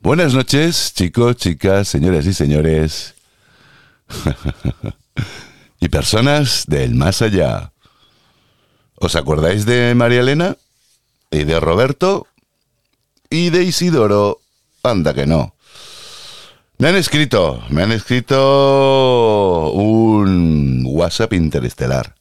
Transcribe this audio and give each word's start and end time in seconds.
Buenas 0.00 0.32
noches, 0.32 0.94
chicos, 0.94 1.34
chicas, 1.36 1.88
señoras 1.88 2.24
y 2.24 2.32
señores. 2.32 3.16
y 5.80 5.88
personas 5.88 6.66
del 6.68 6.94
más 6.94 7.20
allá. 7.20 7.72
¿Os 8.94 9.16
acordáis 9.16 9.66
de 9.66 9.96
María 9.96 10.20
Elena? 10.20 10.56
¿Y 11.32 11.42
de 11.42 11.58
Roberto? 11.58 12.28
¿Y 13.28 13.50
de 13.50 13.64
Isidoro? 13.64 14.40
Anda 14.84 15.14
que 15.14 15.26
no. 15.26 15.56
Me 16.78 16.86
han 16.86 16.94
escrito, 16.94 17.64
me 17.68 17.82
han 17.82 17.90
escrito 17.90 19.72
un 19.72 20.84
WhatsApp 20.86 21.32
interestelar. 21.32 22.14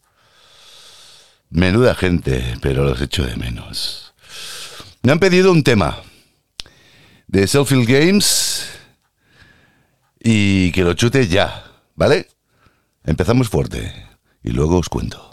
Menuda 1.51 1.93
gente, 1.93 2.57
pero 2.59 2.83
los 2.83 2.99
echo 2.99 3.23
de 3.23 3.35
menos. 3.35 4.15
Me 5.03 5.11
han 5.11 5.19
pedido 5.19 5.51
un 5.51 5.61
tema 5.61 6.01
de 7.27 7.45
Selfield 7.47 7.87
Games 7.87 8.69
y 10.19 10.71
que 10.71 10.83
lo 10.83 10.93
chute 10.93 11.27
ya, 11.27 11.65
¿vale? 11.95 12.27
Empezamos 13.03 13.49
fuerte 13.49 13.93
y 14.43 14.51
luego 14.51 14.77
os 14.77 14.89
cuento. 14.89 15.26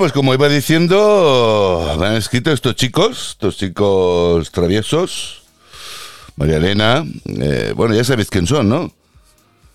Pues 0.00 0.12
como 0.14 0.32
iba 0.32 0.48
diciendo, 0.48 1.94
me 2.00 2.06
han 2.06 2.14
escrito 2.14 2.50
estos 2.52 2.74
chicos, 2.74 3.32
estos 3.32 3.58
chicos 3.58 4.50
traviesos, 4.50 5.42
María 6.36 6.56
Elena, 6.56 7.04
eh, 7.26 7.74
bueno, 7.76 7.94
ya 7.94 8.02
sabéis 8.02 8.30
quién 8.30 8.46
son, 8.46 8.70
¿no? 8.70 8.94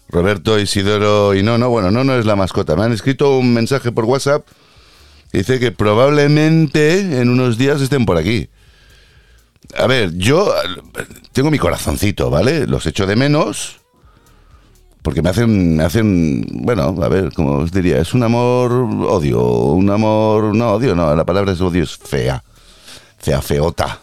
Roberto, 0.10 0.60
Isidoro 0.60 1.36
y 1.36 1.44
no, 1.44 1.60
no, 1.60 1.70
bueno, 1.70 1.92
no, 1.92 2.04
no 2.04 2.18
es 2.18 2.26
la 2.26 2.36
mascota. 2.36 2.76
Me 2.76 2.86
han 2.86 2.92
escrito 2.92 3.38
un 3.38 3.54
mensaje 3.54 3.92
por 3.92 4.06
WhatsApp 4.06 4.48
que 5.32 5.38
dice 5.38 5.60
que 5.60 5.72
probablemente 5.72 7.22
en 7.22 7.30
unos 7.30 7.60
días 7.60 7.80
estén 7.80 8.08
por 8.08 8.18
aquí. 8.18 8.50
A 9.78 9.86
ver, 9.86 10.12
yo 10.16 10.52
tengo 11.34 11.52
mi 11.52 11.60
corazoncito, 11.60 12.32
¿vale? 12.32 12.66
Los 12.66 12.88
echo 12.88 13.06
de 13.06 13.16
menos 13.16 13.78
porque 15.06 15.22
me 15.22 15.30
hacen, 15.30 15.78
me 15.78 15.84
hacen, 15.84 16.48
bueno, 16.52 16.96
a 17.00 17.08
ver, 17.08 17.32
como 17.32 17.60
os 17.60 17.72
diría, 17.72 18.00
es 18.00 18.16
un 18.16 18.24
amor 18.24 18.72
odio, 18.72 19.40
un 19.40 19.88
amor, 19.92 20.56
no 20.56 20.72
odio, 20.72 20.96
no, 20.96 21.16
la 21.16 21.24
palabra 21.24 21.52
es 21.52 21.62
odio 21.62 21.84
es 21.84 21.96
fea, 21.96 22.44
fea, 23.20 23.40
feota. 23.40 24.00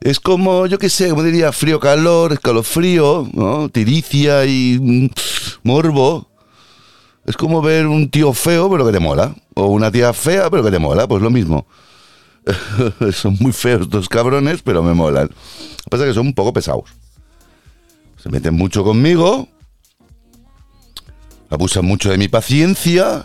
Es 0.00 0.20
como, 0.20 0.66
yo 0.66 0.78
qué 0.78 0.88
sé, 0.88 1.10
como 1.10 1.24
diría, 1.24 1.50
frío, 1.50 1.80
calor, 1.80 2.32
escalofrío, 2.32 3.28
¿no? 3.32 3.68
Tiricia 3.68 4.44
y 4.44 4.78
mm, 4.80 5.08
morbo. 5.64 6.28
Es 7.26 7.36
como 7.36 7.60
ver 7.60 7.88
un 7.88 8.08
tío 8.10 8.32
feo, 8.32 8.70
pero 8.70 8.86
que 8.86 8.92
te 8.92 9.00
mola. 9.00 9.34
O 9.56 9.66
una 9.66 9.90
tía 9.90 10.12
fea, 10.12 10.48
pero 10.50 10.62
que 10.62 10.70
te 10.70 10.78
mola, 10.78 11.08
pues 11.08 11.20
lo 11.20 11.30
mismo. 11.30 11.66
son 13.12 13.36
muy 13.40 13.50
feos 13.50 13.82
estos 13.82 14.08
cabrones, 14.08 14.62
pero 14.62 14.84
me 14.84 14.94
molan. 14.94 15.26
Lo 15.26 15.84
que 15.84 15.90
pasa 15.90 16.04
es 16.04 16.10
que 16.10 16.14
son 16.14 16.28
un 16.28 16.34
poco 16.34 16.52
pesados. 16.52 16.84
Se 18.22 18.28
meten 18.28 18.54
mucho 18.54 18.84
conmigo, 18.84 19.48
abusan 21.50 21.84
mucho 21.84 22.10
de 22.10 22.18
mi 22.18 22.28
paciencia. 22.28 23.24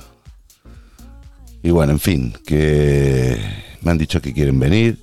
Y 1.63 1.71
bueno, 1.71 1.93
en 1.93 1.99
fin, 1.99 2.33
que 2.45 3.39
me 3.81 3.91
han 3.91 3.97
dicho 3.97 4.21
que 4.21 4.33
quieren 4.33 4.59
venir. 4.59 4.99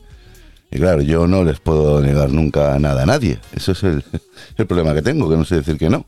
Y 0.70 0.78
claro, 0.78 1.02
yo 1.02 1.26
no 1.26 1.44
les 1.44 1.60
puedo 1.60 2.00
negar 2.00 2.30
nunca 2.30 2.78
nada 2.78 3.02
a 3.02 3.06
nadie. 3.06 3.38
Eso 3.54 3.72
es 3.72 3.82
el, 3.82 4.04
el 4.56 4.66
problema 4.66 4.94
que 4.94 5.02
tengo, 5.02 5.30
que 5.30 5.36
no 5.36 5.44
sé 5.44 5.56
decir 5.56 5.78
que 5.78 5.88
no. 5.88 6.06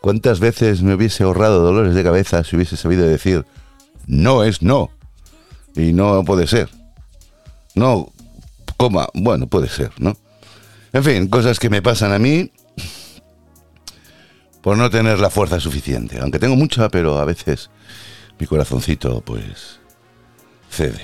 ¿Cuántas 0.00 0.38
veces 0.38 0.82
me 0.82 0.94
hubiese 0.94 1.22
ahorrado 1.24 1.62
dolores 1.62 1.94
de 1.94 2.04
cabeza 2.04 2.44
si 2.44 2.56
hubiese 2.56 2.76
sabido 2.76 3.06
decir 3.06 3.46
no 4.06 4.44
es 4.44 4.60
no? 4.60 4.90
Y 5.74 5.92
no 5.92 6.24
puede 6.24 6.46
ser. 6.46 6.68
No, 7.74 8.12
coma, 8.76 9.08
bueno, 9.14 9.46
puede 9.46 9.68
ser, 9.68 9.90
¿no? 9.98 10.16
En 10.92 11.02
fin, 11.02 11.28
cosas 11.28 11.58
que 11.58 11.70
me 11.70 11.82
pasan 11.82 12.12
a 12.12 12.18
mí 12.18 12.52
por 14.64 14.78
no 14.78 14.88
tener 14.88 15.20
la 15.20 15.28
fuerza 15.28 15.60
suficiente. 15.60 16.18
Aunque 16.20 16.38
tengo 16.38 16.56
mucha, 16.56 16.88
pero 16.88 17.18
a 17.18 17.26
veces 17.26 17.68
mi 18.38 18.46
corazoncito, 18.46 19.20
pues, 19.20 19.78
cede. 20.70 21.02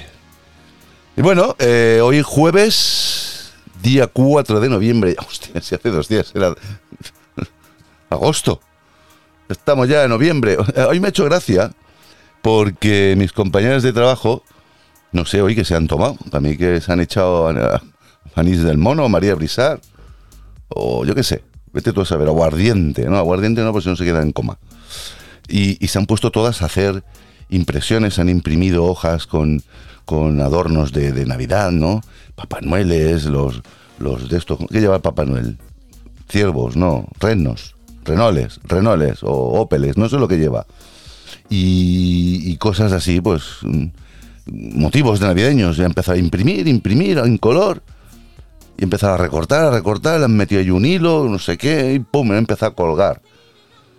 Y 1.15 1.21
bueno, 1.21 1.57
eh, 1.59 2.01
hoy 2.03 2.23
jueves, 2.23 3.53
día 3.83 4.07
4 4.07 4.61
de 4.61 4.69
noviembre. 4.71 5.15
Hostia, 5.29 5.61
si 5.61 5.75
hace 5.75 5.91
dos 5.91 6.09
días 6.09 6.33
era 6.35 6.55
agosto. 8.09 8.63
Estamos 9.51 9.89
ya 9.89 10.05
en 10.05 10.09
noviembre. 10.09 10.57
Hoy 10.89 10.99
me 10.99 11.09
ha 11.09 11.11
hecho 11.11 11.27
gracia 11.27 11.71
porque 12.41 13.15
mis 13.19 13.31
compañeros 13.31 13.83
de 13.83 13.93
trabajo, 13.93 14.43
no 15.13 15.27
sé 15.27 15.43
hoy 15.43 15.55
que 15.55 15.67
se 15.67 15.75
han 15.75 15.87
tomado. 15.87 16.17
Para 16.31 16.41
mí 16.41 16.57
que 16.57 16.81
se 16.81 16.91
han 16.91 17.01
echado 17.01 17.49
a 17.49 17.83
Anís 18.37 18.63
del 18.63 18.79
Mono, 18.79 19.07
María 19.11 19.35
Brisar, 19.35 19.83
o 20.69 21.05
yo 21.05 21.15
qué 21.15 21.23
sé. 21.23 21.50
Vete 21.73 21.93
tú 21.93 22.01
a 22.01 22.05
saber, 22.05 22.29
aguardiente. 22.29 23.07
No, 23.07 23.17
aguardiente 23.17 23.63
no, 23.63 23.73
pues 23.73 23.85
si 23.85 23.91
no 23.91 23.97
se 23.97 24.05
queda 24.05 24.23
en 24.23 24.33
coma. 24.33 24.59
Y, 25.49 25.87
se 25.87 25.99
han 25.99 26.07
puesto 26.07 26.31
todas 26.31 26.63
a 26.63 26.67
hacer 26.67 27.03
impresiones, 27.49 28.19
han 28.19 28.29
imprimido 28.29 28.85
hojas 28.85 29.27
con, 29.27 29.63
con 30.05 30.41
adornos 30.41 30.93
de, 30.93 31.27
Navidad, 31.27 31.73
¿no? 31.73 32.01
Papá 32.37 32.61
Noeles, 32.61 33.25
los, 33.25 33.63
los 33.99 34.29
de 34.29 34.39
estos. 34.39 34.59
¿Qué 34.71 34.81
lleva 34.81 34.97
el 34.97 35.03
Papá 35.03 35.25
Noel? 35.25 35.59
Ciervos, 36.29 36.77
no, 36.77 37.09
renos, 37.19 37.75
renoles, 38.05 38.61
renoles 38.63 39.23
o 39.23 39.33
ópeles, 39.61 39.97
no 39.97 40.09
sé 40.09 40.17
lo 40.17 40.29
que 40.29 40.39
lleva. 40.39 40.67
Y, 41.49 42.43
y 42.45 42.57
cosas 42.57 42.93
así, 42.93 43.21
pues. 43.21 43.43
Motivos 44.47 45.21
de 45.21 45.27
navideños. 45.27 45.77
Ya 45.77 45.85
empezado 45.85 46.17
a 46.17 46.21
imprimir, 46.21 46.67
imprimir 46.67 47.19
en 47.19 47.39
color. 47.39 47.83
Y 48.81 48.85
empezar 48.85 49.11
a 49.11 49.19
recortar, 49.19 49.67
a 49.67 49.71
recortar. 49.71 50.19
Le 50.19 50.25
han 50.25 50.35
metido 50.35 50.63
ahí 50.63 50.71
un 50.71 50.87
hilo, 50.87 51.29
no 51.29 51.39
sé 51.39 51.59
qué, 51.59 51.93
y 51.93 51.99
pum, 51.99 52.29
me 52.29 52.39
empezado 52.39 52.73
a 52.73 52.75
colgar. 52.75 53.21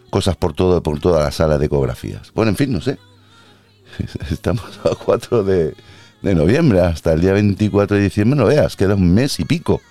Cosas 0.10 0.36
por 0.36 0.54
todo, 0.54 0.81
por 0.81 1.00
toda 1.00 1.24
la 1.24 1.31
sala 1.31 1.60
de 1.60 1.68
ecografías. 1.68 2.31
Bueno, 2.33 2.50
en 2.50 2.56
fin, 2.56 2.74
no 2.74 2.81
sé. 2.81 2.98
Estamos 4.31 4.80
a 4.83 4.95
4 4.95 5.44
de, 5.44 5.75
de 6.24 6.36
noviembre 6.36 6.81
hasta 6.81 7.13
el 7.13 7.22
día 7.22 7.33
24 7.33 7.95
de 7.95 8.01
diciembre, 8.01 8.39
no 8.39 8.48
veas, 8.48 8.75
queda 8.75 8.95
un 8.95 9.13
mes 9.13 9.39
y 9.39 9.45
pico. 9.45 9.81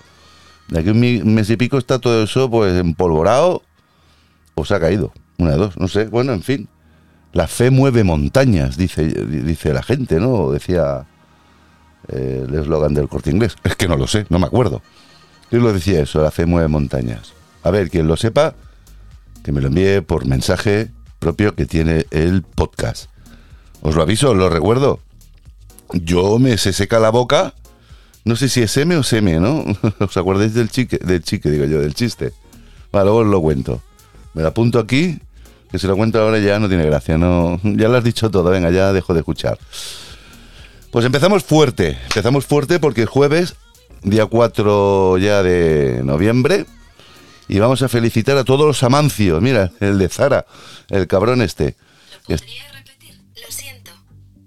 De 0.67 0.79
aquí 0.79 0.89
un 0.89 0.99
mes 1.35 1.49
y 1.49 1.55
pico 1.55 1.77
está 1.77 1.99
todo 1.99 2.23
eso 2.23 2.49
pues 2.49 2.77
empolvorado 2.77 3.63
o 4.55 4.65
se 4.65 4.75
ha 4.75 4.79
caído. 4.81 5.13
Una 5.37 5.51
de 5.51 5.57
dos, 5.57 5.77
no 5.77 5.87
sé. 5.87 6.05
Bueno, 6.07 6.33
en 6.33 6.43
fin. 6.43 6.67
La 7.31 7.47
fe 7.47 7.71
mueve 7.71 8.03
montañas, 8.03 8.75
dice, 8.75 9.05
dice 9.05 9.73
la 9.73 9.83
gente, 9.83 10.19
¿no? 10.19 10.51
Decía 10.51 11.07
el 12.11 12.53
eslogan 12.53 12.93
del 12.93 13.09
corte 13.09 13.31
inglés. 13.31 13.55
Es 13.63 13.75
que 13.75 13.87
no 13.87 13.97
lo 13.97 14.07
sé, 14.07 14.25
no 14.29 14.39
me 14.39 14.47
acuerdo. 14.47 14.81
¿Quién 15.49 15.63
lo 15.63 15.73
decía 15.73 16.01
eso? 16.01 16.21
La 16.21 16.31
fe 16.31 16.45
mueve 16.45 16.67
montañas. 16.67 17.33
A 17.63 17.71
ver, 17.71 17.89
quien 17.89 18.07
lo 18.07 18.17
sepa, 18.17 18.55
que 19.43 19.51
me 19.51 19.61
lo 19.61 19.67
envíe 19.67 20.01
por 20.01 20.25
mensaje 20.25 20.89
propio 21.19 21.55
que 21.55 21.65
tiene 21.65 22.05
el 22.11 22.43
podcast. 22.43 23.09
Os 23.81 23.95
lo 23.95 24.01
aviso, 24.01 24.31
os 24.31 24.37
lo 24.37 24.49
recuerdo 24.49 24.99
yo 25.93 26.39
me 26.39 26.57
se 26.57 26.73
seca 26.73 26.99
la 26.99 27.09
boca. 27.09 27.53
No 28.23 28.35
sé 28.35 28.49
si 28.49 28.61
es 28.61 28.75
M 28.77 28.95
o 28.95 29.03
seme, 29.03 29.39
¿no? 29.39 29.65
¿Os 29.99 30.17
acordáis 30.17 30.53
del 30.53 30.69
chique? 30.69 30.97
Del 30.97 31.23
chique, 31.23 31.49
digo 31.49 31.65
yo, 31.65 31.79
del 31.79 31.93
chiste. 31.93 32.33
Vale, 32.91 33.05
luego 33.05 33.19
os 33.19 33.27
lo 33.27 33.41
cuento. 33.41 33.81
Me 34.33 34.41
lo 34.41 34.49
apunto 34.49 34.79
aquí, 34.79 35.19
que 35.71 35.79
si 35.79 35.87
lo 35.87 35.97
cuento 35.97 36.21
ahora 36.21 36.39
ya 36.39 36.59
no 36.59 36.67
tiene 36.67 36.85
gracia. 36.85 37.17
No, 37.17 37.59
ya 37.63 37.89
lo 37.89 37.97
has 37.97 38.03
dicho 38.03 38.29
todo, 38.29 38.49
venga, 38.49 38.69
ya 38.69 38.93
dejo 38.93 39.13
de 39.13 39.19
escuchar. 39.19 39.57
Pues 40.91 41.05
empezamos 41.05 41.43
fuerte. 41.43 41.97
Empezamos 42.03 42.45
fuerte 42.45 42.79
porque 42.79 43.03
es 43.03 43.09
jueves, 43.09 43.55
día 44.03 44.25
4 44.25 45.17
ya 45.19 45.41
de 45.41 46.01
noviembre. 46.03 46.65
Y 47.47 47.59
vamos 47.59 47.81
a 47.81 47.89
felicitar 47.89 48.37
a 48.37 48.43
todos 48.43 48.65
los 48.65 48.83
amancios. 48.83 49.41
Mira, 49.41 49.71
el 49.79 49.97
de 49.97 50.09
Zara, 50.09 50.45
el 50.89 51.07
cabrón 51.07 51.41
este. 51.41 51.75
Lo 52.27 52.37
podría 52.37 52.71
repetir, 52.71 53.15
lo 53.35 53.51
siento. 53.51 53.91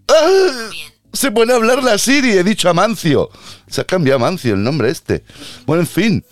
¡Ah! 0.08 0.68
Bien. 0.70 0.92
Se 1.14 1.30
pone 1.30 1.52
a 1.52 1.56
hablar 1.56 1.82
la 1.82 1.96
Siri, 1.96 2.32
he 2.32 2.44
dicho 2.44 2.68
Amancio. 2.68 3.30
Se 3.68 3.80
ha 3.80 3.84
cambiado 3.84 4.16
Amancio 4.16 4.54
el 4.54 4.62
nombre 4.62 4.90
este. 4.90 5.24
Bueno, 5.64 5.82
en 5.82 5.86
fin. 5.86 6.24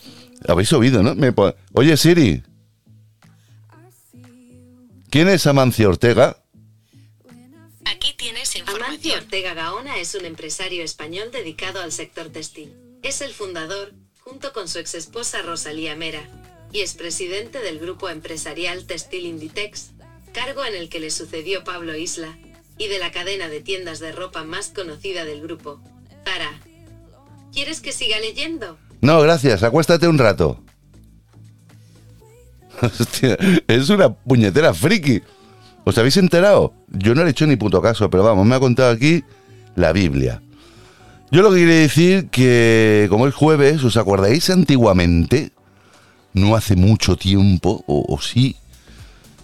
Habéis 0.47 0.73
oído, 0.73 1.03
¿no? 1.03 1.15
Me 1.15 1.33
Oye, 1.73 1.97
Siri. 1.97 2.43
¿Quién 5.09 5.29
es 5.29 5.47
Amancio 5.47 5.89
Ortega? 5.89 6.42
Aquí 7.93 8.15
tienes 8.17 8.57
Amancio 8.57 8.61
información. 8.61 9.19
Ortega 9.19 9.55
Gaona 9.55 9.99
es 9.99 10.15
un 10.15 10.25
empresario 10.25 10.83
español 10.83 11.31
dedicado 11.31 11.83
al 11.83 11.93
sector 11.93 12.31
textil. 12.31 12.73
Es 13.03 13.21
el 13.21 13.35
fundador, 13.35 13.93
junto 14.21 14.55
con 14.55 14.67
su 14.67 14.79
exesposa 14.79 15.43
Rosalía 15.43 15.95
Mera, 15.95 16.27
y 16.73 16.81
es 16.81 16.95
presidente 16.95 17.59
del 17.59 17.79
grupo 17.79 18.09
empresarial 18.09 18.87
Textil 18.87 19.27
Inditex, 19.27 19.91
cargo 20.33 20.65
en 20.65 20.75
el 20.75 20.89
que 20.89 21.01
le 21.01 21.11
sucedió 21.11 21.65
Pablo 21.65 21.95
Isla, 21.95 22.39
y 22.79 22.89
de 22.89 22.99
la 22.99 23.13
cadena 23.13 23.49
de 23.49 23.61
tiendas 23.61 24.01
de 24.01 24.13
ropa 24.13 24.43
más 24.43 24.69
conocida 24.69 25.27
del 25.27 25.43
grupo, 25.43 25.83
Zara. 26.25 26.51
¿Quieres 27.53 27.81
que 27.81 27.93
siga 27.93 28.19
leyendo? 28.21 28.79
No, 29.03 29.21
gracias. 29.21 29.63
Acuéstate 29.63 30.09
un 30.09 30.17
rato. 30.17 30.65
Hostia, 32.81 33.37
es 33.69 33.91
una 33.91 34.15
puñetera 34.15 34.73
friki. 34.73 35.21
¿Os 35.85 35.99
habéis 35.99 36.17
enterado? 36.17 36.75
Yo 36.89 37.15
no 37.15 37.23
le 37.23 37.29
he 37.29 37.31
hecho 37.31 37.47
ni 37.47 37.57
puto 37.57 37.83
caso, 37.83 38.09
pero 38.11 38.23
vamos, 38.23 38.47
me 38.47 38.55
ha 38.55 38.61
contado 38.61 38.91
aquí 38.91 39.25
la 39.75 39.93
Biblia. 39.93 40.41
Yo 41.31 41.43
lo 41.43 41.51
que 41.51 41.57
quiero 41.57 41.73
decir 41.73 42.29
que, 42.29 43.07
como 43.09 43.27
es 43.27 43.35
jueves, 43.35 43.83
¿os 43.83 43.97
acordáis 43.97 44.51
antiguamente? 44.51 45.53
No 46.35 46.55
hace 46.57 46.77
mucho 46.77 47.17
tiempo, 47.17 47.83
o, 47.87 48.19
sí, 48.21 48.57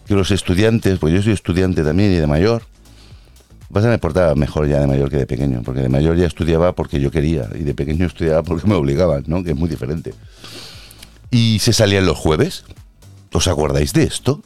que 0.06 0.14
los 0.14 0.30
estudiantes, 0.30 0.98
pues 0.98 1.14
yo 1.14 1.22
soy 1.22 1.32
estudiante 1.32 1.82
también 1.82 2.12
y 2.12 2.16
de 2.16 2.26
mayor, 2.26 2.62
Vas 3.70 3.84
a 3.84 3.88
me 3.88 3.98
portaba 3.98 4.34
mejor 4.34 4.66
ya 4.66 4.80
de 4.80 4.86
mayor 4.86 5.10
que 5.10 5.18
de 5.18 5.26
pequeño, 5.26 5.62
porque 5.62 5.82
de 5.82 5.90
mayor 5.90 6.16
ya 6.16 6.26
estudiaba 6.26 6.72
porque 6.72 7.00
yo 7.00 7.10
quería 7.10 7.50
y 7.54 7.64
de 7.64 7.74
pequeño 7.74 8.06
estudiaba 8.06 8.42
porque 8.42 8.66
me 8.66 8.74
obligaban, 8.74 9.24
¿no? 9.26 9.44
Que 9.44 9.50
es 9.50 9.56
muy 9.56 9.68
diferente. 9.68 10.14
Y 11.30 11.58
se 11.58 11.74
salían 11.74 12.06
los 12.06 12.16
jueves. 12.16 12.64
¿Os 13.30 13.46
acordáis 13.46 13.92
de 13.92 14.04
esto? 14.04 14.40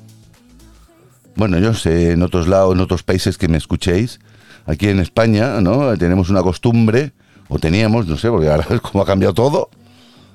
Bueno, 1.34 1.58
yo 1.58 1.74
sé, 1.74 2.12
en 2.12 2.22
otros 2.22 2.46
lados, 2.48 2.74
en 2.74 2.80
otros 2.80 3.02
países 3.02 3.38
que 3.38 3.48
me 3.48 3.56
escuchéis, 3.56 4.20
aquí 4.66 4.88
en 4.88 5.00
España, 5.00 5.60
¿no? 5.60 5.96
Tenemos 5.96 6.30
una 6.30 6.42
costumbre, 6.42 7.12
o 7.48 7.58
teníamos, 7.58 8.06
no 8.06 8.16
sé, 8.16 8.28
porque 8.28 8.48
ahora 8.48 8.66
como 8.82 9.02
ha 9.02 9.06
cambiado 9.06 9.34
todo. 9.34 9.70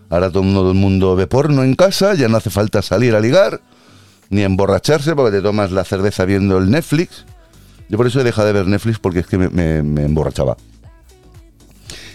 Ahora 0.09 0.31
todo 0.31 0.71
el 0.71 0.75
mundo, 0.75 1.15
ve 1.15 1.27
porno 1.27 1.63
en 1.63 1.75
casa, 1.75 2.13
ya 2.13 2.29
no 2.29 2.37
hace 2.37 2.49
falta 2.49 2.81
salir 2.81 3.13
a 3.13 3.19
ligar, 3.19 3.61
ni 4.29 4.41
emborracharse, 4.41 5.15
porque 5.15 5.37
te 5.37 5.41
tomas 5.41 5.71
la 5.71 5.83
cerveza 5.83 6.23
viendo 6.23 6.57
el 6.57 6.71
Netflix. 6.71 7.25
Yo 7.89 7.97
por 7.97 8.07
eso 8.07 8.21
he 8.21 8.23
dejado 8.23 8.47
de 8.47 8.53
ver 8.53 8.67
Netflix 8.67 8.99
porque 8.99 9.19
es 9.19 9.27
que 9.27 9.37
me 9.37 9.77
emborrachaba. 9.77 10.55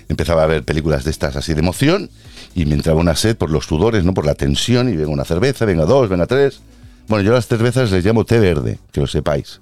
Empezaba 0.09 0.43
a 0.43 0.47
ver 0.47 0.63
películas 0.63 1.05
de 1.05 1.11
estas 1.11 1.37
así 1.37 1.55
de 1.55 1.61
emoción 1.61 2.11
y 2.55 2.67
me 2.67 2.75
entraba 2.75 3.01
una 3.01 3.17
sed 3.17 3.37
por 3.37 3.51
los 3.51 3.65
sudores, 3.65 4.05
¿no? 4.05 4.15
Por 4.15 4.27
la 4.27 4.35
tensión 4.35 4.89
y 4.89 4.97
venga 4.97 5.11
una 5.11 5.25
cerveza, 5.25 5.65
venga 5.65 5.85
dos, 5.85 6.09
venga 6.09 6.27
tres. 6.27 6.61
Bueno, 7.09 7.25
yo 7.25 7.33
a 7.33 7.35
las 7.37 7.47
cervezas 7.47 7.91
les 7.91 8.05
llamo 8.05 8.25
té 8.25 8.39
verde, 8.39 8.79
que 8.93 9.01
lo 9.01 9.07
sepáis. 9.07 9.61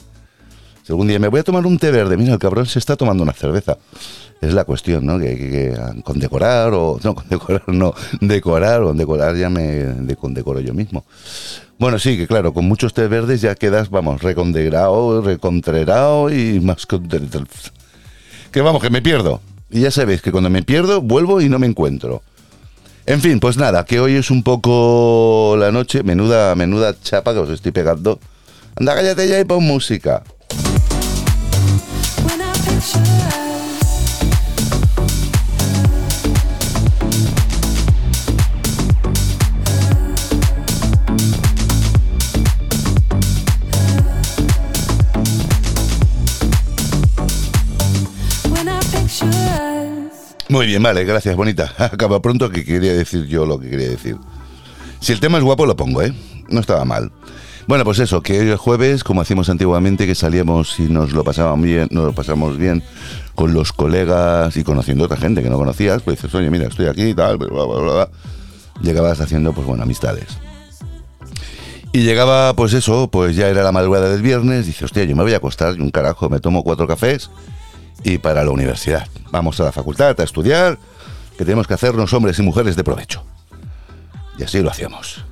Si 0.85 0.93
algún 0.93 1.09
día 1.09 1.19
me 1.19 1.29
voy 1.29 1.41
a 1.41 1.43
tomar 1.45 1.67
un 1.67 1.79
té 1.79 1.91
verde, 1.91 2.17
mira, 2.17 2.33
el 2.35 2.39
cabrón 2.39 2.67
se 2.67 2.79
está 2.79 2.97
tomando 2.97 3.23
una 3.23 3.33
cerveza. 3.33 3.77
Es 4.41 4.55
la 4.55 4.65
cuestión, 4.65 5.05
¿no? 5.05 5.19
Que, 5.19 5.37
que- 5.37 5.51
que, 5.51 6.03
condecorar 6.03 6.73
o... 6.73 6.99
No, 7.03 7.15
condecorar 7.21 7.63
no. 7.69 7.95
Decorar 8.21 8.83
o 8.83 8.93
decorar 8.95 9.37
ya 9.37 9.51
me 9.51 9.63
de, 9.67 10.17
condecoro 10.17 10.61
yo 10.61 10.73
mismo. 10.73 11.05
Bueno, 11.79 11.99
sí, 11.99 12.17
que 12.17 12.27
claro, 12.27 12.53
con 12.55 12.67
muchos 12.67 12.95
té 12.95 13.07
verdes 13.09 13.41
ya 13.41 13.55
quedas, 13.55 13.91
vamos, 13.91 14.23
recondegrado, 14.23 15.21
recontrerado 15.23 16.31
y 16.31 16.61
más... 16.61 16.87
Que 18.51 18.61
vamos, 18.61 18.83
que 18.83 18.91
me 18.91 19.03
pierdo. 19.03 19.41
Y 19.71 19.81
ya 19.83 19.91
sabéis 19.91 20.21
que 20.23 20.33
cuando 20.33 20.51
me 20.51 20.63
pierdo, 20.63 21.01
vuelvo 21.01 21.41
y 21.41 21.49
no 21.49 21.59
me 21.59 21.67
encuentro. 21.67 22.23
En 23.11 23.21
fin, 23.21 23.41
pues 23.41 23.57
nada, 23.57 23.85
que 23.85 23.99
hoy 23.99 24.15
es 24.15 24.31
un 24.31 24.45
poco 24.45 25.57
la 25.59 25.73
noche, 25.73 26.05
menuda, 26.05 26.55
menuda 26.55 26.95
chapa 27.03 27.33
que 27.33 27.41
os 27.41 27.51
estoy 27.51 27.73
pegando. 27.73 28.21
Anda, 28.77 28.95
cállate 28.95 29.27
ya 29.27 29.41
y 29.41 29.45
pon 29.45 29.65
música. 29.65 30.23
Muy 50.51 50.67
bien, 50.67 50.83
vale, 50.83 51.05
gracias, 51.05 51.37
bonita. 51.37 51.73
Acaba 51.79 52.21
pronto 52.21 52.51
que 52.51 52.65
quería 52.65 52.93
decir 52.93 53.25
yo 53.27 53.47
lo 53.47 53.61
que 53.61 53.71
quería 53.71 53.89
decir. 53.89 54.17
Si 54.99 55.13
el 55.13 55.21
tema 55.21 55.39
es 55.39 55.45
guapo, 55.45 55.65
lo 55.65 55.77
pongo, 55.77 56.03
¿eh? 56.03 56.13
No 56.49 56.59
estaba 56.59 56.85
mal. 56.85 57.13
Bueno, 57.69 57.85
pues 57.85 58.01
eso, 58.01 58.21
que 58.21 58.41
hoy 58.41 58.51
es 58.51 58.59
jueves, 58.59 59.05
como 59.05 59.21
hacíamos 59.21 59.49
antiguamente, 59.49 60.09
que 60.09 60.17
salíamos 60.17 60.81
y 60.81 60.89
nos 60.89 61.13
lo 61.13 61.23
pasábamos 61.23 61.65
bien, 61.65 61.87
nos 61.93 62.05
lo 62.05 62.13
pasamos 62.13 62.59
bien 62.59 62.83
con 63.37 63.55
los 63.55 63.73
colegas 63.73 64.57
y 64.57 64.65
conociendo 64.65 65.05
a 65.05 65.07
otra 65.07 65.19
gente 65.19 65.41
que 65.41 65.51
no 65.51 65.57
conocías, 65.57 66.03
pues 66.03 66.17
dices, 66.17 66.35
oye, 66.35 66.51
mira, 66.51 66.67
estoy 66.67 66.87
aquí 66.87 67.05
y 67.05 67.15
tal, 67.15 67.37
bla, 67.37 67.47
bla, 67.49 67.65
bla, 67.65 67.93
bla. 67.93 68.09
Llegabas 68.83 69.21
haciendo, 69.21 69.53
pues 69.53 69.69
bueno, 69.69 69.85
amistades. 69.85 70.37
Y 71.93 72.03
llegaba, 72.03 72.57
pues 72.57 72.73
eso, 72.73 73.09
pues 73.09 73.37
ya 73.37 73.47
era 73.47 73.63
la 73.63 73.71
madrugada 73.71 74.11
del 74.11 74.23
viernes, 74.23 74.67
dice, 74.67 74.85
hostia, 74.85 75.05
yo 75.05 75.15
me 75.15 75.23
voy 75.23 75.35
a 75.35 75.37
acostar 75.37 75.77
y 75.77 75.81
un 75.81 75.91
carajo, 75.91 76.29
me 76.29 76.41
tomo 76.41 76.65
cuatro 76.65 76.89
cafés 76.89 77.31
y 78.05 78.19
para 78.19 78.45
la 78.45 78.51
universidad. 78.51 79.07
Vamos 79.31 79.61
a 79.61 79.65
la 79.65 79.73
facultad 79.73 80.19
a 80.19 80.25
estudiar, 80.25 80.79
que 81.37 81.45
tenemos 81.45 81.67
que 81.67 81.75
hacernos 81.75 82.13
hombres 82.13 82.39
y 82.39 82.43
mujeres 82.43 82.77
de 82.77 82.85
provecho. 82.85 83.25
Y 84.39 84.45
así 84.45 84.61
lo 84.61 84.71
hacíamos. 84.71 85.25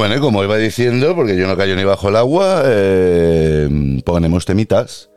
Bueno, 0.00 0.18
como 0.22 0.42
iba 0.42 0.56
diciendo, 0.56 1.14
porque 1.14 1.36
yo 1.36 1.46
no 1.46 1.58
callo 1.58 1.76
ni 1.76 1.84
bajo 1.84 2.08
el 2.08 2.16
agua, 2.16 2.62
eh, 2.64 4.00
ponemos 4.02 4.46
temitas 4.46 5.10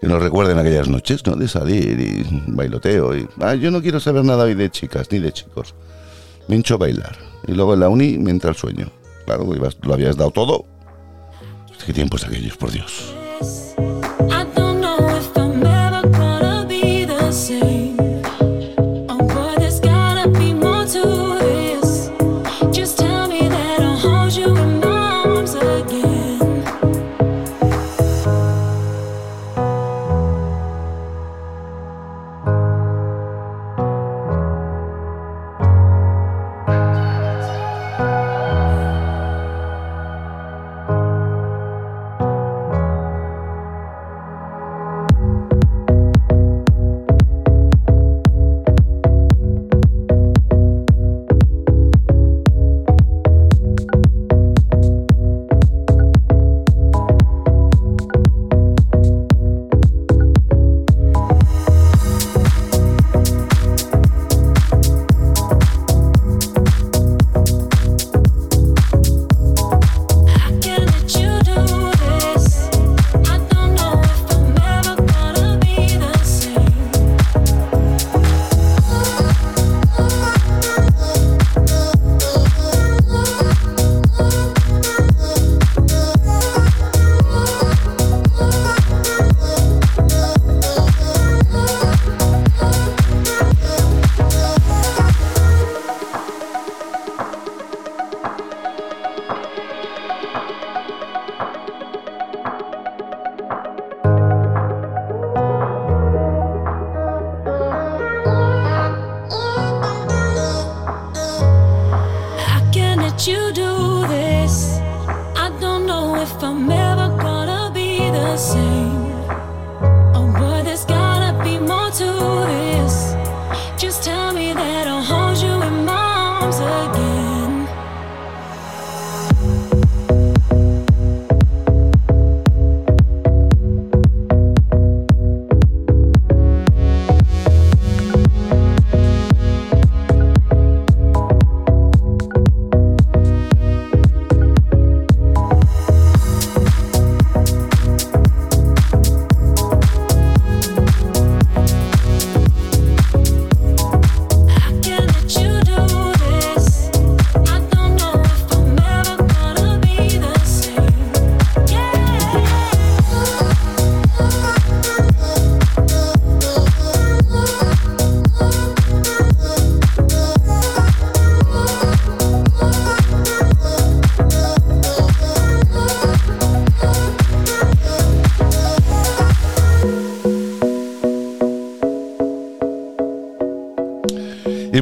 que 0.00 0.08
nos 0.08 0.20
recuerden 0.20 0.58
aquellas 0.58 0.88
noches, 0.88 1.24
¿no? 1.24 1.36
De 1.36 1.46
salir 1.46 2.00
y 2.00 2.26
bailoteo. 2.48 3.16
Y, 3.16 3.28
ah, 3.40 3.54
yo 3.54 3.70
no 3.70 3.80
quiero 3.80 4.00
saber 4.00 4.24
nada 4.24 4.42
hoy 4.42 4.54
de 4.54 4.70
chicas 4.70 5.06
ni 5.12 5.20
de 5.20 5.30
chicos. 5.32 5.76
Me 6.48 6.56
hincho 6.56 6.78
bailar. 6.78 7.16
Y 7.46 7.52
luego 7.52 7.74
en 7.74 7.80
la 7.80 7.88
uni 7.88 8.18
me 8.18 8.32
entra 8.32 8.50
el 8.50 8.56
sueño. 8.56 8.90
Claro, 9.24 9.44
ibas- 9.54 9.76
lo 9.82 9.94
habías 9.94 10.16
dado 10.16 10.32
todo. 10.32 10.64
¿Qué 11.86 11.92
tiempos 11.92 12.24
aquellos, 12.24 12.56
por 12.56 12.72
Dios? 12.72 13.14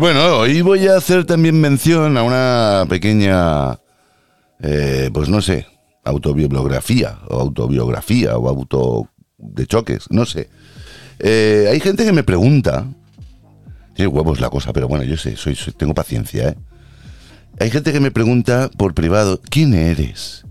Bueno, 0.07 0.39
hoy 0.39 0.63
voy 0.63 0.87
a 0.87 0.97
hacer 0.97 1.25
también 1.25 1.61
mención 1.61 2.17
a 2.17 2.23
una 2.23 2.85
pequeña, 2.89 3.77
eh, 4.61 5.11
pues 5.13 5.29
no 5.29 5.43
sé, 5.43 5.67
autobiografía, 6.05 7.19
o 7.29 7.41
autobiografía, 7.41 8.39
o 8.39 8.49
auto 8.49 9.09
de 9.37 9.67
choques, 9.67 10.05
no 10.11 10.25
sé. 10.25 10.49
Eh, 11.19 11.67
hay 11.73 11.81
gente 11.81 12.05
que 12.05 12.13
me 12.13 12.23
pregunta, 12.23 12.87
tiene 13.95 14.07
huevos 14.07 14.41
la 14.41 14.49
cosa, 14.49 14.73
pero 14.73 14.87
bueno, 14.87 15.03
yo 15.03 15.17
sé, 15.17 15.37
soy, 15.37 15.57
soy- 15.57 15.75
tengo 15.75 15.93
paciencia, 15.93 16.51
¿eh? 16.51 16.57
Hay 17.59 17.71
gente 17.73 17.93
que 17.93 17.99
me 17.99 18.13
pregunta 18.13 18.71
por 18.79 18.95
privado, 18.95 19.41
¿quién 19.51 19.75
eres? 19.75 20.45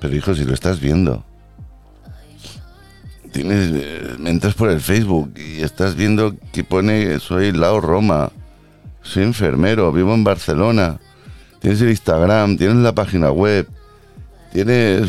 Pero 0.00 0.16
hijo, 0.16 0.34
si 0.34 0.44
lo 0.44 0.54
estás 0.54 0.80
viendo. 0.80 1.24
Tienes, 3.32 3.70
eh, 3.74 4.16
me 4.18 4.30
entras 4.30 4.54
por 4.54 4.70
el 4.70 4.80
Facebook 4.80 5.32
y 5.36 5.62
estás 5.62 5.94
viendo 5.94 6.34
que 6.52 6.64
pone 6.64 7.18
soy 7.20 7.52
Lao 7.52 7.80
Roma, 7.80 8.30
soy 9.02 9.24
enfermero, 9.24 9.92
vivo 9.92 10.14
en 10.14 10.24
Barcelona. 10.24 11.00
Tienes 11.60 11.80
el 11.80 11.90
Instagram, 11.90 12.56
tienes 12.56 12.76
la 12.76 12.94
página 12.94 13.30
web, 13.30 13.68
tienes 14.52 15.06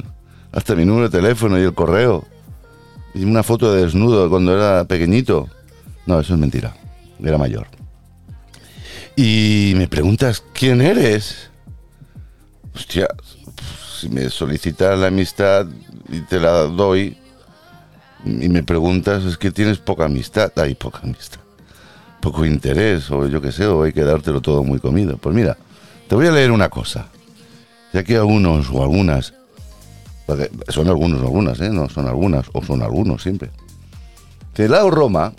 hasta 0.52 0.74
mi 0.74 0.84
número 0.84 1.08
de 1.08 1.18
teléfono 1.18 1.58
y 1.58 1.62
el 1.62 1.74
correo. 1.74 2.26
Y 3.14 3.24
una 3.24 3.42
foto 3.42 3.72
de 3.72 3.82
desnudo 3.82 4.28
cuando 4.30 4.54
era 4.56 4.84
pequeñito. 4.84 5.48
No, 6.06 6.18
eso 6.18 6.34
es 6.34 6.40
mentira. 6.40 6.74
Era 7.22 7.38
mayor. 7.38 7.66
Y 9.16 9.74
me 9.76 9.86
preguntas, 9.88 10.42
¿quién 10.54 10.80
eres? 10.80 11.50
Hostia, 12.74 13.06
si 14.00 14.08
me 14.08 14.30
solicitas 14.30 14.98
la 14.98 15.08
amistad 15.08 15.66
y 16.08 16.20
te 16.20 16.40
la 16.40 16.62
doy, 16.62 17.16
y 18.24 18.48
me 18.48 18.62
preguntas, 18.62 19.24
es 19.24 19.36
que 19.36 19.50
tienes 19.50 19.78
poca 19.78 20.04
amistad. 20.04 20.52
Hay 20.56 20.74
poca 20.74 21.00
amistad. 21.02 21.40
Poco 22.20 22.44
interés, 22.44 23.10
o 23.10 23.26
yo 23.26 23.40
qué 23.40 23.50
sé, 23.50 23.66
o 23.66 23.82
hay 23.82 23.92
que 23.92 24.02
dártelo 24.02 24.40
todo 24.40 24.62
muy 24.62 24.78
comido. 24.78 25.16
Pues 25.16 25.34
mira, 25.34 25.56
te 26.08 26.14
voy 26.14 26.26
a 26.26 26.32
leer 26.32 26.52
una 26.52 26.68
cosa. 26.68 27.08
Ya 27.92 28.04
que 28.04 28.16
algunos 28.16 28.70
o 28.70 28.82
algunas, 28.82 29.34
son 30.68 30.88
algunos 30.88 31.20
o 31.20 31.24
algunas, 31.24 31.60
¿eh? 31.60 31.70
No 31.70 31.88
son 31.88 32.08
algunas, 32.08 32.46
o 32.52 32.64
son 32.64 32.82
algunos 32.82 33.22
siempre. 33.22 33.50
Que 34.54 34.68
Lao 34.68 34.90
Roma 34.90 35.32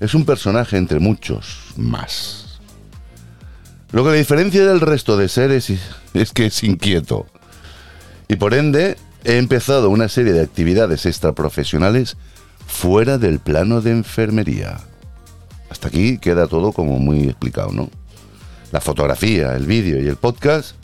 es 0.00 0.14
un 0.14 0.24
personaje 0.24 0.76
entre 0.76 1.00
muchos 1.00 1.72
más. 1.76 2.60
Lo 3.90 4.04
que 4.04 4.10
le 4.10 4.18
diferencia 4.18 4.66
del 4.66 4.80
resto 4.80 5.16
de 5.16 5.28
seres 5.28 5.70
es 6.14 6.32
que 6.32 6.46
es 6.46 6.62
inquieto. 6.62 7.26
Y 8.28 8.36
por 8.36 8.54
ende, 8.54 8.96
he 9.24 9.38
empezado 9.38 9.90
una 9.90 10.08
serie 10.08 10.32
de 10.32 10.42
actividades 10.42 11.06
extraprofesionales 11.06 12.16
fuera 12.66 13.18
del 13.18 13.40
plano 13.40 13.80
de 13.80 13.90
enfermería. 13.90 14.78
Hasta 15.70 15.88
aquí 15.88 16.18
queda 16.18 16.46
todo 16.46 16.72
como 16.72 16.98
muy 16.98 17.24
explicado, 17.24 17.72
¿no? 17.72 17.90
La 18.72 18.80
fotografía, 18.80 19.54
el 19.56 19.66
vídeo 19.66 20.00
y 20.02 20.08
el 20.08 20.16
podcast 20.16 20.76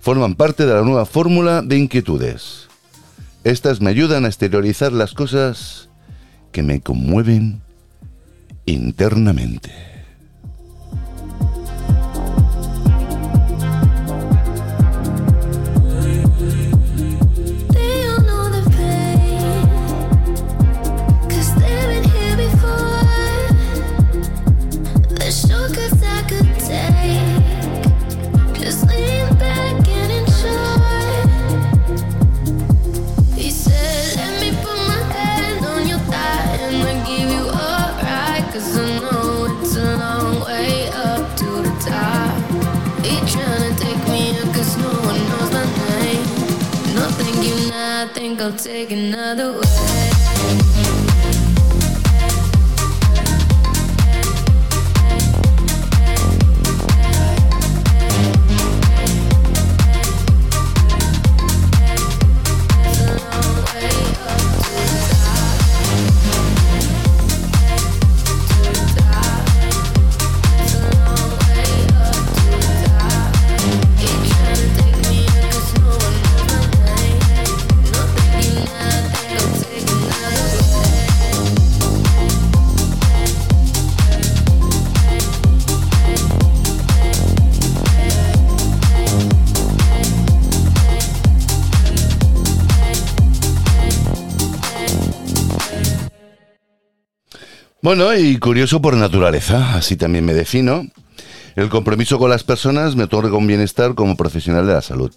forman 0.00 0.34
parte 0.34 0.66
de 0.66 0.74
la 0.74 0.82
nueva 0.82 1.06
fórmula 1.06 1.62
de 1.62 1.78
inquietudes. 1.78 2.68
Estas 3.44 3.80
me 3.80 3.90
ayudan 3.90 4.24
a 4.24 4.28
exteriorizar 4.28 4.92
las 4.92 5.14
cosas 5.14 5.88
que 6.52 6.62
me 6.62 6.80
conmueven 6.80 7.62
internamente. 8.66 9.95
I'll 48.38 48.52
take 48.52 48.92
another 48.92 49.52
way. 49.52 50.75
Bueno, 97.86 98.12
y 98.16 98.36
curioso 98.38 98.82
por 98.82 98.96
naturaleza, 98.96 99.76
así 99.76 99.94
también 99.94 100.24
me 100.24 100.34
defino. 100.34 100.88
El 101.54 101.68
compromiso 101.68 102.18
con 102.18 102.28
las 102.28 102.42
personas 102.42 102.96
me 102.96 103.04
otorga 103.04 103.36
un 103.36 103.46
bienestar 103.46 103.94
como 103.94 104.16
profesional 104.16 104.66
de 104.66 104.72
la 104.72 104.82
salud. 104.82 105.14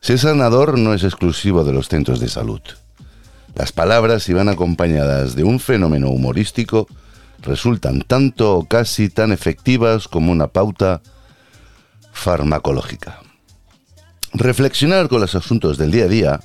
Ser 0.00 0.18
sanador 0.18 0.78
no 0.78 0.94
es 0.94 1.04
exclusivo 1.04 1.64
de 1.64 1.74
los 1.74 1.88
centros 1.88 2.18
de 2.18 2.30
salud. 2.30 2.62
Las 3.54 3.72
palabras, 3.72 4.22
si 4.22 4.32
van 4.32 4.48
acompañadas 4.48 5.36
de 5.36 5.44
un 5.44 5.60
fenómeno 5.60 6.08
humorístico, 6.08 6.88
resultan 7.42 8.00
tanto 8.00 8.56
o 8.56 8.64
casi 8.64 9.10
tan 9.10 9.30
efectivas 9.30 10.08
como 10.08 10.32
una 10.32 10.46
pauta 10.46 11.02
farmacológica. 12.14 13.20
Reflexionar 14.32 15.10
con 15.10 15.20
los 15.20 15.34
asuntos 15.34 15.76
del 15.76 15.90
día 15.90 16.04
a 16.04 16.08
día 16.08 16.40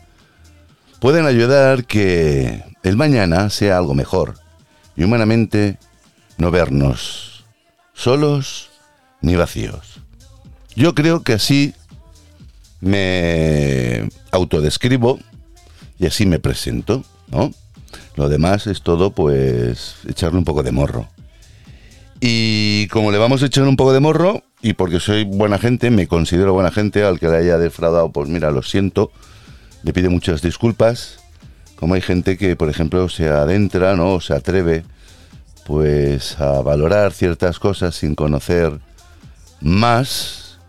pueden 1.00 1.26
ayudar 1.26 1.86
que 1.86 2.66
el 2.84 2.98
mañana 2.98 3.50
sea 3.50 3.78
algo 3.78 3.94
mejor 3.94 4.43
y 4.96 5.04
humanamente 5.04 5.78
no 6.38 6.52
vernos 6.52 7.46
solos 7.94 8.70
ni 9.22 9.36
vacíos. 9.36 10.02
Yo 10.76 10.96
creo 10.96 11.24
que 11.24 11.34
así 11.34 11.74
me 12.82 14.10
autodescribo 14.32 15.20
y 16.00 16.08
así 16.08 16.26
me 16.26 16.40
presento, 16.40 17.04
¿no? 17.30 17.52
Lo 18.16 18.30
demás 18.30 18.68
es 18.68 18.82
todo, 18.82 19.12
pues, 19.12 19.96
echarle 20.08 20.38
un 20.38 20.46
poco 20.46 20.64
de 20.64 20.72
morro. 20.72 21.08
Y 22.20 22.88
como 22.88 23.12
le 23.12 23.18
vamos 23.18 23.44
a 23.44 23.48
echar 23.48 23.64
un 23.64 23.76
poco 23.76 23.94
de 23.94 24.00
morro, 24.00 24.44
y 24.62 24.74
porque 24.74 25.00
soy 25.00 25.24
buena 25.26 25.60
gente, 25.60 25.92
me 25.92 26.08
considero 26.08 26.54
buena 26.54 26.72
gente, 26.72 27.04
al 27.04 27.20
que 27.20 27.28
le 27.28 27.38
haya 27.38 27.58
defraudado, 27.58 28.12
pues 28.12 28.30
mira, 28.30 28.52
lo 28.52 28.64
siento, 28.64 29.12
le 29.84 29.94
pido 29.94 30.10
muchas 30.10 30.42
disculpas. 30.42 31.20
Como 31.76 31.96
hay 31.96 32.02
gente 32.02 32.38
que, 32.38 32.56
por 32.56 32.70
ejemplo, 32.70 33.10
se 33.10 33.28
adentra, 33.30 33.96
¿no? 33.96 34.14
O 34.14 34.22
se 34.22 34.34
atreve, 34.34 34.84
pues, 35.66 36.40
a 36.40 36.62
valorar 36.62 37.12
ciertas 37.12 37.60
cosas 37.60 37.96
sin 37.96 38.16
conocer 38.16 38.80
más, 39.62 40.60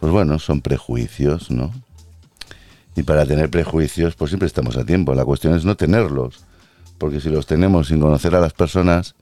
pues 0.00 0.12
bueno, 0.12 0.38
son 0.38 0.60
prejuicios, 0.60 1.50
¿no? 1.50 1.72
Y 2.96 3.02
para 3.02 3.26
tener 3.26 3.50
prejuicios, 3.50 4.14
pues 4.14 4.30
siempre 4.30 4.46
estamos 4.46 4.76
a 4.76 4.84
tiempo. 4.84 5.14
La 5.14 5.24
cuestión 5.24 5.54
es 5.54 5.64
no 5.64 5.76
tenerlos. 5.76 6.44
Porque 6.98 7.20
si 7.20 7.28
los 7.28 7.46
tenemos 7.46 7.88
sin 7.88 8.00
conocer 8.00 8.34
a 8.34 8.40
las 8.40 8.52
personas, 8.52 9.14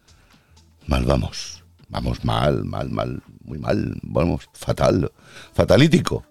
mal 0.87 1.05
vamos. 1.05 1.65
Vamos 1.89 2.25
mal, 2.25 2.65
mal, 2.65 2.91
mal, 2.91 3.23
muy 3.45 3.59
mal. 3.59 3.99
Vamos, 4.03 4.49
fatal. 4.53 5.11
Fatalítico. 5.55 6.25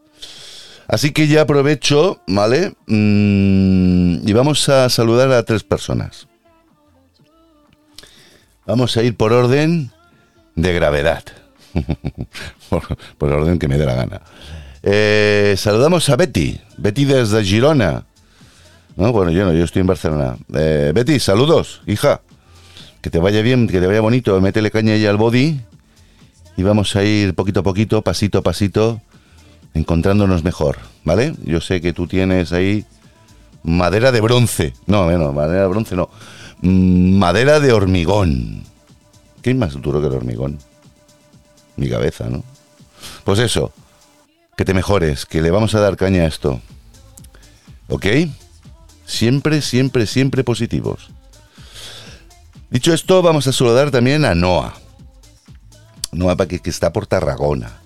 Así 0.91 1.11
que 1.11 1.27
ya 1.29 1.43
aprovecho, 1.43 2.19
¿vale? 2.27 2.73
Mm, 2.85 4.27
y 4.27 4.33
vamos 4.33 4.67
a 4.67 4.89
saludar 4.89 5.31
a 5.31 5.43
tres 5.43 5.63
personas. 5.63 6.27
Vamos 8.65 8.97
a 8.97 9.03
ir 9.03 9.15
por 9.15 9.31
orden 9.31 9.91
de 10.55 10.73
gravedad. 10.73 11.23
por, 12.69 12.83
por 13.17 13.31
orden 13.31 13.57
que 13.57 13.69
me 13.69 13.77
dé 13.77 13.85
la 13.85 13.95
gana. 13.95 14.21
Eh, 14.83 15.55
saludamos 15.57 16.09
a 16.09 16.17
Betty. 16.17 16.59
Betty 16.77 17.05
desde 17.05 17.41
Girona. 17.41 18.03
No, 18.97 19.13
bueno, 19.13 19.31
yo 19.31 19.45
no, 19.45 19.53
yo 19.53 19.63
estoy 19.63 19.79
en 19.79 19.87
Barcelona. 19.87 20.35
Eh, 20.53 20.91
Betty, 20.93 21.21
saludos, 21.21 21.81
hija. 21.87 22.19
Que 22.99 23.09
te 23.09 23.19
vaya 23.19 23.41
bien, 23.41 23.69
que 23.69 23.79
te 23.79 23.87
vaya 23.87 24.01
bonito. 24.01 24.39
Métele 24.41 24.69
caña 24.71 24.95
ahí 24.95 25.05
al 25.05 25.15
body. 25.15 25.61
Y 26.57 26.63
vamos 26.63 26.97
a 26.97 27.03
ir 27.05 27.33
poquito 27.33 27.61
a 27.61 27.63
poquito, 27.63 28.01
pasito 28.01 28.39
a 28.39 28.41
pasito, 28.41 29.01
encontrándonos 29.73 30.43
mejor, 30.43 30.77
¿vale? 31.03 31.33
Yo 31.43 31.61
sé 31.61 31.81
que 31.81 31.93
tú 31.93 32.07
tienes 32.07 32.53
ahí 32.53 32.85
madera 33.63 34.11
de 34.11 34.21
bronce. 34.21 34.73
No, 34.87 35.09
no, 35.11 35.33
madera 35.33 35.61
de 35.61 35.67
bronce 35.67 35.95
no. 35.95 36.09
Mm, 36.61 37.17
Madera 37.17 37.59
de 37.59 37.73
hormigón. 37.73 38.63
¿Qué 39.41 39.51
es 39.51 39.55
más 39.55 39.73
duro 39.81 40.01
que 40.01 40.07
el 40.07 40.13
hormigón? 40.13 40.59
Mi 41.75 41.89
cabeza, 41.89 42.29
¿no? 42.29 42.43
Pues 43.23 43.39
eso, 43.39 43.71
que 44.55 44.65
te 44.65 44.73
mejores, 44.73 45.25
que 45.25 45.41
le 45.41 45.49
vamos 45.49 45.73
a 45.73 45.79
dar 45.79 45.97
caña 45.97 46.23
a 46.23 46.27
esto. 46.27 46.61
¿Ok? 47.89 48.05
Siempre, 49.05 49.61
siempre, 49.61 50.05
siempre 50.05 50.43
positivos. 50.43 51.09
Dicho 52.69 52.93
esto, 52.93 53.21
vamos 53.21 53.47
a 53.47 53.51
saludar 53.51 53.91
también 53.91 54.23
a 54.23 54.35
Noah. 54.35 54.73
Noah, 56.11 56.37
que 56.37 56.61
está 56.69 56.93
por 56.93 57.07
Tarragona. 57.07 57.80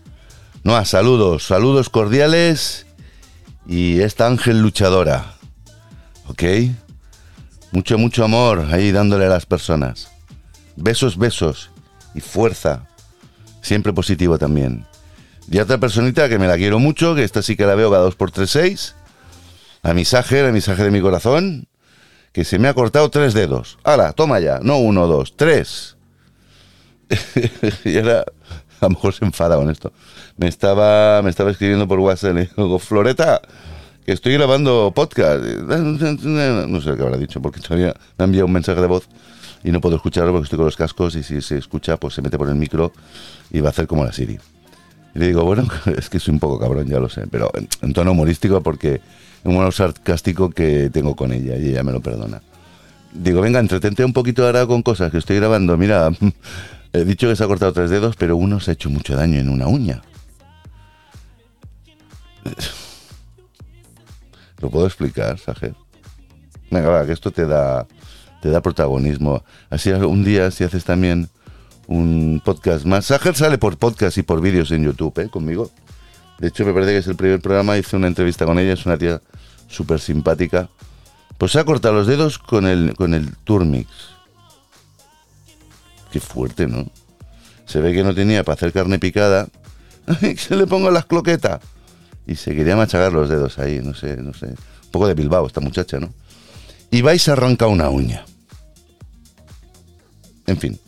Noah, 0.65 0.83
saludos, 0.83 1.45
saludos 1.45 1.91
cordiales. 1.91 2.87
Y 3.67 4.01
esta 4.01 4.25
ángel 4.25 4.63
luchadora. 4.63 5.35
¿Ok? 6.27 6.41
Mucho, 7.71 7.99
mucho 7.99 8.23
amor 8.25 8.65
ahí 8.71 8.91
dándole 8.91 9.27
a 9.27 9.29
las 9.29 9.45
personas. 9.45 10.09
Besos, 10.75 11.19
besos. 11.19 11.69
Y 12.15 12.19
fuerza. 12.19 12.87
Siempre 13.61 13.93
positivo 13.93 14.39
también. 14.39 14.87
Y 15.51 15.59
otra 15.59 15.77
personita 15.77 16.27
que 16.29 16.39
me 16.39 16.47
la 16.47 16.57
quiero 16.57 16.79
mucho, 16.79 17.13
que 17.13 17.23
esta 17.23 17.43
sí 17.43 17.55
que 17.55 17.67
la 17.67 17.75
veo 17.75 17.91
cada 17.91 18.09
2x36. 18.09 18.93
La 19.83 19.93
misaje, 19.93 20.41
la 20.41 20.51
misaje 20.51 20.83
de 20.83 20.89
mi 20.89 20.99
corazón, 20.99 21.67
que 22.31 22.43
se 22.43 22.57
me 22.57 22.69
ha 22.69 22.73
cortado 22.73 23.11
tres 23.11 23.35
dedos. 23.35 23.77
¡Hala, 23.83 24.13
toma 24.13 24.39
ya! 24.39 24.57
No 24.63 24.77
uno, 24.77 25.05
dos, 25.05 25.37
tres. 25.37 25.95
y 27.85 27.97
ahora, 27.99 28.25
a 28.85 28.89
lo 28.89 28.95
mejor 28.95 29.13
se 29.13 29.25
enfada 29.25 29.55
con 29.55 29.69
esto. 29.69 29.91
Me 30.37 30.47
estaba, 30.47 31.21
me 31.21 31.29
estaba 31.29 31.51
escribiendo 31.51 31.87
por 31.87 31.99
WhatsApp, 31.99 32.35
le 32.35 32.49
digo, 32.55 32.79
Floreta, 32.79 33.41
que 34.05 34.11
estoy 34.11 34.33
grabando 34.33 34.91
podcast. 34.93 35.43
No 35.43 36.81
sé 36.81 36.95
qué 36.95 37.01
habrá 37.01 37.17
dicho, 37.17 37.41
porque 37.41 37.59
todavía 37.59 37.93
me 38.17 38.23
ha 38.23 38.25
enviado 38.25 38.45
un 38.45 38.53
mensaje 38.53 38.79
de 38.79 38.87
voz 38.87 39.07
y 39.63 39.71
no 39.71 39.81
puedo 39.81 39.95
escucharlo 39.95 40.31
porque 40.31 40.43
estoy 40.43 40.57
con 40.57 40.65
los 40.65 40.77
cascos 40.77 41.15
y 41.15 41.23
si 41.23 41.41
se 41.41 41.57
escucha, 41.57 41.97
pues 41.97 42.13
se 42.13 42.21
mete 42.21 42.37
por 42.37 42.47
el 42.47 42.55
micro 42.55 42.93
y 43.51 43.61
va 43.61 43.69
a 43.69 43.71
hacer 43.71 43.87
como 43.87 44.05
la 44.05 44.13
Siri. 44.13 44.37
Y 45.15 45.19
le 45.19 45.27
digo, 45.27 45.43
bueno, 45.43 45.67
es 45.97 46.09
que 46.09 46.19
soy 46.19 46.35
un 46.35 46.39
poco 46.39 46.59
cabrón, 46.59 46.87
ya 46.87 46.99
lo 46.99 47.09
sé, 47.09 47.25
pero 47.31 47.51
en, 47.81 47.93
tono 47.93 48.11
humorístico 48.11 48.61
porque 48.61 49.01
un 49.43 49.55
modo 49.55 49.71
sarcástico 49.71 50.51
que 50.51 50.91
tengo 50.91 51.15
con 51.15 51.33
ella 51.33 51.57
y 51.57 51.69
ella 51.69 51.83
me 51.83 51.91
lo 51.91 51.99
perdona. 51.99 52.43
Digo, 53.11 53.41
venga, 53.41 53.59
entretente 53.59 54.05
un 54.05 54.13
poquito 54.13 54.45
ahora 54.45 54.67
con 54.67 54.83
cosas 54.83 55.11
que 55.11 55.17
estoy 55.17 55.37
grabando. 55.37 55.77
Mira, 55.77 56.11
he 56.95 57.05
dicho 57.05 57.27
que 57.27 57.35
se 57.35 57.43
ha 57.43 57.47
cortado 57.47 57.73
tres 57.73 57.89
dedos, 57.89 58.15
pero 58.15 58.37
uno 58.37 58.59
se 58.59 58.71
ha 58.71 58.73
hecho 58.73 58.89
mucho 58.89 59.15
daño 59.15 59.39
en 59.39 59.49
una 59.49 59.67
uña. 59.67 60.01
¿Lo 64.59 64.69
puedo 64.69 64.85
explicar, 64.85 65.37
Sajer? 65.37 65.75
Venga, 66.71 66.89
va, 66.89 67.05
que 67.05 67.11
esto 67.11 67.31
te 67.31 67.45
da, 67.45 67.85
te 68.41 68.49
da 68.49 68.61
protagonismo. 68.61 69.43
Así 69.69 69.91
un 69.91 70.23
día, 70.23 70.49
si 70.51 70.63
haces 70.63 70.85
también 70.85 71.29
un 71.87 72.41
podcast 72.43 72.85
más. 72.85 73.05
Sajer 73.05 73.35
sale 73.35 73.57
por 73.57 73.77
podcast 73.77 74.17
y 74.17 74.23
por 74.23 74.41
vídeos 74.41 74.71
en 74.71 74.83
YouTube, 74.83 75.19
¿eh? 75.19 75.29
Conmigo. 75.29 75.71
De 76.39 76.47
hecho, 76.47 76.65
me 76.65 76.73
parece 76.73 76.91
que 76.91 76.97
es 76.97 77.07
el 77.07 77.15
primer 77.15 77.41
programa. 77.41 77.77
Hice 77.77 77.95
una 77.95 78.07
entrevista 78.07 78.45
con 78.45 78.59
ella. 78.59 78.73
Es 78.73 78.85
una 78.85 78.97
tía 78.97 79.21
súper 79.67 79.99
simpática. 79.99 80.69
Pues 81.37 81.51
se 81.51 81.59
ha 81.59 81.65
cortado 81.65 81.95
los 81.95 82.07
dedos 82.07 82.39
con 82.39 82.65
el, 82.65 82.95
con 82.95 83.13
el 83.13 83.35
Turmix. 83.43 84.14
Fuerte, 86.19 86.67
¿no? 86.67 86.85
Se 87.65 87.81
ve 87.81 87.93
que 87.93 88.03
no 88.03 88.13
tenía 88.13 88.43
para 88.43 88.55
hacer 88.55 88.71
carne 88.71 88.99
picada. 88.99 89.47
Se 90.37 90.55
le 90.55 90.67
pongo 90.67 90.91
las 90.91 91.05
cloquetas. 91.05 91.61
Y 92.27 92.35
se 92.35 92.55
quería 92.55 92.75
machacar 92.75 93.13
los 93.13 93.29
dedos 93.29 93.59
ahí, 93.59 93.79
no 93.83 93.93
sé, 93.93 94.17
no 94.17 94.33
sé. 94.33 94.47
Un 94.47 94.91
poco 94.91 95.07
de 95.07 95.13
Bilbao 95.13 95.45
esta 95.45 95.61
muchacha, 95.61 95.99
¿no? 95.99 96.11
Y 96.89 97.01
vais 97.01 97.27
a 97.29 97.33
arrancar 97.33 97.67
una 97.67 97.89
uña. 97.89 98.25
En 100.47 100.57
fin. 100.57 100.79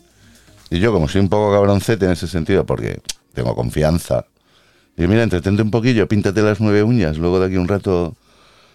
Y 0.70 0.80
yo, 0.80 0.92
como 0.92 1.08
soy 1.08 1.20
un 1.20 1.28
poco 1.28 1.52
cabroncete 1.52 2.06
en 2.06 2.12
ese 2.12 2.26
sentido, 2.26 2.66
porque 2.66 3.00
tengo 3.34 3.54
confianza, 3.54 4.26
digo, 4.96 5.08
mira, 5.10 5.22
entretente 5.22 5.62
un 5.62 5.70
poquillo, 5.70 6.06
píntate 6.08 6.42
las 6.42 6.60
nueve 6.60 6.82
uñas, 6.82 7.18
luego 7.18 7.38
de 7.40 7.46
aquí 7.46 7.56
un 7.56 7.68
rato 7.68 8.16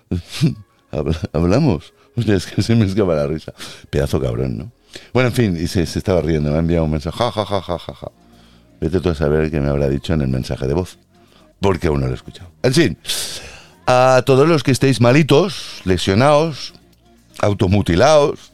habla- 0.92 1.20
hablamos. 1.34 1.94
Hostia, 2.16 2.36
es 2.38 2.46
que 2.48 2.62
se 2.62 2.76
me 2.76 2.86
escapa 2.86 3.16
la 3.16 3.28
risa. 3.28 3.54
Pedazo 3.90 4.20
cabrón, 4.22 4.58
¿no? 4.58 4.72
Bueno, 5.14 5.30
en 5.30 5.36
fin, 5.36 5.58
y 5.60 5.68
se, 5.68 5.84
estaba 5.84 6.22
riendo, 6.22 6.52
me 6.52 6.58
ha 6.58 6.60
enviado 6.60 6.86
un 6.86 6.92
mensaje, 6.92 7.18
ja, 7.18 7.32
ja, 7.32 7.46
ja, 7.46 7.62
ja, 7.62 7.80
ja, 7.80 7.94
ja. 7.94 8.12
Vete 8.82 9.00
tú 9.00 9.10
a 9.10 9.16
saber 9.16 9.50
qué 9.50 9.62
me 9.62 9.70
habrá 9.70 9.90
dicho 9.90 10.14
en 10.14 10.22
el 10.22 10.28
mensaje 10.28 10.68
de 10.68 10.74
voz, 10.74 11.00
porque 11.60 11.88
aún 11.88 12.02
no 12.02 12.08
lo 12.08 12.12
he 12.12 12.16
escuchado. 12.16 12.50
En 12.64 12.74
fin, 12.74 12.98
a 13.88 14.24
todos 14.26 14.48
los 14.48 14.64
que 14.64 14.72
estéis 14.72 15.02
malitos, 15.02 15.82
lesionados, 15.86 16.74
automutilados, 17.40 18.52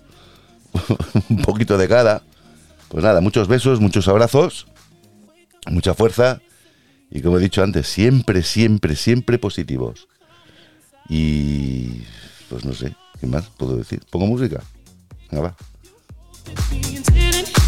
un 1.29 1.41
poquito 1.41 1.77
de 1.77 1.87
cada, 1.87 2.21
pues 2.89 3.03
nada, 3.03 3.21
muchos 3.21 3.47
besos, 3.47 3.79
muchos 3.79 4.07
abrazos, 4.07 4.67
mucha 5.69 5.93
fuerza 5.93 6.41
y 7.11 7.21
como 7.21 7.37
he 7.37 7.41
dicho 7.41 7.63
antes, 7.63 7.87
siempre, 7.87 8.43
siempre, 8.43 8.95
siempre 8.95 9.39
positivos. 9.39 10.07
Y 11.07 12.03
pues 12.49 12.65
no 12.65 12.73
sé, 12.73 12.95
¿qué 13.19 13.25
más 13.25 13.47
puedo 13.57 13.75
decir? 13.75 14.01
¿Pongo 14.11 14.27
música? 14.27 14.61
Venga, 15.31 15.43
va. 15.43 15.55
Millions 16.71 17.58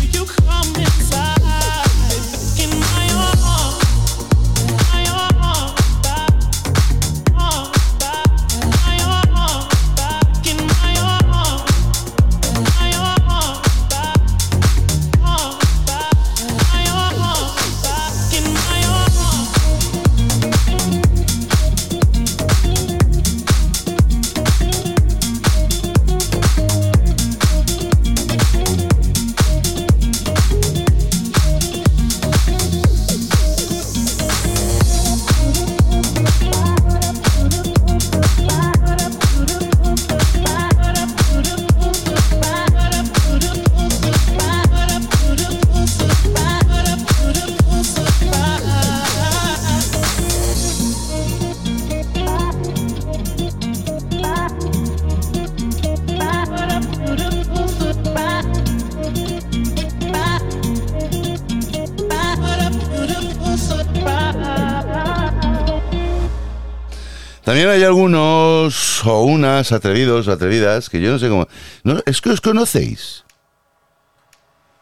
También 67.43 67.69
hay 67.69 67.83
algunos 67.83 69.05
o 69.05 69.23
unas 69.23 69.71
atrevidos 69.71 70.27
o 70.27 70.31
atrevidas 70.31 70.89
que 70.89 71.01
yo 71.01 71.11
no 71.11 71.19
sé 71.19 71.27
cómo. 71.29 71.47
No, 71.83 71.99
es 72.05 72.21
que 72.21 72.29
os 72.29 72.41
conocéis. 72.41 73.23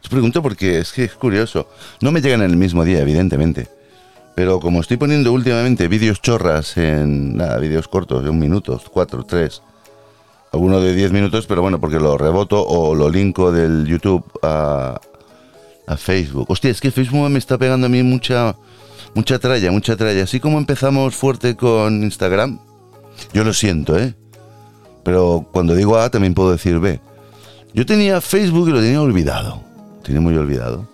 Os 0.04 0.10
pregunto 0.10 0.42
porque 0.42 0.80
es 0.80 0.92
que 0.92 1.06
es 1.06 1.14
curioso. 1.14 1.70
No 2.02 2.12
me 2.12 2.22
llegan 2.22 2.42
en 2.42 2.52
el 2.52 2.58
mismo 2.58 2.84
día, 2.84 3.00
evidentemente. 3.00 3.70
Pero 4.36 4.60
como 4.60 4.82
estoy 4.82 4.98
poniendo 4.98 5.34
últimamente 5.34 5.88
vídeos 5.88 6.22
chorras 6.22 6.78
en. 6.78 7.38
Nada, 7.38 7.58
vídeos 7.60 7.88
cortos, 7.88 8.24
de 8.24 8.30
un 8.30 8.40
minuto, 8.40 8.82
cuatro, 8.92 9.24
tres. 9.24 9.62
Alguno 10.52 10.82
de 10.82 10.96
diez 10.96 11.12
minutos, 11.12 11.46
pero 11.46 11.62
bueno, 11.62 11.80
porque 11.80 12.00
lo 12.00 12.18
reboto 12.18 12.66
o 12.66 12.96
lo 12.96 13.10
linko 13.10 13.52
del 13.52 13.86
YouTube 13.86 14.24
a, 14.42 15.00
a 15.86 15.98
Facebook. 15.98 16.50
Hostia, 16.50 16.72
es 16.72 16.82
que 16.82 16.92
Facebook 16.92 17.30
me 17.30 17.38
está 17.38 17.58
pegando 17.58 17.88
a 17.88 17.90
mí 17.90 18.02
mucha, 18.02 18.56
mucha 19.16 19.40
tralla, 19.40 19.72
mucha 19.72 19.96
tralla. 19.96 20.24
Así 20.24 20.40
como 20.40 20.58
empezamos 20.58 21.16
fuerte 21.16 21.56
con 21.56 22.04
Instagram, 22.04 22.60
yo 23.34 23.44
lo 23.44 23.54
siento, 23.54 23.98
¿eh? 23.98 24.16
Pero 25.04 25.48
cuando 25.52 25.76
digo 25.76 25.98
A 25.98 26.10
también 26.10 26.34
puedo 26.34 26.52
decir 26.52 26.80
B. 26.80 27.00
Yo 27.74 27.86
tenía 27.86 28.22
Facebook 28.22 28.70
y 28.70 28.72
lo 28.72 28.82
tenía 28.82 29.02
olvidado. 29.02 29.62
Tenía 30.04 30.22
muy 30.22 30.36
olvidado. 30.36 30.88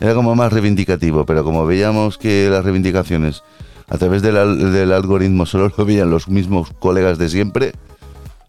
Era 0.00 0.14
como 0.14 0.34
más 0.34 0.52
reivindicativo, 0.52 1.26
pero 1.26 1.44
como 1.44 1.66
veíamos 1.66 2.16
que 2.18 2.48
las 2.50 2.64
reivindicaciones 2.64 3.42
a 3.88 3.98
través 3.98 4.22
del, 4.22 4.36
al- 4.36 4.72
del 4.72 4.92
algoritmo 4.92 5.46
solo 5.46 5.70
lo 5.76 5.84
veían 5.84 6.10
los 6.10 6.28
mismos 6.28 6.70
colegas 6.78 7.18
de 7.18 7.28
siempre, 7.28 7.72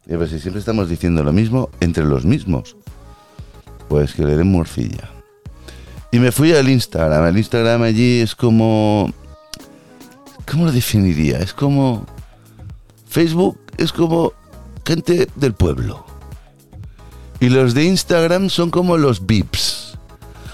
y 0.08 0.16
pues 0.16 0.30
si 0.30 0.40
siempre 0.40 0.60
estamos 0.60 0.88
diciendo 0.88 1.24
lo 1.24 1.34
mismo 1.34 1.70
entre 1.80 2.06
los 2.06 2.26
mismos, 2.26 2.78
pues 3.90 4.14
que 4.14 4.24
le 4.24 4.38
den 4.38 4.52
morcilla. 4.52 5.10
Y 6.12 6.20
me 6.20 6.32
fui 6.32 6.54
al 6.54 6.70
Instagram. 6.70 7.28
El 7.28 7.38
Instagram 7.38 7.84
allí 7.84 8.20
es 8.20 8.36
como... 8.36 9.12
¿Cómo 10.50 10.66
lo 10.66 10.72
definiría? 10.72 11.40
Es 11.40 11.54
como... 11.54 12.06
Facebook 13.08 13.58
es 13.78 13.94
como 13.94 14.34
gente 14.86 15.30
del 15.36 15.54
pueblo. 15.54 16.06
Y 17.40 17.50
los 17.50 17.74
de 17.74 17.86
Instagram 17.86 18.50
son 18.50 18.70
como 18.72 18.98
los 18.98 19.26
VIPs. 19.26 19.98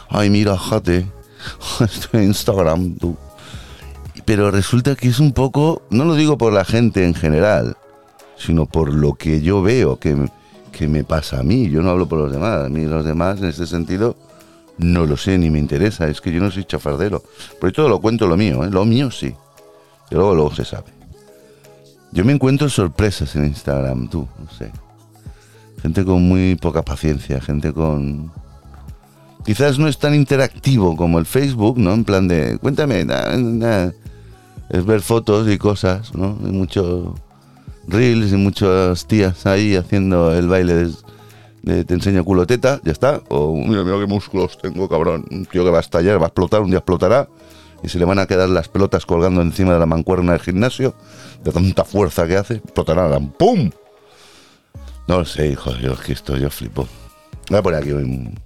Ay, 0.09 0.29
mira, 0.29 0.57
jate. 0.57 1.07
Estoy 1.79 2.21
en 2.21 2.27
Instagram, 2.27 2.95
tú. 2.95 3.17
Pero 4.25 4.51
resulta 4.51 4.95
que 4.95 5.07
es 5.07 5.19
un 5.19 5.33
poco... 5.33 5.81
No 5.89 6.05
lo 6.05 6.13
digo 6.13 6.37
por 6.37 6.53
la 6.53 6.65
gente 6.65 7.03
en 7.03 7.15
general, 7.15 7.77
sino 8.37 8.67
por 8.67 8.93
lo 8.93 9.15
que 9.15 9.41
yo 9.41 9.63
veo 9.63 9.97
que, 9.97 10.29
que 10.71 10.87
me 10.87 11.03
pasa 11.03 11.39
a 11.39 11.43
mí. 11.43 11.67
Yo 11.69 11.81
no 11.81 11.89
hablo 11.89 12.07
por 12.07 12.19
los 12.19 12.31
demás. 12.31 12.65
A 12.65 12.69
mí 12.69 12.85
los 12.85 13.05
demás, 13.05 13.39
en 13.39 13.45
este 13.45 13.65
sentido, 13.65 14.15
no 14.77 15.05
lo 15.05 15.17
sé 15.17 15.37
ni 15.37 15.49
me 15.49 15.59
interesa. 15.59 16.07
Es 16.07 16.21
que 16.21 16.31
yo 16.31 16.39
no 16.39 16.51
soy 16.51 16.65
chafardero. 16.65 17.23
Pero 17.59 17.73
todo 17.73 17.89
lo 17.89 17.99
cuento 17.99 18.27
lo 18.27 18.37
mío, 18.37 18.63
¿eh? 18.63 18.69
Lo 18.69 18.85
mío 18.85 19.11
sí. 19.11 19.33
Y 20.09 20.15
luego, 20.15 20.35
luego 20.35 20.53
se 20.53 20.65
sabe. 20.65 20.97
Yo 22.11 22.23
me 22.23 22.33
encuentro 22.33 22.69
sorpresas 22.69 23.35
en 23.35 23.45
Instagram, 23.45 24.07
tú, 24.07 24.27
no 24.39 24.51
sé. 24.57 24.71
Gente 25.81 26.05
con 26.05 26.23
muy 26.23 26.55
poca 26.55 26.81
paciencia, 26.81 27.41
gente 27.41 27.73
con... 27.73 28.31
Quizás 29.45 29.77
no 29.79 29.87
es 29.87 29.97
tan 29.97 30.13
interactivo 30.13 30.95
como 30.95 31.19
el 31.19 31.25
Facebook, 31.25 31.77
¿no? 31.77 31.93
En 31.93 32.03
plan 32.03 32.27
de, 32.27 32.57
cuéntame, 32.59 33.05
na, 33.05 33.37
na". 33.37 33.93
es 34.69 34.85
ver 34.85 35.01
fotos 35.01 35.47
y 35.49 35.57
cosas, 35.57 36.13
¿no? 36.13 36.37
Hay 36.43 36.51
muchos 36.51 37.09
reels 37.87 38.33
y 38.33 38.35
muchas 38.35 39.05
tías 39.05 39.45
ahí 39.45 39.75
haciendo 39.75 40.33
el 40.33 40.47
baile 40.47 40.73
de, 40.73 40.91
de 41.67 41.84
te 41.86 41.93
enseño 41.93 42.23
culo 42.23 42.47
teta, 42.47 42.80
ya 42.84 42.91
está. 42.91 43.21
O 43.30 43.56
mira, 43.56 43.84
mira 43.84 43.99
qué 43.99 44.08
músculos 44.08 44.58
tengo, 44.58 44.89
cabrón. 44.89 45.25
Un 45.30 45.45
tío 45.45 45.63
que 45.63 45.69
va 45.69 45.77
a 45.77 45.82
estallar, 45.82 46.19
va 46.19 46.25
a 46.25 46.27
explotar, 46.27 46.62
un 46.62 46.69
día 46.69 46.80
explotará 46.80 47.27
y 47.84 47.89
se 47.89 47.99
le 47.99 48.06
van 48.06 48.19
a 48.19 48.25
quedar 48.25 48.49
las 48.49 48.67
pelotas 48.69 49.06
colgando 49.06 49.41
encima 49.41 49.73
de 49.73 49.80
la 49.80 49.86
mancuerna 49.86 50.34
del 50.34 50.41
gimnasio, 50.41 50.95
de 51.43 51.51
tanta 51.51 51.84
fuerza 51.84 52.27
que 52.27 52.38
hace, 52.38 52.56
explotarán, 52.56 53.30
¡pum! 53.30 53.69
No 55.08 55.19
lo 55.19 55.25
sé, 55.25 55.47
hijo, 55.47 55.71
yo 55.77 55.93
es 55.93 55.99
que 55.99 56.13
esto 56.13 56.36
yo 56.38 56.49
flipo. 56.49 56.88
Voy 57.49 57.60
a 57.60 57.62
poner 57.62 57.82
aquí 57.82 57.91
un... 57.91 58.39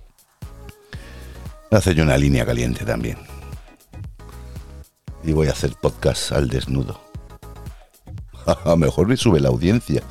Voy 1.69 1.75
a 1.75 1.77
hacer 1.77 1.95
yo 1.95 2.03
una 2.03 2.17
línea 2.17 2.45
caliente 2.45 2.85
también. 2.85 3.17
Y 5.23 5.31
voy 5.31 5.47
a 5.47 5.51
hacer 5.51 5.73
podcast 5.81 6.33
al 6.33 6.49
desnudo. 6.49 6.99
A 8.45 8.57
lo 8.65 8.77
mejor 8.77 9.07
me 9.07 9.17
sube 9.17 9.39
la 9.39 9.49
audiencia. 9.49 10.03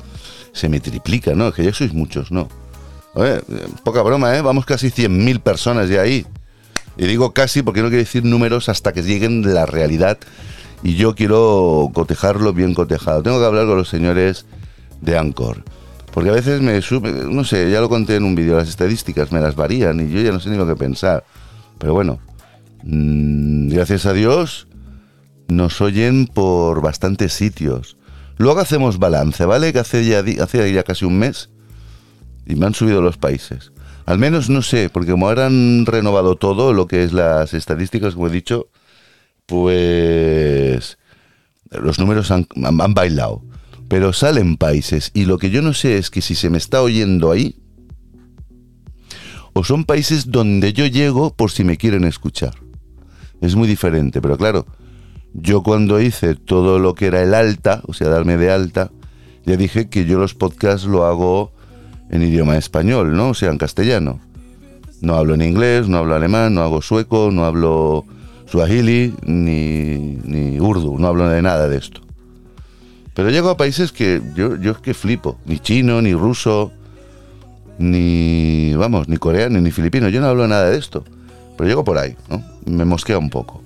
Se 0.51 0.67
me 0.67 0.79
triplica, 0.79 1.33
¿no? 1.35 1.49
Es 1.49 1.55
que 1.55 1.63
ya 1.63 1.73
sois 1.73 1.93
muchos, 1.93 2.31
¿no? 2.31 2.49
Eh, 3.15 3.41
poca 3.83 4.01
broma, 4.01 4.35
¿eh? 4.37 4.41
Vamos 4.41 4.65
casi 4.65 4.87
100.000 4.87 5.41
personas 5.41 5.89
ya 5.89 6.01
ahí. 6.01 6.25
Y 6.97 7.07
digo 7.07 7.31
casi 7.31 7.61
porque 7.61 7.81
no 7.81 7.87
quiero 7.87 8.03
decir 8.03 8.23
números 8.23 8.69
hasta 8.69 8.93
que 8.93 9.03
lleguen 9.03 9.53
la 9.53 9.65
realidad. 9.65 10.17
Y 10.83 10.95
yo 10.95 11.15
quiero 11.15 11.91
cotejarlo 11.93 12.53
bien 12.53 12.73
cotejado. 12.73 13.21
Tengo 13.23 13.39
que 13.39 13.45
hablar 13.45 13.67
con 13.67 13.77
los 13.77 13.89
señores 13.89 14.45
de 15.01 15.17
Anchor. 15.17 15.63
Porque 16.13 16.29
a 16.29 16.33
veces 16.33 16.61
me 16.61 16.81
sube, 16.81 17.11
no 17.11 17.43
sé, 17.43 17.71
ya 17.71 17.79
lo 17.79 17.87
conté 17.87 18.15
en 18.15 18.23
un 18.23 18.35
vídeo, 18.35 18.57
las 18.57 18.67
estadísticas 18.67 19.31
me 19.31 19.39
las 19.39 19.55
varían 19.55 19.99
y 20.01 20.11
yo 20.11 20.19
ya 20.19 20.31
no 20.31 20.41
sé 20.41 20.49
ni 20.49 20.57
lo 20.57 20.67
que 20.67 20.75
pensar. 20.75 21.23
Pero 21.77 21.93
bueno, 21.93 22.19
mm, 22.83 23.69
gracias 23.69 24.05
a 24.05 24.13
Dios 24.13 24.67
nos 25.47 25.79
oyen 25.79 26.27
por 26.27 26.81
bastantes 26.81 27.33
sitios. 27.33 27.97
Luego 28.37 28.59
hacemos 28.59 28.99
balance, 28.99 29.45
¿vale? 29.45 29.71
Que 29.71 29.79
hace 29.79 30.03
ya 30.05 30.83
casi 30.83 31.05
un 31.05 31.19
mes 31.19 31.49
y 32.45 32.55
me 32.55 32.65
han 32.65 32.73
subido 32.73 33.01
los 33.01 33.17
países. 33.17 33.71
Al 34.05 34.17
menos 34.17 34.49
no 34.49 34.61
sé, 34.61 34.89
porque 34.89 35.11
como 35.11 35.27
ahora 35.27 35.45
han 35.45 35.85
renovado 35.85 36.35
todo 36.35 36.73
lo 36.73 36.87
que 36.87 37.03
es 37.03 37.13
las 37.13 37.53
estadísticas, 37.53 38.15
como 38.15 38.27
he 38.27 38.31
dicho, 38.31 38.67
pues 39.45 40.97
los 41.71 41.99
números 41.99 42.31
han, 42.31 42.47
han- 42.63 42.81
han 42.81 42.93
bailado. 42.93 43.43
Pero 43.87 44.13
salen 44.13 44.55
países 44.57 45.11
y 45.13 45.25
lo 45.25 45.37
que 45.37 45.49
yo 45.49 45.61
no 45.61 45.73
sé 45.73 45.97
es 45.97 46.09
que 46.09 46.21
si 46.21 46.33
se 46.35 46.49
me 46.49 46.57
está 46.57 46.81
oyendo 46.81 47.29
ahí 47.31 47.55
o 49.53 49.63
son 49.65 49.83
países 49.83 50.31
donde 50.31 50.71
yo 50.71 50.85
llego 50.87 51.33
por 51.35 51.51
si 51.51 51.63
me 51.65 51.77
quieren 51.77 52.05
escuchar. 52.05 52.53
Es 53.41 53.55
muy 53.55 53.67
diferente, 53.67 54.21
pero 54.21 54.37
claro, 54.37 54.65
yo 55.33 55.61
cuando 55.61 55.99
hice 55.99 56.35
todo 56.35 56.79
lo 56.79 56.93
que 56.93 57.07
era 57.07 57.21
el 57.21 57.33
alta, 57.33 57.81
o 57.85 57.93
sea, 57.93 58.07
darme 58.07 58.37
de 58.37 58.51
alta, 58.51 58.91
ya 59.45 59.57
dije 59.57 59.89
que 59.89 60.05
yo 60.05 60.17
los 60.19 60.35
podcasts 60.35 60.87
lo 60.87 61.05
hago 61.05 61.51
en 62.11 62.21
idioma 62.21 62.57
español, 62.57 63.15
¿no? 63.15 63.29
O 63.29 63.33
sea, 63.33 63.49
en 63.49 63.57
castellano. 63.57 64.19
No 65.01 65.15
hablo 65.15 65.33
en 65.33 65.41
inglés, 65.41 65.87
no 65.87 65.97
hablo 65.97 66.13
alemán, 66.13 66.53
no 66.53 66.61
hago 66.61 66.81
sueco, 66.81 67.31
no 67.31 67.45
hablo 67.45 68.05
suahili, 68.45 69.15
ni, 69.25 70.19
ni 70.23 70.59
urdu, 70.59 70.99
no 70.99 71.07
hablo 71.07 71.27
de 71.27 71.41
nada 71.41 71.67
de 71.67 71.77
esto. 71.77 72.01
Pero 73.15 73.29
llego 73.29 73.49
a 73.49 73.57
países 73.57 73.91
que 73.91 74.21
yo, 74.35 74.57
yo 74.57 74.71
es 74.73 74.77
que 74.77 74.93
flipo, 74.93 75.39
ni 75.45 75.57
chino, 75.59 76.01
ni 76.01 76.13
ruso, 76.13 76.71
ni, 77.79 78.73
vamos, 78.75 79.07
ni 79.07 79.17
coreano, 79.17 79.59
ni 79.59 79.71
filipino, 79.71 80.09
yo 80.09 80.21
no 80.21 80.27
hablo 80.27 80.47
nada 80.47 80.69
de 80.69 80.77
esto. 80.77 81.03
Pero 81.57 81.67
llego 81.67 81.83
por 81.83 81.97
ahí, 81.97 82.15
¿no? 82.29 82.43
Me 82.65 82.85
mosquea 82.85 83.17
un 83.17 83.29
poco. 83.29 83.63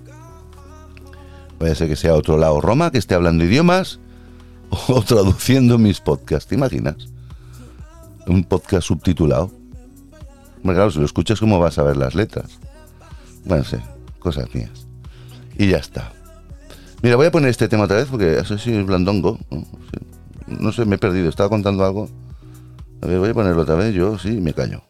Puede 1.58 1.76
ser 1.76 1.90
que 1.90 1.96
sea 1.96 2.14
otro 2.14 2.38
lado 2.38 2.62
Roma, 2.62 2.92
que 2.92 2.98
esté 2.98 3.16
hablando 3.16 3.44
idiomas 3.44 4.00
o 4.88 5.02
traduciendo 5.02 5.78
mis 5.78 6.00
podcasts, 6.00 6.48
¿te 6.48 6.56
imaginas? 6.56 7.15
Un 8.28 8.44
podcast 8.44 8.88
subtitulado. 8.88 9.52
Bueno, 10.64 10.78
claro, 10.78 10.92
si 10.92 11.00
lo 11.00 11.06
escuchas, 11.06 11.40
¿cómo 11.40 11.60
vas 11.60 11.78
a 11.78 11.84
ver 11.84 11.98
las 11.98 12.16
letras? 12.16 12.60
Bueno, 13.46 13.64
sé, 13.64 13.80
cosas 14.20 14.54
mías. 14.54 14.88
Y 15.58 15.70
ya 15.70 15.78
está. 15.78 16.12
Mira, 17.02 17.18
voy 17.18 17.28
a 17.28 17.32
poner 17.32 17.50
este 17.50 17.68
tema 17.68 17.84
otra 17.84 17.98
vez 17.98 18.08
porque 18.10 18.40
eso 18.40 18.58
sí 18.58 18.74
es 18.74 18.86
blandongo. 18.86 19.38
No 20.48 20.72
sé, 20.72 20.86
me 20.86 20.96
he 20.96 21.00
perdido. 21.00 21.30
Estaba 21.30 21.50
contando 21.50 21.86
algo. 21.86 22.10
A 23.02 23.08
ver, 23.08 23.20
voy 23.20 23.30
a 23.30 23.34
ponerlo 23.34 23.62
otra 23.62 23.76
vez. 23.76 23.94
Yo 23.94 24.18
sí, 24.18 24.42
me 24.42 24.54
callo. 24.54 24.82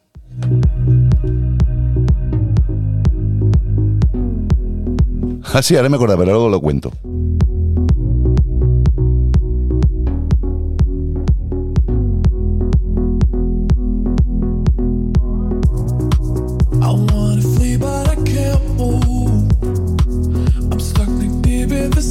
Ah, 5.52 5.62
sí, 5.62 5.76
ahora 5.76 5.88
me 5.88 5.96
acuerdo, 5.96 6.16
pero 6.16 6.32
luego 6.32 6.48
lo 6.48 6.60
cuento. 6.60 6.92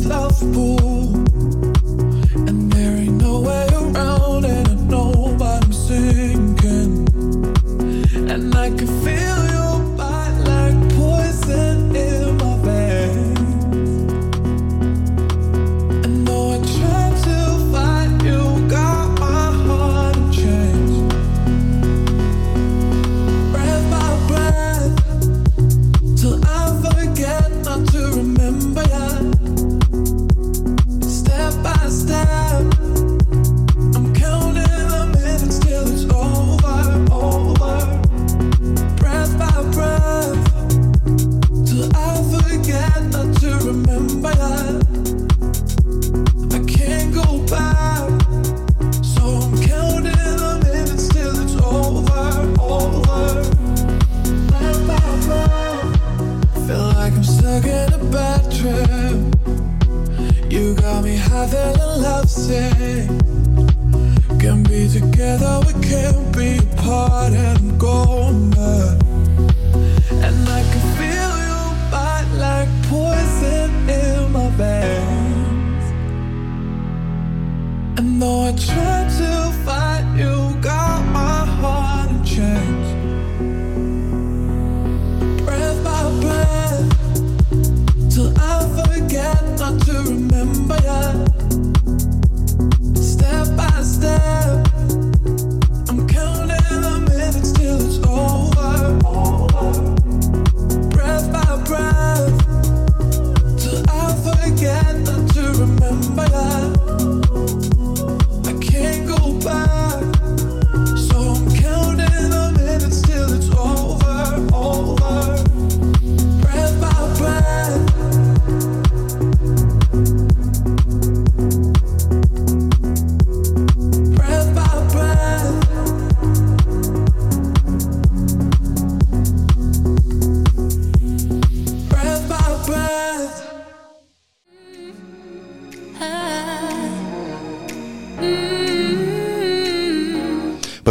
Love 0.06 0.40
pool, 0.54 0.95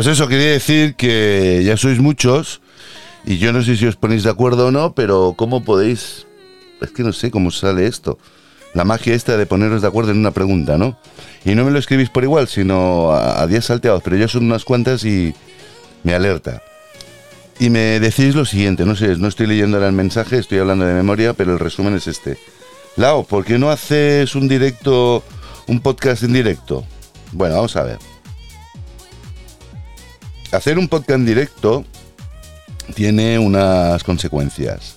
Pues 0.05 0.19
eso 0.19 0.29
quería 0.29 0.51
decir 0.51 0.97
que 0.97 1.63
ya 1.65 1.79
sois 1.79 1.99
muchos 1.99 2.61
y 3.25 3.39
yo 3.39 3.55
no 3.55 3.63
sé 3.63 3.75
si 3.75 3.87
os 3.87 3.97
ponéis 3.97 4.23
de 4.23 4.29
acuerdo 4.29 4.67
o 4.67 4.71
no, 4.71 4.95
pero 4.95 5.33
¿cómo 5.35 5.65
podéis? 5.65 6.27
Es 6.83 6.91
que 6.91 7.03
no 7.03 7.15
sé 7.15 7.31
cómo 7.31 7.51
sale 7.51 7.87
esto. 7.87 8.19
La 8.75 8.85
magia 8.85 9.15
esta 9.15 9.39
de 9.39 9.47
poneros 9.47 9.81
de 9.81 9.89
acuerdo 9.89 10.11
en 10.11 10.19
una 10.19 10.33
pregunta, 10.33 10.77
¿no? 10.77 10.99
Y 11.47 11.55
no 11.55 11.65
me 11.65 11.71
lo 11.71 11.79
escribís 11.79 12.11
por 12.11 12.23
igual, 12.23 12.49
sino 12.49 13.13
a, 13.13 13.41
a 13.41 13.47
10 13.47 13.65
salteados, 13.65 14.03
pero 14.03 14.19
ya 14.19 14.29
son 14.29 14.45
unas 14.45 14.67
cuantas 14.67 15.07
y 15.07 15.33
me 16.03 16.13
alerta. 16.13 16.63
Y 17.59 17.71
me 17.71 17.99
decís 17.99 18.35
lo 18.35 18.45
siguiente, 18.45 18.85
no 18.85 18.97
sé, 18.97 19.17
no 19.17 19.29
estoy 19.29 19.47
leyendo 19.47 19.79
ahora 19.79 19.89
el 19.89 19.95
mensaje, 19.95 20.37
estoy 20.37 20.59
hablando 20.59 20.85
de 20.85 20.93
memoria, 20.93 21.33
pero 21.33 21.55
el 21.55 21.59
resumen 21.59 21.95
es 21.95 22.09
este. 22.09 22.37
Lao, 22.97 23.25
¿por 23.25 23.47
qué 23.47 23.59
no 23.59 23.71
haces 23.71 24.35
un 24.35 24.49
directo, 24.49 25.25
un 25.67 25.81
podcast 25.81 26.25
en 26.25 26.35
directo? 26.35 26.85
Bueno, 27.33 27.55
vamos 27.55 27.75
a 27.77 27.85
ver. 27.85 28.14
Hacer 30.55 30.79
un 30.79 30.89
podcast 30.89 31.21
directo 31.21 31.85
tiene 32.95 33.39
unas 33.39 34.05
consecuencias 34.05 34.97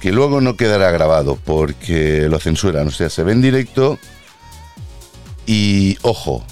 que 0.00 0.12
luego 0.12 0.40
no 0.40 0.56
quedará 0.56 0.90
grabado 0.90 1.36
porque 1.42 2.28
lo 2.28 2.38
censuran. 2.38 2.86
O 2.88 2.90
sea, 2.90 3.08
se 3.08 3.22
ve 3.22 3.32
en 3.32 3.42
directo 3.42 3.98
y 5.46 5.96
ojo, 6.02 6.44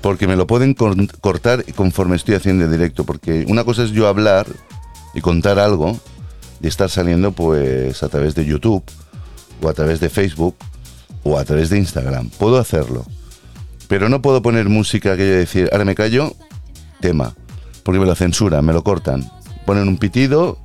porque 0.00 0.26
me 0.26 0.36
lo 0.36 0.46
pueden 0.46 0.74
cor- 0.74 0.96
cortar 1.20 1.64
conforme 1.74 2.16
estoy 2.16 2.34
haciendo 2.34 2.64
en 2.64 2.70
directo. 2.70 3.04
Porque 3.04 3.44
una 3.48 3.64
cosa 3.64 3.84
es 3.84 3.92
yo 3.92 4.08
hablar 4.08 4.46
y 5.14 5.20
contar 5.20 5.58
algo 5.58 5.98
y 6.60 6.66
estar 6.66 6.90
saliendo 6.90 7.32
pues 7.32 8.02
a 8.02 8.08
través 8.08 8.34
de 8.34 8.44
YouTube 8.44 8.82
o 9.62 9.68
a 9.68 9.72
través 9.74 10.00
de 10.00 10.10
Facebook 10.10 10.56
o 11.22 11.38
a 11.38 11.44
través 11.44 11.70
de 11.70 11.78
Instagram. 11.78 12.28
Puedo 12.30 12.58
hacerlo. 12.58 13.06
Pero 13.88 14.08
no 14.08 14.20
puedo 14.22 14.42
poner 14.42 14.68
música 14.68 15.16
que 15.16 15.26
yo 15.28 15.34
decir, 15.34 15.68
ahora 15.72 15.84
me 15.84 15.94
callo, 15.94 16.34
tema. 17.02 17.34
Porque 17.82 18.00
me 18.00 18.06
lo 18.06 18.14
censuran, 18.14 18.64
me 18.64 18.72
lo 18.72 18.82
cortan. 18.82 19.30
Ponen 19.66 19.88
un 19.88 19.98
pitido 19.98 20.58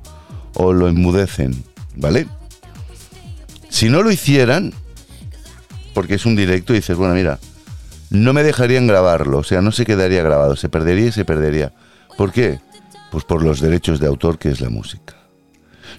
o 0.54 0.72
lo 0.72 0.88
enmudecen, 0.88 1.62
¿vale? 1.96 2.26
Si 3.68 3.90
no 3.90 4.02
lo 4.02 4.10
hicieran, 4.10 4.72
porque 5.92 6.14
es 6.14 6.24
un 6.24 6.34
directo 6.34 6.72
dices, 6.72 6.96
bueno, 6.96 7.14
mira, 7.14 7.38
no 8.10 8.32
me 8.32 8.42
dejarían 8.42 8.86
grabarlo, 8.86 9.38
o 9.38 9.44
sea, 9.44 9.60
no 9.60 9.72
se 9.72 9.84
quedaría 9.84 10.22
grabado, 10.22 10.56
se 10.56 10.70
perdería 10.70 11.08
y 11.08 11.12
se 11.12 11.26
perdería. 11.26 11.74
¿Por 12.16 12.32
qué? 12.32 12.60
Pues 13.10 13.24
por 13.24 13.42
los 13.42 13.60
derechos 13.60 14.00
de 14.00 14.06
autor 14.06 14.38
que 14.38 14.48
es 14.48 14.60
la 14.60 14.70
música. 14.70 15.16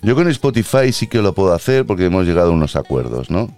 Yo 0.01 0.15
con 0.15 0.27
Spotify 0.29 0.91
sí 0.91 1.07
que 1.07 1.21
lo 1.21 1.33
puedo 1.33 1.53
hacer 1.53 1.85
porque 1.85 2.05
hemos 2.05 2.25
llegado 2.25 2.49
a 2.49 2.53
unos 2.53 2.75
acuerdos, 2.75 3.29
¿no? 3.29 3.53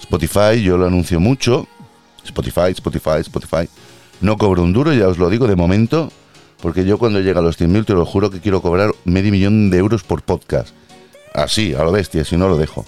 Spotify 0.00 0.60
yo 0.62 0.76
lo 0.76 0.86
anuncio 0.86 1.20
mucho. 1.20 1.66
Spotify, 2.24 2.70
Spotify, 2.70 3.20
Spotify. 3.20 3.68
No 4.24 4.38
cobro 4.38 4.62
un 4.62 4.72
duro, 4.72 4.94
ya 4.94 5.06
os 5.08 5.18
lo 5.18 5.28
digo 5.28 5.46
de 5.46 5.54
momento, 5.54 6.10
porque 6.62 6.86
yo 6.86 6.96
cuando 6.96 7.20
llega 7.20 7.40
a 7.40 7.42
los 7.42 7.60
100.000 7.60 7.84
te 7.84 7.92
lo 7.92 8.06
juro 8.06 8.30
que 8.30 8.40
quiero 8.40 8.62
cobrar 8.62 8.94
medio 9.04 9.30
millón 9.30 9.68
de 9.68 9.76
euros 9.76 10.02
por 10.02 10.22
podcast. 10.22 10.70
Así, 11.34 11.74
a 11.74 11.84
lo 11.84 11.92
bestia, 11.92 12.24
si 12.24 12.38
no 12.38 12.48
lo 12.48 12.56
dejo. 12.56 12.86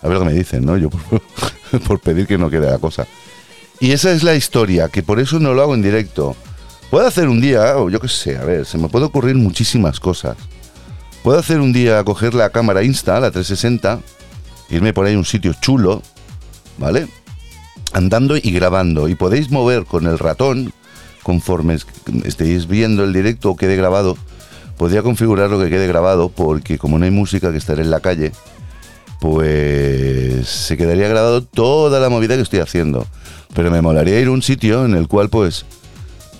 A 0.00 0.06
ver 0.06 0.18
lo 0.18 0.20
que 0.20 0.26
me 0.26 0.32
dicen, 0.32 0.64
¿no? 0.64 0.76
Yo 0.76 0.88
por, 0.88 1.80
por 1.88 1.98
pedir 1.98 2.28
que 2.28 2.38
no 2.38 2.48
quede 2.50 2.70
la 2.70 2.78
cosa. 2.78 3.08
Y 3.80 3.90
esa 3.90 4.12
es 4.12 4.22
la 4.22 4.36
historia, 4.36 4.88
que 4.88 5.02
por 5.02 5.18
eso 5.18 5.40
no 5.40 5.54
lo 5.54 5.62
hago 5.62 5.74
en 5.74 5.82
directo. 5.82 6.36
Puedo 6.88 7.04
hacer 7.04 7.28
un 7.28 7.40
día, 7.40 7.76
o 7.76 7.90
yo 7.90 7.98
qué 7.98 8.06
sé, 8.06 8.38
a 8.38 8.44
ver, 8.44 8.64
se 8.64 8.78
me 8.78 8.88
puede 8.88 9.06
ocurrir 9.06 9.34
muchísimas 9.34 9.98
cosas. 9.98 10.36
Puedo 11.24 11.40
hacer 11.40 11.58
un 11.58 11.72
día, 11.72 12.04
coger 12.04 12.32
la 12.32 12.50
cámara 12.50 12.84
Insta, 12.84 13.18
la 13.18 13.32
360, 13.32 13.98
irme 14.70 14.92
por 14.92 15.04
ahí 15.04 15.14
a 15.14 15.18
un 15.18 15.24
sitio 15.24 15.52
chulo, 15.60 16.00
¿vale? 16.78 17.08
Andando 17.92 18.36
y 18.36 18.50
grabando. 18.52 19.08
Y 19.08 19.14
podéis 19.14 19.50
mover 19.50 19.84
con 19.84 20.06
el 20.06 20.18
ratón, 20.18 20.72
conforme 21.22 21.74
es- 21.74 21.86
estéis 22.24 22.66
viendo 22.68 23.04
el 23.04 23.12
directo 23.12 23.50
o 23.50 23.56
quede 23.56 23.76
grabado, 23.76 24.16
podría 24.76 25.02
configurar 25.02 25.50
lo 25.50 25.58
que 25.60 25.68
quede 25.70 25.86
grabado, 25.86 26.28
porque 26.30 26.78
como 26.78 26.98
no 26.98 27.04
hay 27.04 27.10
música 27.10 27.50
que 27.52 27.58
estaré 27.58 27.82
en 27.82 27.90
la 27.90 28.00
calle, 28.00 28.32
pues 29.20 30.48
se 30.48 30.76
quedaría 30.76 31.08
grabado 31.08 31.42
toda 31.44 32.00
la 32.00 32.08
movida 32.08 32.36
que 32.36 32.42
estoy 32.42 32.60
haciendo. 32.60 33.06
Pero 33.54 33.70
me 33.70 33.82
molaría 33.82 34.20
ir 34.20 34.28
a 34.28 34.30
un 34.30 34.42
sitio 34.42 34.84
en 34.84 34.94
el 34.94 35.08
cual, 35.08 35.28
pues, 35.28 35.64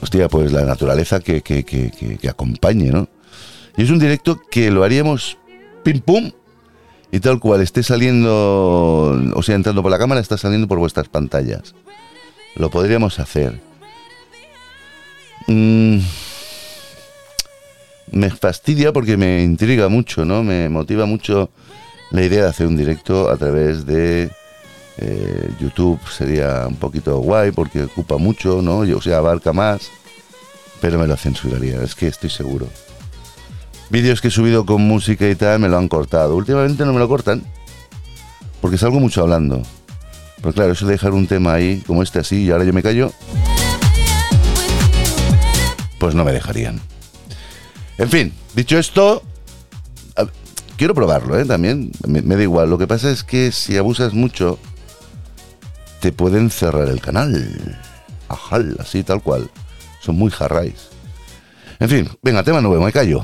hostia, 0.01 0.29
pues 0.29 0.53
la 0.53 0.65
naturaleza 0.65 1.21
que, 1.21 1.43
que, 1.43 1.65
que- 1.65 1.91
que 2.21 2.29
acompañe, 2.29 2.91
¿no? 2.91 3.09
Y 3.77 3.83
es 3.83 3.91
un 3.91 3.99
directo 3.99 4.41
que 4.51 4.71
lo 4.71 4.85
haríamos 4.85 5.39
pim 5.85 6.01
pum 6.01 6.31
y 7.13 7.21
tal 7.21 7.41
cual 7.41 7.61
esté 7.61 7.83
saliendo, 7.83 9.19
o 9.35 9.43
sea, 9.43 9.55
entrando 9.57 9.83
por 9.83 9.91
la 9.91 9.99
cámara, 9.99 10.21
está 10.21 10.39
saliendo 10.39 10.69
por 10.69 10.79
vuestras 10.79 11.09
pantallas. 11.09 11.75
Lo 12.55 12.71
podríamos 12.71 13.19
hacer. 13.19 13.61
Mm, 15.47 15.99
me 18.13 18.31
fastidia 18.31 18.93
porque 18.93 19.17
me 19.17 19.43
intriga 19.43 19.89
mucho, 19.89 20.25
¿no? 20.25 20.43
Me 20.43 20.69
motiva 20.69 21.07
mucho 21.07 21.51
la 22.11 22.23
idea 22.23 22.43
de 22.45 22.49
hacer 22.49 22.67
un 22.67 22.77
directo 22.77 23.29
a 23.29 23.37
través 23.37 23.87
de 23.87 24.31
eh, 24.99 25.51
YouTube. 25.61 26.01
Sería 26.09 26.67
un 26.69 26.77
poquito 26.77 27.19
guay 27.19 27.51
porque 27.51 27.85
ocupa 27.85 28.19
mucho, 28.19 28.63
¿no? 28.63 28.79
O 28.79 29.03
sea, 29.03 29.19
abarca 29.19 29.53
más. 29.53 29.91
Pero 30.81 30.99
me 30.99 31.07
lo 31.07 31.17
censuraría, 31.17 31.83
es 31.83 31.95
que 31.95 32.07
estoy 32.07 32.31
seguro. 32.31 32.67
Vídeos 33.91 34.21
que 34.21 34.29
he 34.29 34.31
subido 34.31 34.65
con 34.65 34.83
música 34.83 35.29
y 35.29 35.35
tal 35.35 35.59
me 35.59 35.69
lo 35.69 35.77
han 35.77 35.89
cortado. 35.89 36.37
Últimamente 36.37 36.85
no 36.85 36.93
me 36.93 37.01
lo 37.01 37.09
cortan. 37.09 37.43
Porque 38.61 38.79
salgo 38.79 39.01
mucho 39.01 39.23
hablando. 39.23 39.63
Pero 40.37 40.55
claro, 40.55 40.73
eso 40.73 40.87
de 40.87 40.93
dejar 40.93 41.13
un 41.13 41.27
tema 41.27 41.55
ahí, 41.55 41.83
como 41.87 42.03
este 42.03 42.21
así, 42.21 42.45
y 42.45 42.51
ahora 42.51 42.65
yo 42.65 42.73
me 42.73 42.83
callo, 42.83 43.13
pues 45.99 46.15
no 46.15 46.25
me 46.25 46.33
dejarían. 46.33 46.81
En 47.99 48.09
fin, 48.09 48.33
dicho 48.55 48.79
esto, 48.79 49.23
quiero 50.77 50.95
probarlo, 50.95 51.39
¿eh? 51.39 51.45
También, 51.45 51.93
me, 52.07 52.23
da 52.23 52.43
igual. 52.43 52.71
Lo 52.71 52.79
que 52.79 52.87
pasa 52.87 53.11
es 53.11 53.23
que 53.23 53.53
si 53.53 53.77
abusas 53.77 54.15
mucho, 54.15 54.59
te 56.01 56.11
pueden 56.11 56.51
cerrar 56.51 56.89
el 56.89 57.03
canal. 57.03 57.79
Ajal, 58.29 58.77
así 58.81 59.03
tal 59.03 59.21
cual. 59.21 59.51
Son 60.01 60.17
muy 60.17 60.31
jarráis. 60.31 60.89
En 61.79 61.91
fin, 61.91 62.09
venga, 62.23 62.43
tema 62.43 62.63
nuevo, 62.63 62.83
me 62.83 62.93
callo. 62.93 63.23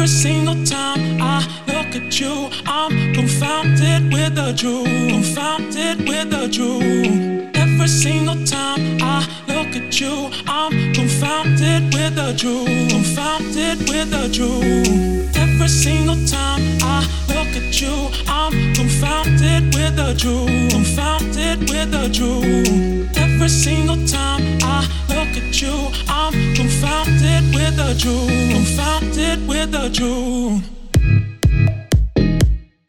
Every 0.00 0.08
single 0.08 0.64
time 0.64 1.20
I 1.20 1.46
look 1.66 1.94
at 1.94 2.18
you, 2.18 2.48
I'm 2.64 3.12
confounded 3.12 4.10
with 4.10 4.34
the 4.34 4.54
truth. 4.56 5.10
Confounded 5.10 6.08
with 6.08 6.30
the 6.30 6.48
truth. 6.48 7.54
Every 7.54 7.86
single 7.86 8.42
time 8.46 8.96
I 9.02 9.28
look 9.46 9.76
at 9.76 10.00
you, 10.00 10.30
I'm 10.46 10.94
confounded 10.94 11.92
with 11.92 12.14
the 12.14 12.34
truth. 12.34 12.88
Confounded 12.88 13.90
with 13.90 14.10
the 14.10 14.30
truth. 14.32 15.39
Every 15.60 15.68
single 15.68 16.16
time 16.26 16.62
I 16.80 17.06
look 17.28 17.54
at 17.54 17.82
you, 17.82 18.08
I'm 18.26 18.72
confounded 18.72 19.74
with 19.74 19.94
the 19.94 20.14
truth. 20.16 20.70
Confounded 20.72 21.68
with 21.68 21.90
the 21.90 22.08
truth. 22.08 23.14
Every 23.18 23.48
single 23.50 23.96
time 24.06 24.40
I 24.62 24.88
look 25.10 25.36
at 25.36 25.60
you, 25.60 25.90
I'm 26.08 26.32
confounded 26.54 27.54
with 27.54 27.76
the 27.76 27.94
truth. 28.00 28.54
Confounded 28.54 29.46
with 29.46 29.70
the 29.70 29.90
truth. 29.92 30.64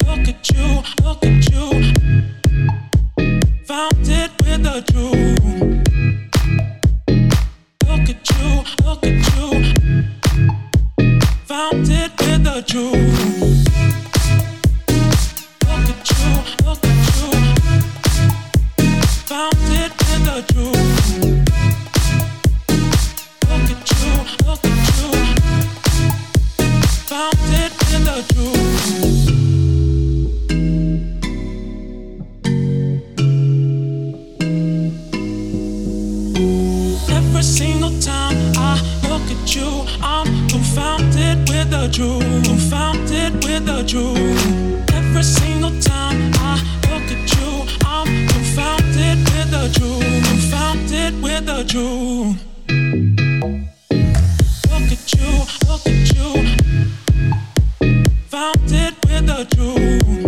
Look 0.07 0.27
at 0.29 0.49
you, 0.49 0.81
look 1.03 1.25
at 1.25 1.51
you. 1.51 1.67
Found 3.65 4.07
it 4.07 4.31
with 4.45 4.63
the 4.63 4.81
truth. 4.89 5.43
Look 7.85 8.09
at 8.09 8.29
you, 8.31 8.63
look 8.85 9.03
at 9.03 9.35
you 9.35 9.70
true. 12.71 13.40
Truth. 41.89 42.43
Confounded 42.45 43.33
with 43.43 43.65
the 43.65 43.83
truth. 43.87 44.91
Every 44.93 45.23
single 45.23 45.71
time 45.81 46.31
I 46.35 46.61
look 46.89 47.09
at 47.09 47.23
you, 47.35 47.65
I'm 47.85 48.27
confounded 48.27 49.17
with 49.31 49.49
the 49.51 49.69
truth. 49.77 50.27
Confounded 50.29 51.21
with 51.21 51.45
the 51.45 51.63
truth. 51.71 52.37
Look 54.71 54.91
at 54.95 55.13
you, 55.15 55.31
look 55.67 55.85
at 55.87 56.13
you. 56.15 56.31
Found 58.29 58.71
it 58.71 58.95
with 59.05 59.25
the 59.27 59.45
truth. 59.55 60.20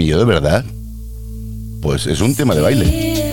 Qué 0.00 0.06
miedo, 0.06 0.24
¿verdad? 0.24 0.64
Pues 1.82 2.06
es 2.06 2.22
un 2.22 2.34
tema 2.34 2.54
de 2.54 2.62
baile. 2.62 3.29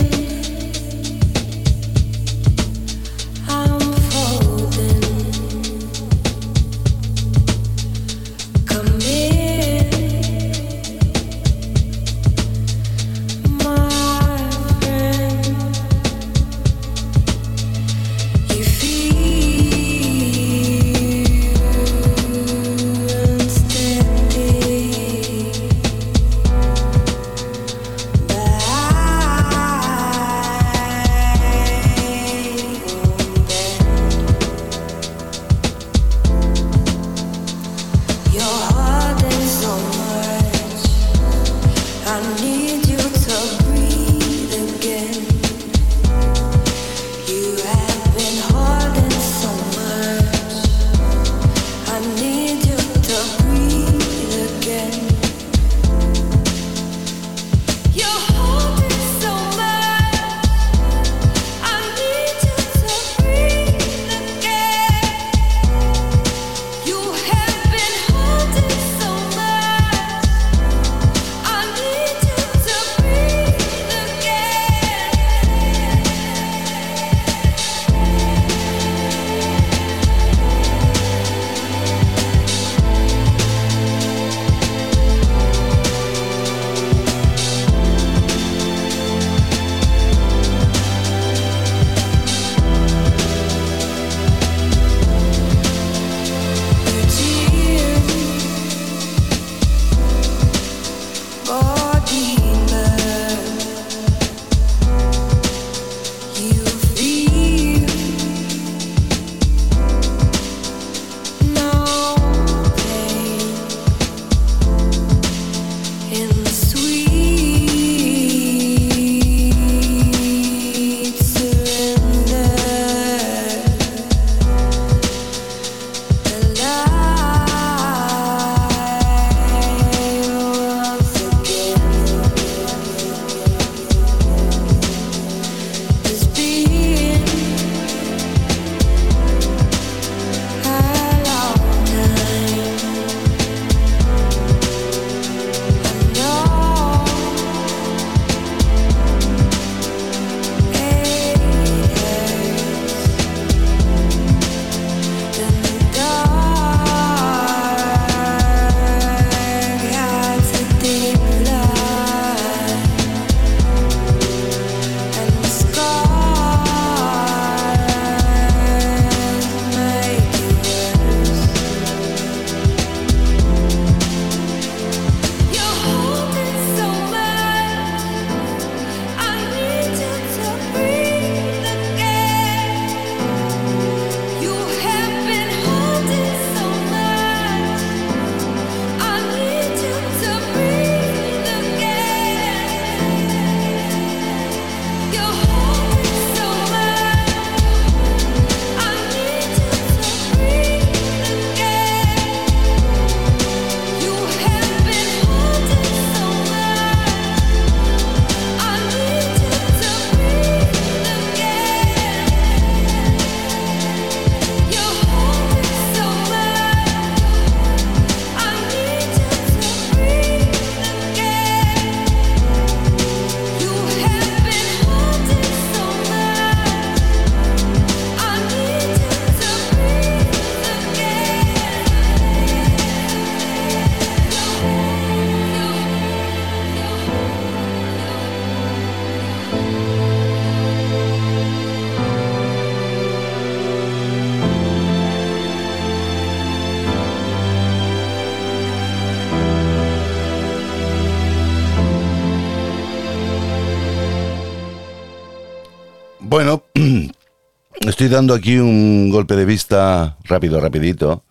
Estoy 257.98 258.10
dando 258.10 258.36
aquí 258.36 258.60
un 258.60 259.10
golpe 259.10 259.36
de 259.36 259.44
vista 259.44 260.18
rápido, 260.26 260.62
rapidito. 260.62 261.24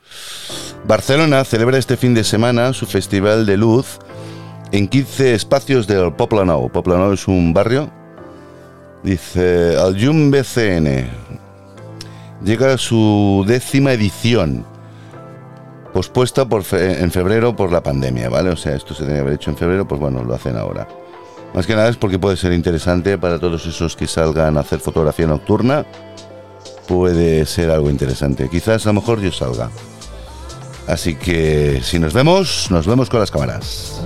Barcelona 0.84 1.44
celebra 1.44 1.78
este 1.78 1.96
fin 1.96 2.12
de 2.12 2.24
semana 2.24 2.72
su 2.72 2.86
Festival 2.86 3.46
de 3.46 3.56
Luz 3.56 4.00
en 4.72 4.88
15 4.88 5.34
espacios 5.34 5.86
del 5.86 6.12
Poblenou. 6.14 6.68
Poblenou 6.72 7.12
es 7.12 7.28
un 7.28 7.54
barrio. 7.54 7.88
Dice, 9.04 9.76
al 9.76 9.94
BCN 9.94 11.08
llega 12.42 12.76
su 12.78 13.44
décima 13.46 13.92
edición, 13.92 14.66
pospuesta 15.92 16.48
por 16.48 16.64
en 16.72 17.12
febrero 17.12 17.54
por 17.54 17.70
la 17.70 17.84
pandemia, 17.84 18.28
¿vale? 18.28 18.50
O 18.50 18.56
sea, 18.56 18.74
esto 18.74 18.92
se 18.92 19.04
tenía 19.04 19.18
que 19.18 19.20
haber 19.20 19.34
hecho 19.34 19.52
en 19.52 19.56
febrero, 19.56 19.86
pues 19.86 20.00
bueno, 20.00 20.24
lo 20.24 20.34
hacen 20.34 20.56
ahora. 20.56 20.88
Más 21.54 21.64
que 21.64 21.76
nada 21.76 21.88
es 21.88 21.96
porque 21.96 22.18
puede 22.18 22.36
ser 22.36 22.52
interesante 22.52 23.18
para 23.18 23.38
todos 23.38 23.64
esos 23.66 23.94
que 23.94 24.08
salgan 24.08 24.56
a 24.56 24.62
hacer 24.62 24.80
fotografía 24.80 25.28
nocturna. 25.28 25.86
Puede 26.86 27.46
ser 27.46 27.70
algo 27.70 27.90
interesante. 27.90 28.48
Quizás 28.48 28.86
a 28.86 28.90
lo 28.90 29.00
mejor 29.00 29.20
yo 29.20 29.32
salga. 29.32 29.70
Así 30.86 31.16
que 31.16 31.80
si 31.82 31.98
nos 31.98 32.12
vemos, 32.12 32.70
nos 32.70 32.86
vemos 32.86 33.10
con 33.10 33.20
las 33.20 33.30
cámaras. 33.30 34.00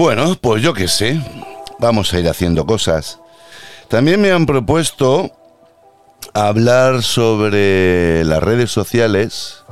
Bueno, 0.00 0.34
pues 0.40 0.62
yo 0.62 0.72
qué 0.72 0.88
sé. 0.88 1.20
Vamos 1.78 2.14
a 2.14 2.18
ir 2.18 2.26
haciendo 2.26 2.64
cosas. 2.64 3.20
También 3.88 4.18
me 4.18 4.32
han 4.32 4.46
propuesto 4.46 5.30
hablar 6.32 7.02
sobre 7.02 8.24
las 8.24 8.42
redes 8.42 8.70
sociales 8.70 9.62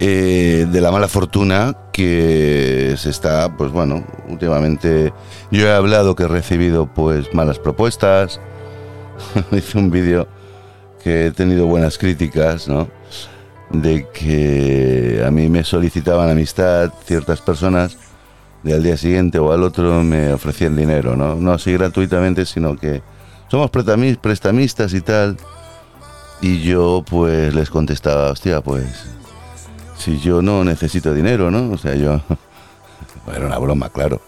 eh, 0.00 0.66
de 0.68 0.80
la 0.80 0.90
mala 0.90 1.06
fortuna 1.06 1.76
que 1.92 2.96
se 2.98 3.10
está, 3.10 3.56
pues 3.56 3.70
bueno, 3.70 4.04
últimamente 4.28 5.12
yo 5.52 5.68
he 5.68 5.72
hablado 5.72 6.16
que 6.16 6.24
he 6.24 6.28
recibido 6.28 6.92
pues 6.92 7.32
malas 7.32 7.60
propuestas. 7.60 8.40
Hice 9.52 9.78
un 9.78 9.92
vídeo 9.92 10.26
que 11.00 11.26
he 11.26 11.30
tenido 11.30 11.66
buenas 11.66 11.96
críticas, 11.96 12.66
¿no? 12.66 12.88
De 13.70 14.08
que 14.12 15.22
a 15.24 15.30
mí 15.30 15.48
me 15.48 15.62
solicitaban 15.62 16.28
amistad 16.28 16.92
ciertas 17.04 17.40
personas 17.40 17.98
y 18.64 18.72
al 18.72 18.82
día 18.82 18.96
siguiente 18.96 19.38
o 19.38 19.52
al 19.52 19.62
otro 19.62 20.02
me 20.02 20.32
ofrecían 20.32 20.76
dinero, 20.76 21.16
¿no? 21.16 21.34
No 21.36 21.52
así 21.52 21.72
gratuitamente, 21.72 22.46
sino 22.46 22.76
que 22.76 23.02
somos 23.50 23.70
prestami- 23.70 24.18
prestamistas 24.18 24.94
y 24.94 25.00
tal. 25.00 25.36
Y 26.40 26.62
yo 26.62 27.04
pues 27.08 27.54
les 27.54 27.70
contestaba, 27.70 28.30
hostia, 28.30 28.60
pues 28.60 28.84
si 29.98 30.18
yo 30.18 30.42
no 30.42 30.64
necesito 30.64 31.14
dinero, 31.14 31.50
¿no? 31.50 31.70
O 31.72 31.78
sea, 31.78 31.94
yo... 31.94 32.20
Era 33.34 33.46
una 33.46 33.58
broma, 33.58 33.88
claro. 33.90 34.20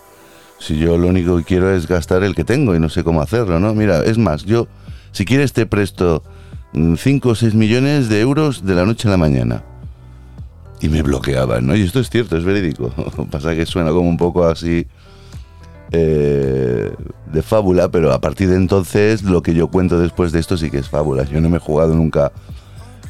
Si 0.58 0.78
yo 0.78 0.96
lo 0.96 1.08
único 1.08 1.36
que 1.36 1.44
quiero 1.44 1.70
es 1.74 1.86
gastar 1.86 2.22
el 2.22 2.34
que 2.34 2.44
tengo 2.44 2.74
y 2.74 2.80
no 2.80 2.88
sé 2.88 3.04
cómo 3.04 3.20
hacerlo, 3.20 3.60
¿no? 3.60 3.74
Mira, 3.74 4.02
es 4.04 4.16
más, 4.16 4.44
yo, 4.44 4.68
si 5.12 5.24
quieres 5.26 5.52
te 5.52 5.66
presto 5.66 6.22
5 6.72 7.28
o 7.28 7.34
6 7.34 7.54
millones 7.54 8.08
de 8.08 8.20
euros 8.20 8.64
de 8.64 8.74
la 8.74 8.86
noche 8.86 9.08
a 9.08 9.10
la 9.10 9.16
mañana. 9.18 9.62
Y 10.80 10.88
me 10.88 11.02
bloqueaban, 11.02 11.66
¿no? 11.66 11.74
Y 11.74 11.82
esto 11.82 12.00
es 12.00 12.10
cierto, 12.10 12.36
es 12.36 12.44
verídico. 12.44 12.90
Pasa 13.30 13.54
que 13.54 13.66
suena 13.66 13.90
como 13.90 14.08
un 14.08 14.16
poco 14.16 14.44
así 14.44 14.86
eh, 15.90 16.92
de 17.32 17.42
fábula, 17.42 17.88
pero 17.88 18.12
a 18.12 18.20
partir 18.20 18.48
de 18.48 18.56
entonces 18.56 19.22
lo 19.22 19.42
que 19.42 19.54
yo 19.54 19.68
cuento 19.68 19.98
después 19.98 20.32
de 20.32 20.40
esto 20.40 20.56
sí 20.56 20.70
que 20.70 20.78
es 20.78 20.88
fábula. 20.88 21.24
Yo 21.24 21.40
no 21.40 21.48
me 21.48 21.56
he 21.56 21.60
jugado 21.60 21.94
nunca. 21.94 22.32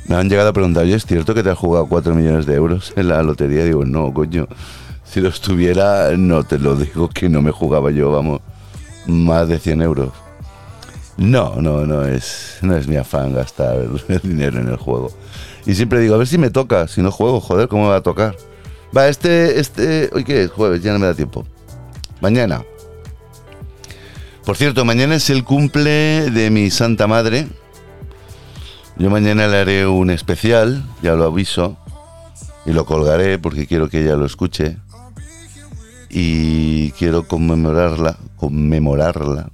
Me 0.09 0.15
han 0.15 0.29
llegado 0.29 0.51
a 0.51 0.53
preguntar, 0.53 0.85
oye, 0.85 0.95
¿es 0.95 1.05
cierto 1.05 1.35
que 1.35 1.43
te 1.43 1.51
has 1.51 1.59
jugado 1.59 1.87
4 1.87 2.15
millones 2.15 2.47
de 2.47 2.55
euros 2.55 2.93
en 2.97 3.09
la 3.09 3.23
lotería? 3.23 3.65
Digo, 3.65 3.85
no, 3.85 4.13
coño. 4.13 4.47
Si 5.05 5.21
los 5.21 5.41
tuviera, 5.41 6.17
no 6.17 6.45
te 6.45 6.59
lo 6.59 6.75
digo 6.75 7.09
que 7.09 7.29
no 7.29 7.41
me 7.41 7.53
jugaba 7.53 7.93
yo, 7.93 8.11
vamos, 8.11 8.41
más 9.07 9.49
de 9.49 9.59
100 9.59 9.83
euros. 9.83 10.13
No, 11.17 11.63
no, 11.63 11.87
no 11.87 12.05
es, 12.05 12.59
no 12.61 12.77
es 12.77 12.89
mi 12.89 12.97
afán 12.97 13.33
gastar 13.33 13.77
el 14.09 14.21
dinero 14.23 14.61
en 14.61 14.69
el 14.69 14.77
juego. 14.77 15.11
Y 15.67 15.75
siempre 15.75 16.01
digo, 16.01 16.15
a 16.15 16.19
ver 16.19 16.29
si 16.29 16.39
me 16.39 16.51
toca, 16.51 16.87
si 16.87 17.03
no 17.03 17.11
juego, 17.11 17.41
joder, 17.41 17.67
¿cómo 17.69 17.83
me 17.85 17.91
va 17.91 17.97
a 17.97 18.03
tocar? 18.03 18.37
Va, 18.97 19.09
este, 19.09 19.59
este, 19.59 20.09
hoy 20.13 20.23
qué 20.23 20.45
es, 20.45 20.51
jueves, 20.51 20.81
ya 20.81 20.93
no 20.93 21.01
me 21.01 21.07
da 21.07 21.15
tiempo. 21.15 21.45
Mañana. 22.21 22.63
Por 24.45 24.57
cierto, 24.57 24.85
mañana 24.85 25.17
es 25.17 25.29
el 25.29 25.43
cumple 25.43 26.31
de 26.31 26.51
mi 26.51 26.71
Santa 26.71 27.09
Madre. 27.09 27.49
Yo 28.97 29.11
mañana 29.11 29.49
le 29.49 29.57
haré 29.57 29.87
un 29.89 30.11
especial, 30.11 30.85
ya 31.03 31.15
lo 31.17 31.25
aviso, 31.25 31.77
y 32.65 32.73
lo 32.73 32.87
colgaré 32.87 33.41
porque 33.41 33.67
quiero 33.67 33.91
que 33.91 34.03
ella 34.03 34.15
lo 34.15 34.25
escuche. 34.25 34.79
Y 36.09 36.93
quiero 36.93 37.27
conmemorarla, 37.27 38.17
conmemorarla. 38.37 39.51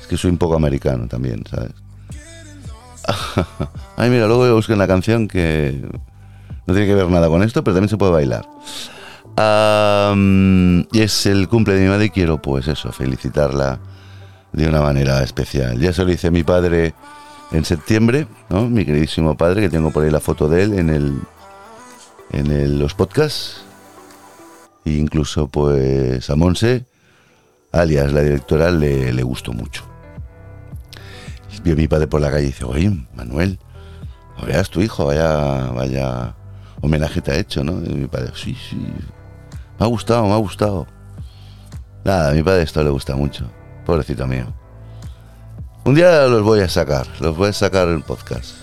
Es 0.00 0.06
que 0.08 0.16
soy 0.16 0.32
un 0.32 0.38
poco 0.38 0.56
americano 0.56 1.06
también, 1.06 1.44
¿sabes? 1.48 1.70
Ay, 3.96 4.10
mira, 4.10 4.26
luego 4.26 4.42
voy 4.42 4.50
a 4.50 4.54
buscar 4.54 4.76
una 4.76 4.86
canción 4.86 5.28
que 5.28 5.80
no 6.66 6.74
tiene 6.74 6.86
que 6.86 6.94
ver 6.94 7.08
nada 7.08 7.28
con 7.28 7.42
esto, 7.42 7.64
pero 7.64 7.74
también 7.74 7.88
se 7.88 7.96
puede 7.96 8.12
bailar. 8.12 8.46
Y 10.92 11.00
es 11.00 11.26
el 11.26 11.48
cumple 11.48 11.74
de 11.74 11.82
mi 11.82 11.88
madre 11.88 12.06
y 12.06 12.10
quiero, 12.10 12.40
pues 12.42 12.66
eso, 12.68 12.92
felicitarla 12.92 13.78
de 14.52 14.68
una 14.68 14.80
manera 14.80 15.22
especial. 15.22 15.78
Ya 15.78 15.92
se 15.92 16.04
lo 16.04 16.12
hice 16.12 16.28
a 16.28 16.30
mi 16.30 16.42
padre 16.42 16.94
en 17.52 17.64
septiembre, 17.64 18.26
¿no? 18.50 18.68
Mi 18.68 18.84
queridísimo 18.84 19.36
padre, 19.36 19.62
que 19.62 19.68
tengo 19.70 19.90
por 19.90 20.04
ahí 20.04 20.10
la 20.10 20.20
foto 20.20 20.48
de 20.48 20.62
él 20.64 20.78
en 20.78 20.90
el 20.90 21.18
en 22.30 22.50
el- 22.50 22.78
los 22.78 22.92
podcasts. 22.94 23.62
E 24.84 24.90
incluso, 24.92 25.48
pues, 25.48 26.28
a 26.28 26.36
Monse, 26.36 26.84
alias 27.72 28.12
la 28.12 28.20
directora, 28.22 28.70
le, 28.70 29.12
le 29.12 29.22
gustó 29.22 29.52
mucho. 29.52 29.82
Vio 31.62 31.74
a 31.74 31.76
mi 31.76 31.88
padre 31.88 32.06
por 32.06 32.20
la 32.20 32.30
calle 32.30 32.44
y 32.44 32.46
dice, 32.48 32.64
oye, 32.64 32.90
Manuel, 33.14 33.58
veas 34.46 34.70
tu 34.70 34.80
hijo, 34.80 35.06
vaya, 35.06 35.70
vaya 35.72 36.34
homenaje 36.80 37.20
te 37.20 37.32
ha 37.32 37.36
hecho, 37.36 37.64
¿no? 37.64 37.72
Y 37.84 37.94
mi 37.94 38.06
padre, 38.06 38.32
sí, 38.34 38.54
sí, 38.54 38.76
me 38.76 39.86
ha 39.86 39.86
gustado, 39.86 40.26
me 40.26 40.32
ha 40.32 40.36
gustado. 40.36 40.86
Nada, 42.04 42.30
a 42.30 42.32
mi 42.32 42.42
padre 42.42 42.62
esto 42.62 42.82
le 42.82 42.90
gusta 42.90 43.16
mucho, 43.16 43.50
pobrecito 43.84 44.26
mío. 44.26 44.46
Un 45.84 45.94
día 45.94 46.26
los 46.26 46.42
voy 46.42 46.60
a 46.60 46.68
sacar, 46.68 47.06
los 47.20 47.36
voy 47.36 47.48
a 47.48 47.52
sacar 47.52 47.88
en 47.88 48.02
podcast. 48.02 48.56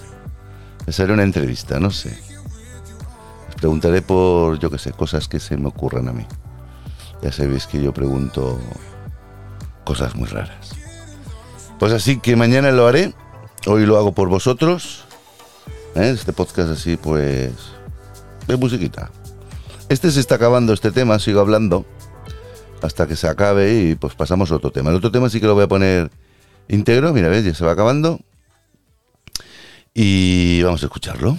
Les 0.85 0.99
haré 0.99 1.13
una 1.13 1.23
entrevista, 1.23 1.79
no 1.79 1.89
sé. 1.89 2.09
Les 3.47 3.55
preguntaré 3.55 4.01
por, 4.01 4.59
yo 4.59 4.69
qué 4.69 4.77
sé, 4.77 4.91
cosas 4.91 5.27
que 5.27 5.39
se 5.39 5.57
me 5.57 5.67
ocurran 5.67 6.07
a 6.07 6.13
mí. 6.13 6.25
Ya 7.21 7.31
sabéis 7.31 7.65
que 7.65 7.81
yo 7.81 7.93
pregunto 7.93 8.59
cosas 9.83 10.15
muy 10.15 10.27
raras. 10.27 10.84
Pues 11.85 11.93
así 11.93 12.17
que 12.17 12.35
mañana 12.35 12.71
lo 12.71 12.87
haré. 12.87 13.13
Hoy 13.67 13.85
lo 13.85 13.95
hago 13.95 14.11
por 14.11 14.27
vosotros. 14.27 15.03
¿eh? 15.93 16.09
Este 16.15 16.33
podcast 16.33 16.71
así, 16.71 16.97
pues. 16.97 17.51
De 18.47 18.57
musiquita. 18.57 19.11
Este 19.87 20.09
se 20.09 20.19
está 20.19 20.33
acabando 20.33 20.73
este 20.73 20.91
tema, 20.91 21.19
sigo 21.19 21.41
hablando. 21.41 21.85
Hasta 22.81 23.05
que 23.05 23.15
se 23.15 23.27
acabe 23.27 23.81
y 23.83 23.93
pues 23.93 24.15
pasamos 24.15 24.51
a 24.51 24.55
otro 24.55 24.71
tema. 24.71 24.89
El 24.89 24.95
otro 24.95 25.11
tema 25.11 25.29
sí 25.29 25.39
que 25.39 25.45
lo 25.45 25.53
voy 25.53 25.65
a 25.65 25.67
poner 25.67 26.09
íntegro. 26.69 27.13
Mira, 27.13 27.29
ves, 27.29 27.45
ya 27.45 27.53
se 27.53 27.63
va 27.63 27.73
acabando. 27.73 28.19
Y 29.93 30.63
vamos 30.63 30.81
a 30.81 30.87
escucharlo. 30.87 31.37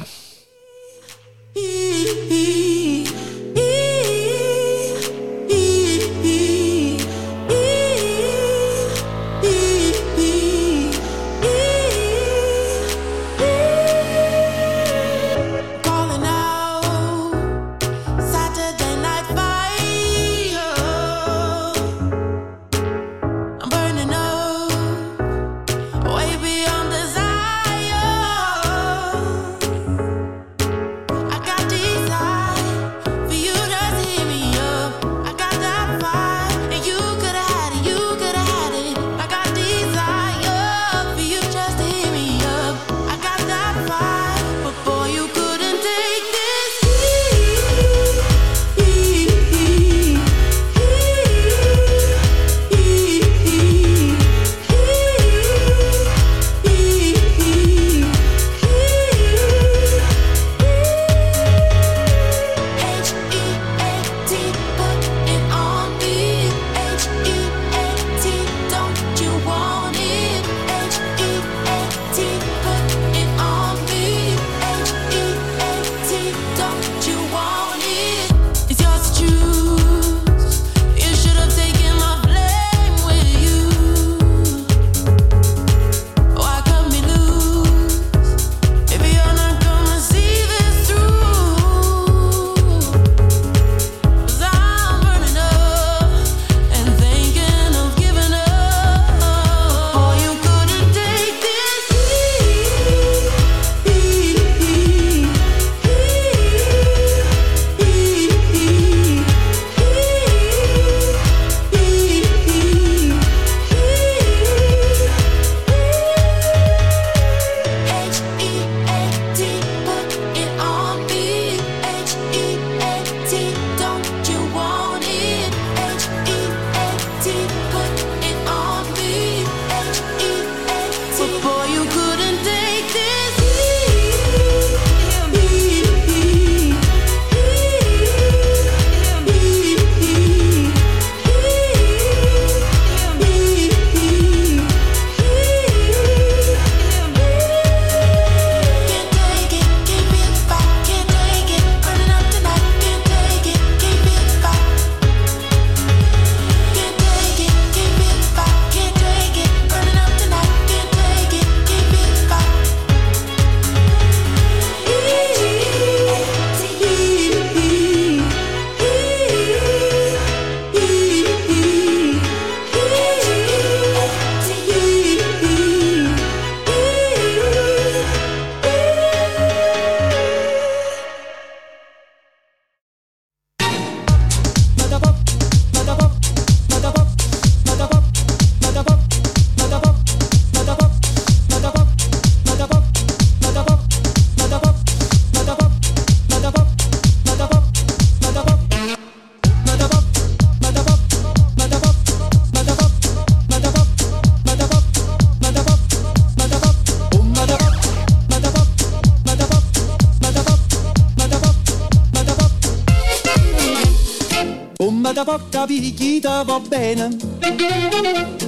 Poca 215.77 215.81
picchita 215.81 216.43
va 216.43 216.61
bene. 216.61 217.17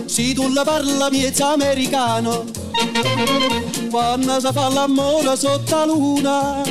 Se 0.06 0.34
tu 0.34 0.48
la 0.52 0.64
parla 0.64 1.10
miezza 1.10 1.52
americano, 1.52 2.44
quando 3.90 4.40
si 4.40 4.48
fa 4.52 4.68
l'amore 4.68 5.36
sotto 5.36 5.76
la 5.76 5.84
luna, 5.84 6.62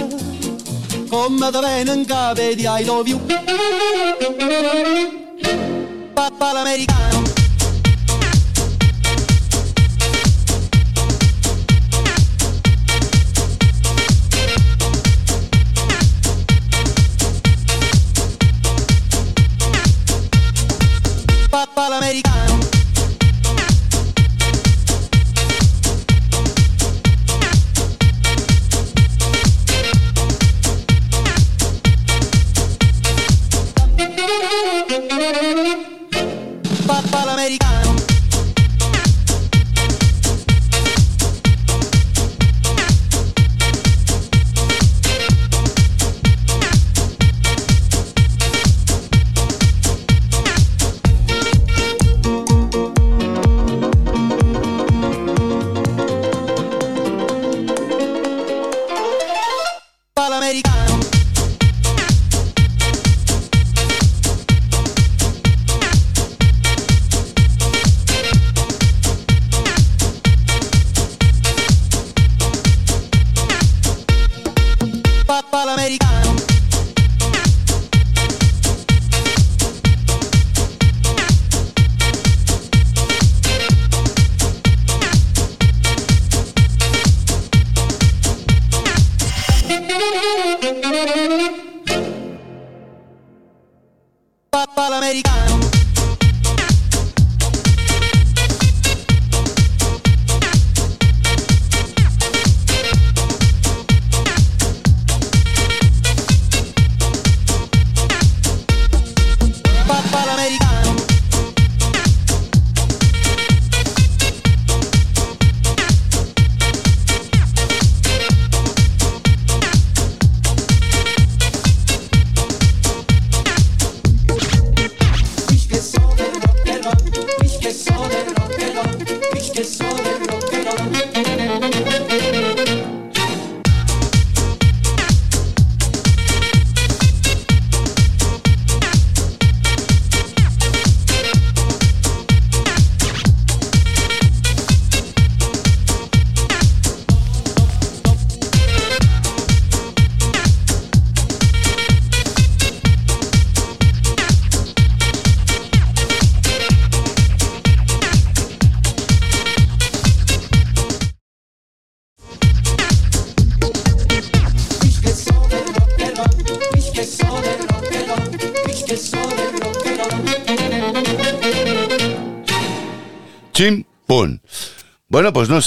come 1.10 1.51
da 1.51 1.60
bene 1.60 1.93
in 1.93 2.05
capo 2.05 2.41
di 2.41 2.66
I 2.66 2.86
love 2.86 3.10
you. 3.10 3.20
Papà 6.14 6.53
l'americano. 6.53 6.97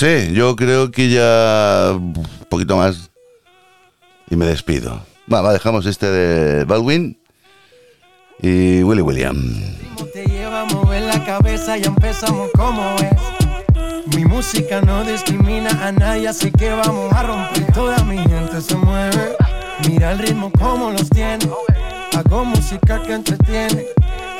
Sé, 0.01 0.33
yo 0.33 0.57
creo 0.57 0.91
que 0.91 1.11
ya 1.11 1.93
un 1.93 2.15
poquito 2.49 2.75
más 2.75 3.11
y 4.31 4.37
me 4.37 4.47
despido. 4.47 5.05
Va, 5.31 5.43
va, 5.43 5.53
dejamos 5.53 5.85
este 5.85 6.07
de 6.07 6.65
Baldwin 6.65 7.19
y 8.41 8.83
Willy 8.83 9.03
William. 9.03 9.37
Te 10.15 10.25
lleva 10.25 10.63
a 10.63 10.65
mover 10.65 11.03
la 11.03 11.23
cabeza 11.23 11.77
y 11.77 11.85
empezamos 11.85 12.49
como 12.57 12.97
es. 12.97 14.17
Mi 14.17 14.25
música 14.25 14.81
no 14.81 15.05
discrimina 15.05 15.69
a 15.87 15.93
nadie, 15.93 16.29
así 16.29 16.51
que 16.51 16.71
vamos 16.71 17.13
a 17.13 17.23
romper. 17.23 17.71
Toda 17.75 18.03
mi 18.05 18.17
gente 18.17 18.63
se 18.63 18.77
mueve. 18.77 19.37
Mira 19.87 20.13
el 20.13 20.19
ritmo 20.21 20.51
como 20.53 20.93
los 20.93 21.11
tiene. 21.11 21.47
Hago 22.17 22.47
música 22.47 23.03
que 23.03 23.13
entretiene. 23.13 23.85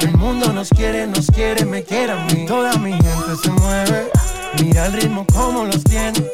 El 0.01 0.17
mundo 0.17 0.55
nos 0.55 0.71
quiere, 0.71 1.07
nos 1.07 1.27
quiere, 1.27 1.67
me 1.67 1.83
quiere 1.83 2.13
a 2.13 2.25
mí. 2.25 2.47
Toda 2.47 2.79
mi 2.79 2.93
gente 2.93 3.37
se 3.43 3.51
mueve. 3.51 4.11
Mira 4.59 4.87
el 4.87 4.93
ritmo 4.95 5.27
como 5.27 5.65
los 5.65 5.83
tiene. 5.85 6.25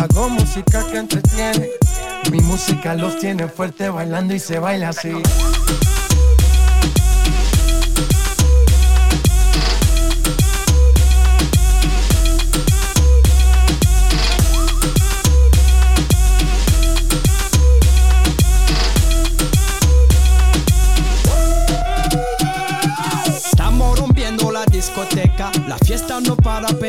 Hago 0.00 0.28
música 0.30 0.84
que 0.90 0.98
entretiene. 0.98 1.68
Mi 2.30 2.40
música 2.40 2.94
los 2.94 3.18
tiene 3.18 3.48
fuerte 3.48 3.88
bailando 3.90 4.34
y 4.34 4.38
se 4.38 4.58
baila 4.58 4.90
así. 4.90 5.12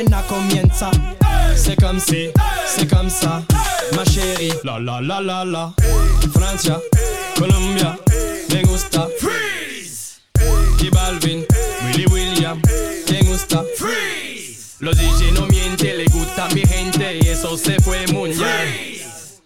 Apenas 0.01 0.23
comienza. 0.27 0.91
C'est 1.55 1.79
comme 1.79 1.99
si, 1.99 2.29
c'est 2.65 2.89
comme 2.89 3.09
ça, 3.09 3.43
ma 3.95 4.03
chérie. 4.05 4.53
La 4.63 4.79
la 4.79 4.99
la 5.01 5.21
la 5.21 5.45
la. 5.45 5.73
Francia, 6.33 6.79
Colombia, 7.37 7.97
me 8.49 8.63
gusta. 8.63 9.07
Freeze. 9.19 10.21
Y 10.79 10.89
Balvin, 10.89 11.45
Willy 11.85 12.05
William, 12.07 12.61
me 13.11 13.21
gusta. 13.23 13.63
Freeze. 13.77 14.75
Los 14.79 14.97
DJ 14.97 15.31
no 15.33 15.45
mienten, 15.47 15.97
le 15.97 16.05
gusta 16.05 16.45
a 16.45 16.49
mi 16.49 16.61
gente 16.61 17.19
y 17.21 17.27
eso 17.27 17.55
se 17.57 17.79
fue 17.81 18.07
muy 18.07 18.29
bien. 18.29 19.01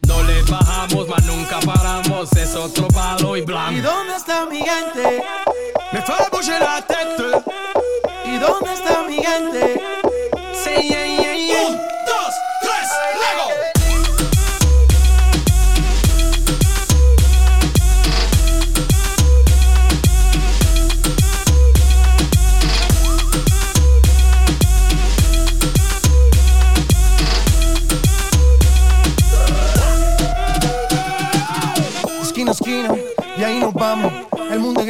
No 0.08 0.24
le 0.24 0.41
bajamos, 0.43 1.08
mas 1.10 1.26
nunca 1.26 1.60
paramos, 1.60 2.32
es 2.34 2.56
otro 2.56 2.88
palo 2.89 3.36
y 3.36 3.39
¿Y 3.39 3.43
blanco. 3.43 3.82
dónde 3.82 4.16
está 4.16 4.45
mi 4.45 4.60
gente? 4.60 5.24
Me 5.91 6.01
fait 6.01 6.30
bouger 6.32 6.60
la 6.62 6.82
tête. 6.82 7.43
¿Y 8.26 8.38
dónde 8.38 8.74
está 8.74 9.03
mi 9.08 9.16
gente? 9.16 10.05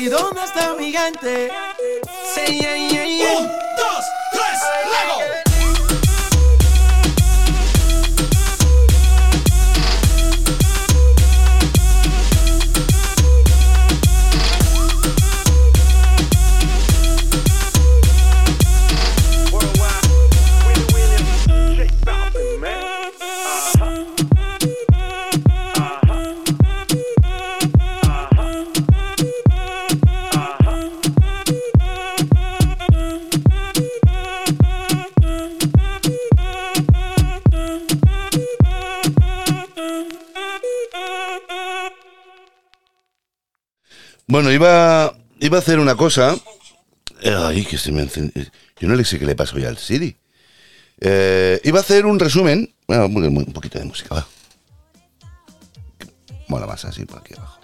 ¿Y 0.00 0.08
dónde 0.08 0.42
está 0.42 0.72
mi 0.76 0.90
gente? 0.90 1.50
Sí, 2.34 2.58
yeah, 2.58 2.74
yeah, 2.88 3.04
yeah. 3.04 3.38
Un, 3.38 3.48
dos, 3.48 4.04
tres, 4.32 4.60
Lego. 4.86 5.49
Bueno, 44.30 44.50
iba, 44.52 45.12
iba 45.40 45.56
a 45.56 45.60
hacer 45.60 45.78
una 45.80 45.96
cosa. 45.96 46.36
Ay, 47.24 47.64
que 47.64 47.76
se 47.78 47.92
me 47.92 48.02
encen- 48.06 48.32
Yo 48.78 48.88
no 48.88 48.94
le 48.94 49.04
sé 49.04 49.18
qué 49.18 49.26
le 49.26 49.34
pasó 49.34 49.58
ya 49.58 49.68
al 49.68 49.76
Siri. 49.78 50.16
Eh, 51.00 51.60
iba 51.64 51.78
a 51.78 51.82
hacer 51.82 52.06
un 52.06 52.18
resumen. 52.18 52.72
Bueno, 52.86 53.06
un 53.06 53.52
poquito 53.52 53.78
de 53.78 53.84
música, 53.84 54.14
va. 54.14 54.26
Mola 56.48 56.66
más 56.66 56.84
así 56.84 57.04
por 57.04 57.18
aquí 57.20 57.34
abajo. 57.36 57.60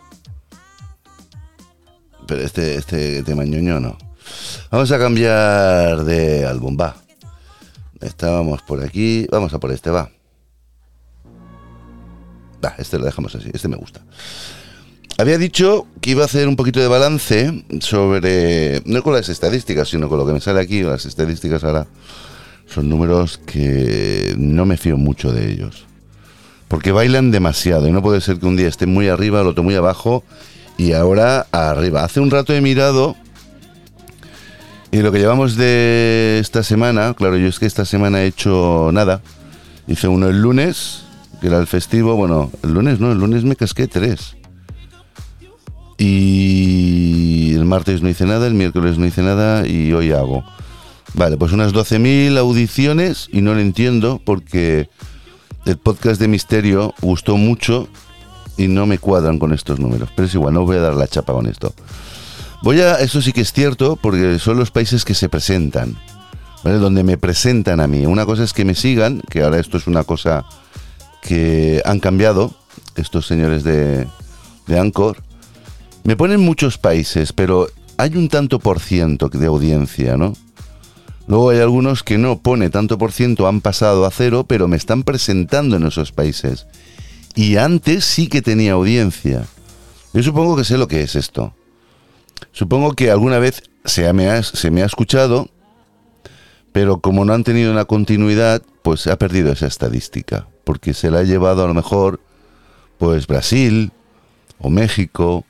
Pero 2.26 2.42
este, 2.42 2.74
este 2.76 3.22
tema 3.22 3.44
ñoño 3.44 3.78
no. 3.80 3.96
Vamos 4.70 4.90
a 4.90 4.98
cambiar 4.98 6.04
de 6.04 6.44
álbum, 6.46 6.76
va. 6.80 6.96
Estábamos 8.00 8.62
por 8.62 8.82
aquí. 8.82 9.26
Vamos 9.30 9.54
a 9.54 9.58
por 9.60 9.70
este, 9.72 9.90
va. 9.90 10.10
Va, 12.64 12.74
este 12.78 12.98
lo 12.98 13.04
dejamos 13.04 13.34
así. 13.34 13.50
Este 13.52 13.68
me 13.68 13.76
gusta. 13.76 14.02
Había 15.18 15.38
dicho 15.38 15.86
que 16.02 16.10
iba 16.10 16.22
a 16.22 16.26
hacer 16.26 16.46
un 16.46 16.56
poquito 16.56 16.78
de 16.78 16.88
balance 16.88 17.64
sobre, 17.80 18.82
no 18.84 19.02
con 19.02 19.14
las 19.14 19.30
estadísticas, 19.30 19.88
sino 19.88 20.10
con 20.10 20.18
lo 20.18 20.26
que 20.26 20.34
me 20.34 20.40
sale 20.40 20.60
aquí. 20.60 20.82
Las 20.82 21.06
estadísticas 21.06 21.64
ahora 21.64 21.86
son 22.66 22.90
números 22.90 23.40
que 23.46 24.34
no 24.36 24.66
me 24.66 24.76
fío 24.76 24.98
mucho 24.98 25.32
de 25.32 25.50
ellos. 25.50 25.86
Porque 26.68 26.92
bailan 26.92 27.30
demasiado 27.30 27.88
y 27.88 27.92
no 27.92 28.02
puede 28.02 28.20
ser 28.20 28.38
que 28.38 28.46
un 28.46 28.56
día 28.56 28.68
esté 28.68 28.84
muy 28.84 29.08
arriba, 29.08 29.40
el 29.40 29.46
otro 29.46 29.62
muy 29.62 29.74
abajo 29.74 30.22
y 30.76 30.92
ahora 30.92 31.46
arriba. 31.50 32.04
Hace 32.04 32.20
un 32.20 32.30
rato 32.30 32.52
he 32.52 32.60
mirado 32.60 33.16
y 34.92 34.98
lo 34.98 35.12
que 35.12 35.18
llevamos 35.18 35.56
de 35.56 36.38
esta 36.40 36.62
semana, 36.62 37.14
claro, 37.14 37.38
yo 37.38 37.48
es 37.48 37.58
que 37.58 37.66
esta 37.66 37.86
semana 37.86 38.22
he 38.22 38.26
hecho 38.26 38.90
nada. 38.92 39.22
Hice 39.86 40.08
uno 40.08 40.28
el 40.28 40.42
lunes, 40.42 41.04
que 41.40 41.46
era 41.46 41.58
el 41.58 41.66
festivo. 41.66 42.16
Bueno, 42.16 42.50
el 42.62 42.74
lunes 42.74 43.00
no, 43.00 43.12
el 43.12 43.18
lunes 43.18 43.44
me 43.44 43.56
casqué 43.56 43.86
tres. 43.88 44.35
Y 45.98 47.54
el 47.54 47.64
martes 47.64 48.02
no 48.02 48.08
hice 48.08 48.26
nada, 48.26 48.46
el 48.46 48.54
miércoles 48.54 48.98
no 48.98 49.06
hice 49.06 49.22
nada 49.22 49.66
y 49.66 49.92
hoy 49.92 50.12
hago. 50.12 50.44
Vale, 51.14 51.36
pues 51.36 51.52
unas 51.52 51.72
12.000 51.72 52.36
audiciones 52.38 53.28
y 53.32 53.40
no 53.40 53.54
lo 53.54 53.60
entiendo 53.60 54.20
porque 54.24 54.90
el 55.64 55.78
podcast 55.78 56.20
de 56.20 56.28
Misterio 56.28 56.94
gustó 57.00 57.36
mucho 57.36 57.88
y 58.56 58.68
no 58.68 58.86
me 58.86 58.98
cuadran 58.98 59.38
con 59.38 59.52
estos 59.52 59.80
números. 59.80 60.10
Pero 60.14 60.28
es 60.28 60.34
igual, 60.34 60.54
no 60.54 60.64
voy 60.64 60.76
a 60.76 60.80
dar 60.80 60.94
la 60.94 61.08
chapa 61.08 61.32
con 61.32 61.46
esto. 61.46 61.74
Voy 62.62 62.80
a, 62.80 62.96
eso 62.96 63.22
sí 63.22 63.32
que 63.32 63.42
es 63.42 63.52
cierto, 63.52 63.96
porque 63.96 64.38
son 64.38 64.58
los 64.58 64.70
países 64.70 65.04
que 65.04 65.14
se 65.14 65.28
presentan, 65.28 65.96
¿vale? 66.64 66.78
Donde 66.78 67.04
me 67.04 67.16
presentan 67.16 67.80
a 67.80 67.86
mí. 67.86 68.06
Una 68.06 68.26
cosa 68.26 68.44
es 68.44 68.52
que 68.52 68.64
me 68.64 68.74
sigan, 68.74 69.22
que 69.30 69.42
ahora 69.42 69.58
esto 69.58 69.76
es 69.76 69.86
una 69.86 70.04
cosa 70.04 70.44
que 71.22 71.82
han 71.84 72.00
cambiado 72.00 72.54
estos 72.94 73.26
señores 73.26 73.64
de, 73.64 74.06
de 74.66 74.78
Anchor. 74.78 75.22
Me 76.06 76.16
ponen 76.16 76.40
muchos 76.40 76.78
países, 76.78 77.32
pero 77.32 77.66
hay 77.96 78.16
un 78.16 78.28
tanto 78.28 78.60
por 78.60 78.78
ciento 78.78 79.28
de 79.28 79.46
audiencia, 79.46 80.16
¿no? 80.16 80.34
Luego 81.26 81.50
hay 81.50 81.58
algunos 81.58 82.04
que 82.04 82.16
no 82.16 82.38
pone 82.38 82.70
tanto 82.70 82.96
por 82.96 83.10
ciento, 83.10 83.48
han 83.48 83.60
pasado 83.60 84.06
a 84.06 84.12
cero, 84.12 84.44
pero 84.46 84.68
me 84.68 84.76
están 84.76 85.02
presentando 85.02 85.74
en 85.74 85.82
esos 85.84 86.12
países. 86.12 86.68
Y 87.34 87.56
antes 87.56 88.04
sí 88.04 88.28
que 88.28 88.40
tenía 88.40 88.74
audiencia. 88.74 89.46
Yo 90.14 90.22
supongo 90.22 90.54
que 90.54 90.62
sé 90.62 90.78
lo 90.78 90.86
que 90.86 91.02
es 91.02 91.16
esto. 91.16 91.56
Supongo 92.52 92.92
que 92.92 93.10
alguna 93.10 93.40
vez 93.40 93.64
se 93.84 94.12
me 94.12 94.30
ha, 94.30 94.38
escuchado, 94.38 95.48
pero 96.70 97.00
como 97.00 97.24
no 97.24 97.32
han 97.32 97.42
tenido 97.42 97.72
una 97.72 97.84
continuidad, 97.84 98.62
pues 98.82 99.08
ha 99.08 99.18
perdido 99.18 99.50
esa 99.50 99.66
estadística. 99.66 100.46
Porque 100.62 100.94
se 100.94 101.10
la 101.10 101.18
ha 101.18 101.24
llevado 101.24 101.64
a 101.64 101.66
lo 101.66 101.74
mejor, 101.74 102.20
pues 102.96 103.26
Brasil, 103.26 103.90
o 104.60 104.70
México, 104.70 105.44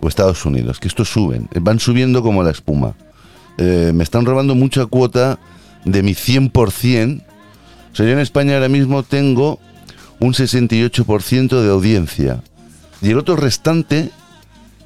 o 0.00 0.08
Estados 0.08 0.44
Unidos, 0.44 0.78
que 0.78 0.88
estos 0.88 1.08
suben, 1.08 1.48
van 1.60 1.78
subiendo 1.78 2.22
como 2.22 2.42
la 2.42 2.50
espuma. 2.50 2.94
Eh, 3.58 3.92
me 3.94 4.04
están 4.04 4.26
robando 4.26 4.54
mucha 4.54 4.86
cuota 4.86 5.38
de 5.84 6.02
mi 6.02 6.14
100%. 6.14 7.22
O 7.92 7.96
sea, 7.96 8.06
yo 8.06 8.12
en 8.12 8.18
España 8.18 8.54
ahora 8.54 8.68
mismo 8.68 9.02
tengo 9.02 9.58
un 10.20 10.34
68% 10.34 11.60
de 11.60 11.70
audiencia. 11.70 12.42
Y 13.00 13.10
el 13.10 13.18
otro 13.18 13.36
restante 13.36 14.10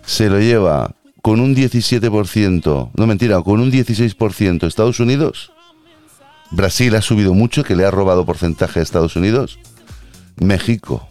se 0.04 0.28
lo 0.28 0.40
lleva 0.40 0.94
con 1.22 1.40
un 1.40 1.54
17%, 1.54 2.90
no 2.94 3.06
mentira, 3.06 3.42
con 3.42 3.60
un 3.60 3.70
16% 3.70 4.66
Estados 4.66 5.00
Unidos. 5.00 5.52
Brasil 6.50 6.94
ha 6.96 7.02
subido 7.02 7.34
mucho, 7.34 7.62
que 7.62 7.76
le 7.76 7.84
ha 7.84 7.90
robado 7.90 8.24
porcentaje 8.24 8.80
a 8.80 8.82
Estados 8.82 9.16
Unidos. 9.16 9.58
México 10.36 11.06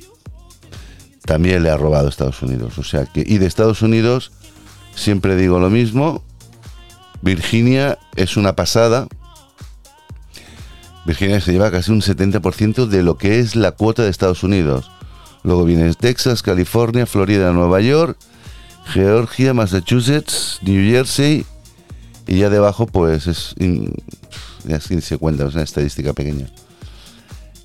también 1.25 1.63
le 1.63 1.69
ha 1.69 1.77
robado 1.77 2.07
a 2.07 2.09
Estados 2.09 2.41
Unidos. 2.41 2.77
O 2.77 2.83
sea 2.83 3.05
que, 3.05 3.23
y 3.25 3.37
de 3.37 3.45
Estados 3.45 3.81
Unidos, 3.81 4.31
siempre 4.95 5.35
digo 5.35 5.59
lo 5.59 5.69
mismo, 5.69 6.23
Virginia 7.21 7.97
es 8.15 8.37
una 8.37 8.55
pasada. 8.55 9.07
Virginia 11.05 11.41
se 11.41 11.51
lleva 11.51 11.71
casi 11.71 11.91
un 11.91 12.01
70% 12.01 12.85
de 12.85 13.03
lo 13.03 13.17
que 13.17 13.39
es 13.39 13.55
la 13.55 13.71
cuota 13.71 14.03
de 14.03 14.09
Estados 14.09 14.43
Unidos. 14.43 14.91
Luego 15.43 15.65
viene 15.65 15.93
Texas, 15.93 16.43
California, 16.43 17.05
Florida, 17.05 17.51
Nueva 17.51 17.81
York, 17.81 18.17
Georgia, 18.93 19.53
Massachusetts, 19.53 20.59
New 20.61 20.91
Jersey. 20.91 21.45
Y 22.27 22.39
ya 22.39 22.49
debajo, 22.49 22.85
pues 22.85 23.27
es. 23.27 23.55
ya 24.65 24.79
se 24.79 25.17
cuenta, 25.17 25.47
es 25.47 25.53
una 25.53 25.63
estadística 25.63 26.13
pequeña. 26.13 26.47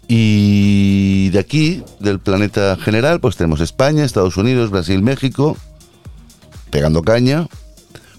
Y 0.08 1.30
de 1.30 1.38
aquí, 1.38 1.82
del 2.00 2.18
planeta 2.18 2.76
general, 2.76 3.20
pues 3.20 3.36
tenemos 3.36 3.60
España, 3.60 4.04
Estados 4.04 4.36
Unidos, 4.36 4.70
Brasil, 4.70 5.02
México, 5.02 5.56
pegando 6.70 7.02
caña. 7.02 7.48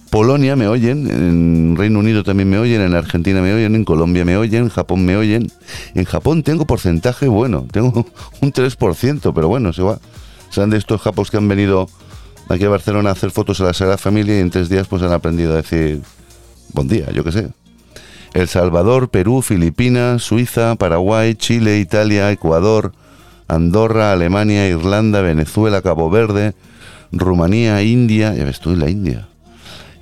Polonia 0.10 0.56
me 0.56 0.68
oyen, 0.68 1.10
en 1.10 1.76
Reino 1.76 2.00
Unido 2.00 2.24
también 2.24 2.50
me 2.50 2.58
oyen, 2.58 2.82
en 2.82 2.96
Argentina 2.96 3.42
me 3.42 3.54
oyen, 3.54 3.76
en 3.76 3.84
Colombia 3.84 4.24
me 4.24 4.38
oyen, 4.38 4.64
en 4.64 4.70
Japón 4.70 5.06
me 5.06 5.18
oyen. 5.18 5.52
En 5.94 6.06
Japón 6.06 6.42
tengo 6.42 6.66
porcentaje 6.66 7.28
bueno, 7.28 7.68
tengo 7.72 8.06
un 8.42 8.54
3%, 8.54 9.34
pero 9.34 9.48
bueno, 9.48 9.74
se 9.74 9.82
va. 9.82 10.00
Serán 10.50 10.70
de 10.70 10.78
estos 10.78 11.02
japos 11.02 11.30
que 11.30 11.38
han 11.38 11.48
venido 11.48 11.90
aquí 12.50 12.64
a 12.64 12.70
Barcelona 12.70 13.10
a 13.10 13.14
hacer 13.14 13.32
fotos 13.32 13.60
a 13.60 13.66
la 13.66 13.74
Sagrada 13.74 13.98
Familia 13.98 14.38
y 14.38 14.42
en 14.42 14.52
tres 14.52 14.70
días 14.70 14.88
pues 14.88 15.02
han 15.02 15.12
aprendido 15.12 15.54
a 15.54 15.58
decir 15.58 16.02
buen 16.74 16.88
día, 16.88 17.12
yo 17.12 17.24
qué 17.24 17.32
sé. 17.32 17.50
El 18.36 18.50
Salvador, 18.50 19.08
Perú, 19.08 19.42
Filipinas, 19.42 20.22
Suiza, 20.22 20.76
Paraguay, 20.76 21.36
Chile, 21.36 21.80
Italia, 21.80 22.30
Ecuador, 22.32 22.92
Andorra, 23.48 24.12
Alemania, 24.12 24.68
Irlanda, 24.68 25.22
Venezuela, 25.22 25.82
Cabo 25.82 26.10
Verde, 26.10 26.54
Rumanía, 27.14 27.82
India, 27.82 28.34
ya 28.36 28.44
ves 28.44 28.60
tú, 28.60 28.74
y 28.74 28.76
la 28.76 28.90
India. 28.90 29.30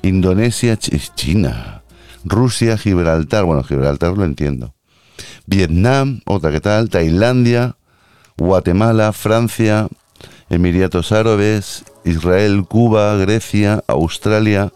Indonesia, 0.01 0.73
Ch- 0.79 1.11
China, 1.13 1.83
Rusia, 2.25 2.75
Gibraltar, 2.75 3.43
bueno, 3.45 3.63
Gibraltar 3.63 4.17
lo 4.17 4.25
entiendo. 4.25 4.73
Vietnam, 5.45 6.21
otra 6.25 6.51
que 6.51 6.59
tal, 6.59 6.89
Tailandia, 6.89 7.75
Guatemala, 8.35 9.13
Francia, 9.13 9.89
Emiratos 10.49 11.11
Árabes, 11.11 11.85
Israel, 12.03 12.65
Cuba, 12.67 13.15
Grecia, 13.17 13.83
Australia, 13.85 14.71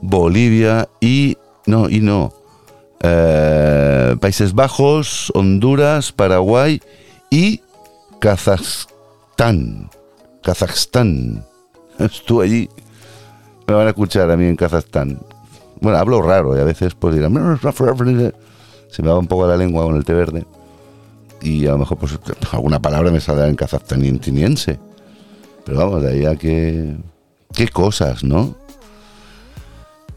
Bolivia 0.00 0.88
y... 1.00 1.36
No, 1.66 1.88
y 1.88 2.00
no. 2.00 2.32
Eh, 3.00 4.16
Países 4.20 4.54
Bajos, 4.54 5.32
Honduras, 5.34 6.12
Paraguay 6.12 6.80
y 7.30 7.60
Kazajstán. 8.20 9.90
Kazajstán. 10.42 11.44
Estuve 11.98 12.44
allí. 12.44 12.68
Me 13.66 13.74
van 13.74 13.86
a 13.86 13.90
escuchar 13.90 14.30
a 14.30 14.36
mí 14.36 14.46
en 14.46 14.56
Kazajstán. 14.56 15.20
Bueno, 15.80 15.98
hablo 15.98 16.22
raro 16.22 16.56
y 16.56 16.60
a 16.60 16.64
veces 16.64 16.94
pues 16.94 17.14
dirán... 17.14 17.34
Se 18.92 19.02
me 19.02 19.08
va 19.08 19.18
un 19.18 19.26
poco 19.26 19.46
la 19.46 19.56
lengua 19.56 19.84
con 19.84 19.96
el 19.96 20.04
té 20.04 20.12
verde. 20.12 20.44
Y 21.40 21.66
a 21.66 21.72
lo 21.72 21.78
mejor 21.78 21.98
pues 21.98 22.16
alguna 22.52 22.80
palabra 22.80 23.10
me 23.10 23.20
saldrá 23.20 23.48
en 23.48 23.56
kazajstaniense. 23.56 24.78
Pero 25.64 25.78
vamos, 25.78 26.02
de 26.02 26.10
ahí 26.10 26.24
a 26.24 26.36
que... 26.36 26.96
Qué 27.52 27.68
cosas, 27.68 28.22
¿no? 28.22 28.54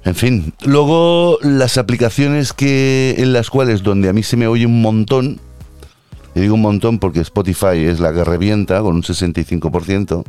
En 0.05 0.13
fin, 0.13 0.53
luego 0.63 1.39
las 1.41 1.79
aplicaciones 1.79 2.53
que 2.53 3.15
en 3.17 3.33
las 3.33 3.49
cuales 3.49 3.81
donde 3.81 4.07
a 4.07 4.13
mí 4.13 4.21
se 4.21 4.37
me 4.37 4.45
oye 4.45 4.67
un 4.67 4.79
montón, 4.79 5.39
y 6.35 6.41
digo 6.41 6.53
un 6.53 6.61
montón 6.61 6.99
porque 6.99 7.21
Spotify 7.21 7.83
es 7.85 7.99
la 7.99 8.13
que 8.13 8.23
revienta 8.23 8.81
con 8.81 8.95
un 8.95 9.01
65%. 9.01 10.23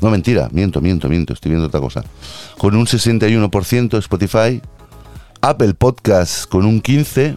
No, 0.00 0.10
mentira, 0.10 0.48
miento, 0.52 0.80
miento, 0.80 1.08
miento, 1.08 1.32
estoy 1.32 1.50
viendo 1.50 1.66
otra 1.66 1.80
cosa. 1.80 2.04
Con 2.58 2.76
un 2.76 2.86
61% 2.86 3.98
Spotify, 3.98 4.62
Apple 5.40 5.74
Podcast 5.74 6.48
con 6.48 6.64
un 6.64 6.80
15%, 6.80 7.36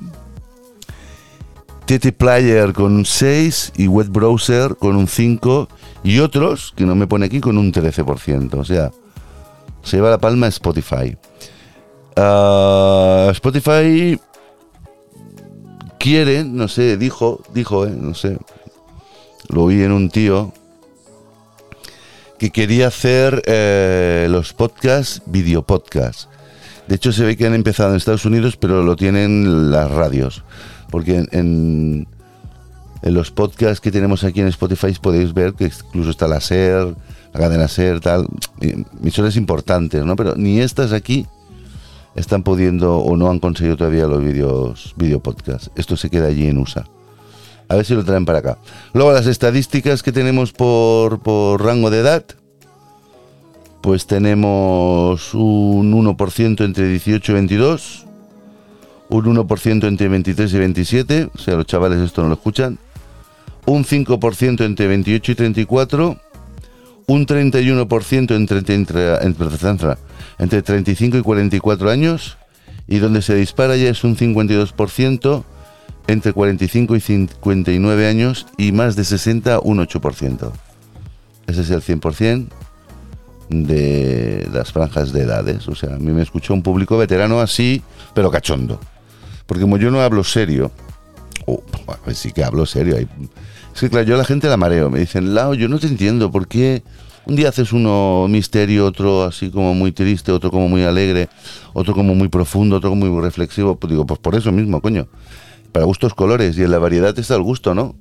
TT 1.88 2.12
Player 2.16 2.74
con 2.74 2.94
un 2.94 3.06
6 3.06 3.74
y 3.78 3.88
Web 3.88 4.10
Browser 4.10 4.76
con 4.76 4.96
un 4.96 5.08
5 5.08 5.68
y 6.04 6.20
otros, 6.20 6.74
que 6.76 6.86
no 6.86 6.96
me 6.96 7.08
pone 7.08 7.26
aquí, 7.26 7.40
con 7.40 7.58
un 7.58 7.72
13%. 7.72 8.54
O 8.54 8.64
sea, 8.64 8.92
se 9.86 9.96
lleva 9.98 10.10
la 10.10 10.18
palma 10.18 10.48
Spotify. 10.48 11.16
Ah, 12.18 13.30
Spotify 13.32 14.20
quiere, 16.00 16.44
no 16.44 16.68
sé, 16.68 16.98
dijo, 16.98 17.42
dijo, 17.54 17.86
eh, 17.86 17.92
no 17.98 18.14
sé, 18.14 18.38
lo 19.50 19.68
vi 19.68 19.82
en 19.84 19.92
un 19.92 20.10
tío 20.10 20.54
que 22.38 22.52
quería 22.52 22.88
hacer 22.88 23.42
eh, 23.46 24.28
los 24.30 24.54
podcasts, 24.54 25.22
videopodcasts. 25.26 26.28
De 26.88 26.96
hecho, 26.96 27.12
se 27.12 27.24
ve 27.24 27.36
que 27.36 27.48
han 27.48 27.54
empezado 27.56 27.90
en 27.92 27.96
Estados 27.96 28.26
Unidos, 28.26 28.58
pero 28.58 28.84
lo 28.84 28.96
tienen 28.96 29.72
las 29.72 29.90
radios. 29.90 30.44
Porque 30.92 31.18
en, 31.18 31.28
en- 31.32 32.08
en 33.02 33.14
los 33.14 33.32
podcasts 33.32 33.82
que 33.82 33.92
tenemos 33.92 34.24
aquí 34.24 34.42
en 34.42 34.48
Spotify 34.48 34.94
podéis 35.02 35.34
ver 35.34 35.54
que 35.54 35.66
incluso 35.66 36.10
está 36.12 36.28
la 36.28 36.40
SER, 36.42 36.96
cadena 37.38 37.68
SER, 37.68 38.00
tal, 38.00 38.28
emisoras 38.60 39.36
importantes, 39.36 40.04
¿no? 40.06 40.16
Pero 40.16 40.36
ni 40.36 40.60
estas 40.60 40.94
aquí 40.94 41.28
están 42.16 42.44
pudiendo 42.44 42.98
o 42.98 43.18
no 43.18 43.30
han 43.30 43.40
conseguido 43.40 43.78
todavía 43.78 44.08
los 44.08 44.24
vídeos 44.24 44.94
video 44.98 45.20
podcasts. 45.20 45.70
Esto 45.76 45.98
se 45.98 46.10
queda 46.10 46.28
allí 46.28 46.48
en 46.48 46.58
USA. 46.58 46.86
A 47.68 47.76
ver 47.76 47.86
si 47.86 47.94
lo 47.94 48.06
traen 48.06 48.26
para 48.26 48.40
acá. 48.40 48.58
Luego 48.94 49.12
las 49.12 49.28
estadísticas 49.28 50.04
que 50.04 50.12
tenemos 50.12 50.52
por, 50.52 51.20
por 51.20 51.64
rango 51.64 51.90
de 51.90 52.00
edad. 52.00 52.26
Pues 53.82 54.08
tenemos 54.08 55.34
un 55.34 55.94
1% 55.94 56.66
entre 56.66 56.88
18 56.88 57.32
y 57.32 57.36
22. 57.36 58.06
Un 59.10 59.26
1% 59.26 59.88
entre 59.88 60.08
23 60.08 60.54
y 60.54 60.58
27. 60.58 61.30
O 61.34 61.38
sea, 61.38 61.56
los 61.56 61.66
chavales 61.66 62.00
esto 62.00 62.24
no 62.24 62.30
lo 62.30 62.36
escuchan. 62.36 62.80
Un 63.66 63.84
5% 63.84 64.64
entre 64.64 64.88
28 64.88 65.32
y 65.32 65.36
34. 65.36 66.18
Un 67.08 67.26
31% 67.28 68.36
entre, 68.36 68.58
entre, 68.74 69.16
entre, 69.24 69.98
entre 70.40 70.62
35 70.62 71.18
y 71.18 71.22
44 71.22 71.90
años. 71.90 72.38
Y 72.88 72.98
donde 73.00 73.22
se 73.22 73.36
dispara 73.36 73.76
ya 73.78 73.90
es 73.90 74.04
un 74.04 74.16
52% 74.16 75.44
entre 76.08 76.34
45 76.34 76.96
y 76.96 77.00
59 77.00 78.08
años 78.08 78.46
y 78.58 78.72
más 78.72 78.96
de 78.96 79.04
60, 79.04 79.60
un 79.60 79.80
8%. 79.80 80.52
Ese 81.48 81.62
es 81.62 81.70
el 81.72 81.82
100% 81.82 82.48
de 83.50 84.48
las 84.52 84.72
franjas 84.72 85.12
de 85.14 85.22
edades. 85.22 85.68
O 85.68 85.76
sea, 85.76 85.96
a 85.96 85.98
mí 85.98 86.12
me 86.12 86.22
escuchó 86.22 86.54
un 86.54 86.62
público 86.64 86.98
veterano 86.98 87.40
así, 87.40 87.82
pero 88.14 88.30
cachondo. 88.32 88.80
Porque 89.46 89.62
como 89.62 89.78
yo 89.78 89.92
no 89.92 90.02
hablo 90.02 90.24
serio, 90.24 90.72
o 91.46 91.64
pues 92.04 92.18
sí 92.18 92.32
que 92.32 92.44
hablo 92.44 92.66
serio. 92.66 92.98
hay- 92.98 93.08
Que 93.80 93.90
claro, 93.90 94.08
yo 94.08 94.16
la 94.18 94.24
gente 94.24 94.48
la 94.48 94.56
mareo. 94.56 94.90
Me 94.90 95.00
dicen, 95.00 95.36
Lao, 95.36 95.54
yo 95.54 95.68
no 95.68 95.80
te 95.80 95.88
entiendo, 95.88 96.32
¿por 96.32 96.48
qué 96.48 96.82
un 97.26 97.36
día 97.36 97.50
haces 97.50 97.74
uno 97.74 98.26
misterio, 98.30 98.86
otro 98.86 99.24
así 99.24 99.50
como 99.50 99.74
muy 99.74 99.92
triste, 99.92 100.32
otro 100.32 100.50
como 100.50 100.70
muy 100.70 100.84
alegre, 100.84 101.28
otro 101.74 101.94
como 101.94 102.16
muy 102.16 102.30
profundo, 102.30 102.78
otro 102.78 102.90
como 102.90 103.06
muy 103.06 103.22
reflexivo? 103.22 103.78
Pues 103.78 103.92
digo, 103.92 104.06
pues 104.06 104.20
por 104.20 104.36
eso 104.36 104.52
mismo, 104.54 104.82
coño. 104.82 105.08
Para 105.74 105.86
gustos 105.86 106.14
colores 106.14 106.58
y 106.58 106.64
en 106.64 106.72
la 106.72 106.80
variedad 106.80 107.18
está 107.20 107.36
el 107.36 107.42
gusto, 107.42 107.76
¿no? 107.76 107.96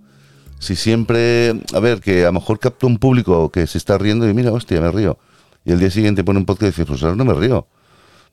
Si 0.61 0.77
siempre, 0.77 1.61
a 1.75 1.81
ver, 1.81 2.01
que 2.01 2.22
a 2.22 2.27
lo 2.27 2.35
mejor 2.35 2.61
capto 2.61 2.87
un 2.87 2.99
público 2.99 3.51
que 3.51 3.66
se 3.66 3.79
está 3.79 3.99
riendo 3.99 4.29
y 4.29 4.33
mira, 4.33 4.53
hostia, 4.53 4.81
me 4.81 4.93
río. 4.93 5.18
Y 5.64 5.72
el 5.72 5.81
día 5.81 5.91
siguiente 5.91 6.22
pone 6.22 6.39
un 6.39 6.45
podcast 6.45 6.62
y 6.62 6.66
dice, 6.83 6.87
pues 6.87 7.03
ahora 7.03 7.16
no 7.16 7.25
me 7.25 7.35
río. 7.35 7.66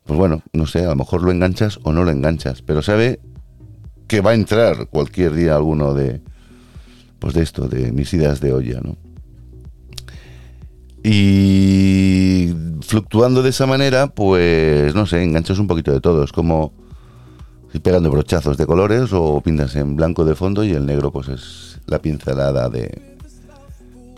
Pues 0.06 0.18
bueno, 0.18 0.44
no 0.54 0.68
sé, 0.68 0.86
a 0.86 0.89
lo 0.89 0.96
mejor 0.96 1.24
lo 1.24 1.32
enganchas 1.32 1.80
o 1.82 1.92
no 1.92 2.04
lo 2.04 2.12
enganchas, 2.12 2.62
pero 2.62 2.84
sabe 2.84 3.20
que 4.08 4.22
va 4.22 4.32
a 4.32 4.36
entrar 4.36 4.88
cualquier 4.89 5.34
día 5.34 5.56
alguno 5.56 5.94
de, 5.96 6.22
pues 7.22 7.36
de 7.36 7.43
esto, 7.43 7.67
de 7.67 7.91
mis 7.91 8.11
ideas 8.15 8.41
de 8.41 8.51
olla, 8.51 8.82
¿no? 8.82 8.97
Y 11.03 12.51
fluctuando 12.82 13.43
de 13.43 13.51
esa 13.51 13.67
manera, 13.67 14.07
pues 14.07 14.95
no 14.95 15.05
sé, 15.05 15.24
enganchas 15.24 15.59
un 15.59 15.67
poquito 15.67 15.91
de 15.91 16.01
todo. 16.01 16.24
Es 16.24 16.32
como 16.32 16.74
ir 17.74 17.82
pegando 17.82 18.09
brochazos 18.09 18.57
de 18.57 18.65
colores 18.65 19.13
o 19.13 19.39
pintas 19.41 19.76
en 19.76 19.95
blanco 19.95 20.26
de 20.26 20.34
fondo 20.34 20.63
y 20.63 20.72
el 20.72 20.88
negro 20.88 21.11
pues 21.11 21.28
es 21.28 21.80
la 21.86 21.99
pincelada 21.99 22.69
de, 22.69 23.17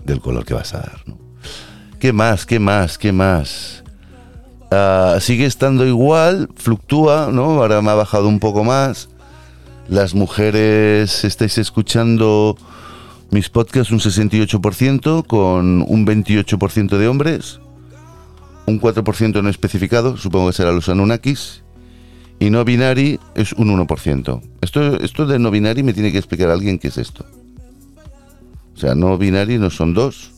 del 0.06 0.22
color 0.22 0.46
que 0.46 0.54
vas 0.54 0.74
a 0.74 0.78
dar, 0.80 1.02
¿no? 1.06 1.18
¿Qué 2.00 2.14
más? 2.14 2.46
¿Qué 2.46 2.60
más? 2.60 2.98
¿Qué 2.98 3.12
más? 3.12 3.84
Ah, 4.72 5.18
sigue 5.20 5.46
estando 5.46 5.86
igual, 5.86 6.50
fluctúa, 6.56 7.30
¿no? 7.34 7.62
Ahora 7.62 7.82
me 7.82 7.92
ha 7.92 7.96
bajado 7.96 8.30
un 8.30 8.40
poco 8.40 8.64
más. 8.64 9.10
Las 9.90 10.16
mujeres 10.16 11.26
estáis 11.26 11.58
escuchando 11.58 12.56
mis 13.34 13.50
podcasts 13.50 13.92
un 13.92 14.00
68%, 14.00 15.26
con 15.26 15.82
un 15.82 16.06
28% 16.06 16.98
de 16.98 17.08
hombres, 17.08 17.60
un 18.68 18.80
4% 18.80 19.42
no 19.42 19.50
especificado, 19.50 20.18
supongo 20.18 20.48
que 20.48 20.54
será 20.54 20.72
los 20.72 20.88
Anunnakis, 20.88 21.64
y 22.40 22.52
no 22.52 22.64
binary 22.64 23.20
es 23.34 23.54
un 23.54 23.76
1%. 23.76 24.42
Esto, 24.62 25.00
esto 25.00 25.26
de 25.26 25.40
no 25.40 25.50
binary 25.50 25.82
me 25.82 25.94
tiene 25.94 26.12
que 26.12 26.20
explicar 26.20 26.52
alguien 26.52 26.78
qué 26.78 26.90
es 26.90 26.98
esto. 27.00 27.26
O 28.76 28.78
sea, 28.78 28.94
no 28.94 29.18
binary 29.18 29.58
no 29.58 29.72
son 29.72 29.96
dos. 29.96 30.32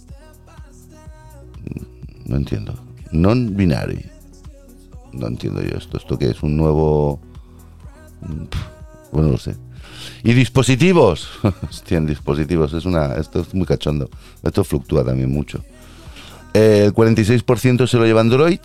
No 2.25 2.37
entiendo. 2.37 2.73
Non-binary. 3.11 4.09
No 5.11 5.27
entiendo 5.27 5.61
yo 5.61 5.77
esto. 5.77 5.97
¿Esto 5.97 6.17
qué 6.17 6.29
es? 6.29 6.41
¿Un 6.43 6.55
nuevo...? 6.57 7.19
Pff, 8.21 9.11
Bueno, 9.11 9.31
no 9.31 9.37
sé. 9.37 9.55
Y 10.23 10.33
dispositivos. 10.33 11.29
Hostia, 11.69 11.99
dispositivos. 12.01 12.73
Es 12.73 12.85
una, 12.85 13.15
esto 13.15 13.41
es 13.41 13.53
muy 13.53 13.65
cachondo. 13.65 14.09
Esto 14.43 14.63
fluctúa 14.63 15.03
también 15.03 15.31
mucho. 15.31 15.63
El 16.53 16.93
46% 16.93 17.87
se 17.87 17.97
lo 17.97 18.05
lleva 18.05 18.21
Android. 18.21 18.59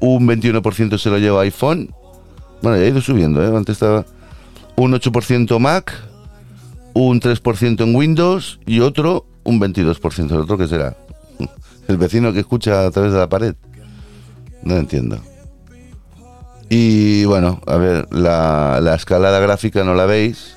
Un 0.00 0.26
21% 0.26 0.98
se 0.98 1.10
lo 1.10 1.18
lleva 1.18 1.42
iPhone. 1.42 1.94
Bueno, 2.62 2.78
ya 2.78 2.84
ha 2.84 2.88
ido 2.88 3.00
subiendo. 3.00 3.42
¿eh? 3.42 3.56
Antes 3.56 3.74
estaba 3.74 4.04
un 4.76 4.92
8% 4.92 5.58
Mac. 5.58 5.92
Un 6.94 7.20
3% 7.20 7.82
en 7.82 7.94
Windows. 7.94 8.60
Y 8.66 8.80
otro, 8.80 9.26
un 9.44 9.60
22%. 9.60 10.30
¿El 10.30 10.40
otro 10.40 10.58
qué 10.58 10.66
será? 10.66 10.96
El 11.88 11.96
vecino 11.96 12.32
que 12.32 12.40
escucha 12.40 12.86
a 12.86 12.90
través 12.90 13.12
de 13.12 13.18
la 13.18 13.28
pared. 13.28 13.54
No 14.62 14.76
entiendo. 14.76 15.20
Y 16.68 17.24
bueno, 17.24 17.60
a 17.66 17.76
ver, 17.76 18.08
la, 18.12 18.80
la 18.82 18.94
escalada 18.94 19.38
gráfica 19.38 19.84
no 19.84 19.94
la 19.94 20.06
veis, 20.06 20.56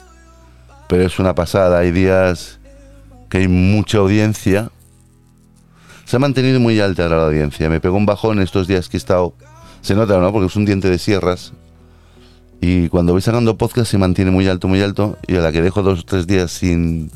pero 0.87 1.03
es 1.03 1.19
una 1.19 1.35
pasada. 1.35 1.79
Hay 1.79 1.91
días 1.91 2.59
que 3.29 3.39
hay 3.39 3.47
mucha 3.47 3.99
audiencia. 3.99 4.71
Se 6.05 6.15
ha 6.15 6.19
mantenido 6.19 6.59
muy 6.59 6.79
alta 6.79 7.07
la 7.07 7.25
audiencia. 7.25 7.69
Me 7.69 7.79
pegó 7.79 7.97
un 7.97 8.07
bajón 8.07 8.39
estos 8.39 8.67
días 8.67 8.89
que 8.89 8.97
he 8.97 8.99
estado. 8.99 9.35
Se 9.81 9.93
nota, 9.93 10.17
¿no? 10.17 10.31
Porque 10.31 10.47
es 10.47 10.55
un 10.55 10.65
diente 10.65 10.89
de 10.89 10.97
sierras. 10.97 11.53
Y 12.61 12.89
cuando 12.89 13.13
voy 13.13 13.21
sacando 13.21 13.57
podcast 13.57 13.89
se 13.89 13.97
mantiene 13.97 14.31
muy 14.31 14.47
alto, 14.47 14.67
muy 14.67 14.81
alto. 14.81 15.17
Y 15.27 15.35
a 15.35 15.41
la 15.41 15.51
que 15.51 15.61
dejo 15.61 15.83
dos 15.83 15.99
o 15.99 16.03
tres 16.03 16.25
días 16.25 16.51
sin, 16.51 17.11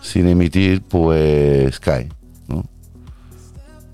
sin 0.00 0.26
emitir, 0.26 0.82
pues 0.82 1.78
cae. 1.78 2.08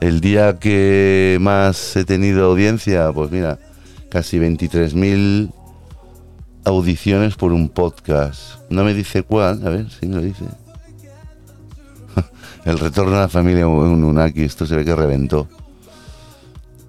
El 0.00 0.20
día 0.20 0.58
que 0.58 1.38
más 1.40 1.96
he 1.96 2.04
tenido 2.04 2.44
audiencia, 2.46 3.10
pues 3.12 3.30
mira, 3.30 3.58
casi 4.10 4.38
23.000 4.38 5.52
audiciones 6.64 7.36
por 7.36 7.52
un 7.52 7.68
podcast. 7.68 8.60
No 8.70 8.84
me 8.84 8.94
dice 8.94 9.22
cuál, 9.22 9.66
a 9.66 9.70
ver 9.70 9.90
si 9.90 10.06
me 10.06 10.16
lo 10.16 10.22
dice. 10.22 10.44
El 12.64 12.78
retorno 12.78 13.16
a 13.16 13.20
la 13.20 13.28
familia 13.28 13.66
Ununaki, 13.66 14.42
esto 14.42 14.66
se 14.66 14.76
ve 14.76 14.84
que 14.84 14.94
reventó. 14.94 15.48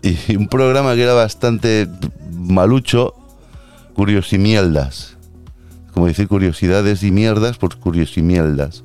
y 0.02 0.36
un 0.36 0.48
programa 0.48 0.96
que 0.96 1.04
era 1.04 1.14
bastante 1.14 1.88
malucho, 2.32 3.14
Curiosimierdas. 3.96 5.16
Como 5.94 6.08
decir 6.08 6.28
curiosidades 6.28 7.02
y 7.04 7.12
mierdas, 7.12 7.58
pues 7.58 7.76
curiosimierdas. 7.78 8.84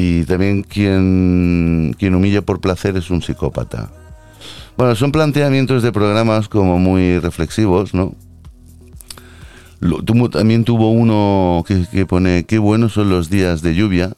Y 0.00 0.22
también 0.26 0.62
quien, 0.62 1.96
quien 1.98 2.14
humilla 2.14 2.40
por 2.40 2.60
placer 2.60 2.96
es 2.96 3.10
un 3.10 3.20
psicópata. 3.20 3.90
Bueno, 4.76 4.94
son 4.94 5.10
planteamientos 5.10 5.82
de 5.82 5.90
programas 5.90 6.48
como 6.48 6.78
muy 6.78 7.18
reflexivos, 7.18 7.94
¿no? 7.94 8.14
Tuvo- 9.80 10.30
también 10.30 10.62
tuvo 10.64 10.92
uno 10.92 11.64
que, 11.66 11.84
que 11.90 12.06
pone, 12.06 12.44
qué 12.44 12.58
buenos 12.58 12.92
son 12.92 13.10
los 13.10 13.28
días 13.28 13.60
de 13.60 13.74
lluvia. 13.74 14.12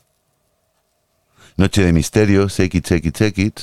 Noche 1.56 1.82
de 1.82 1.94
misterio, 1.94 2.48
It, 3.06 3.16
Shake 3.16 3.38
It. 3.38 3.60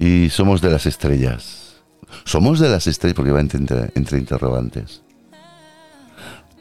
Y 0.00 0.28
somos 0.30 0.60
de 0.60 0.70
las 0.70 0.86
estrellas. 0.86 1.76
Somos 2.24 2.58
de 2.58 2.68
las 2.68 2.88
estrellas, 2.88 3.14
porque 3.14 3.30
va 3.30 3.40
entre, 3.40 3.92
entre 3.94 4.18
interrogantes. 4.18 5.02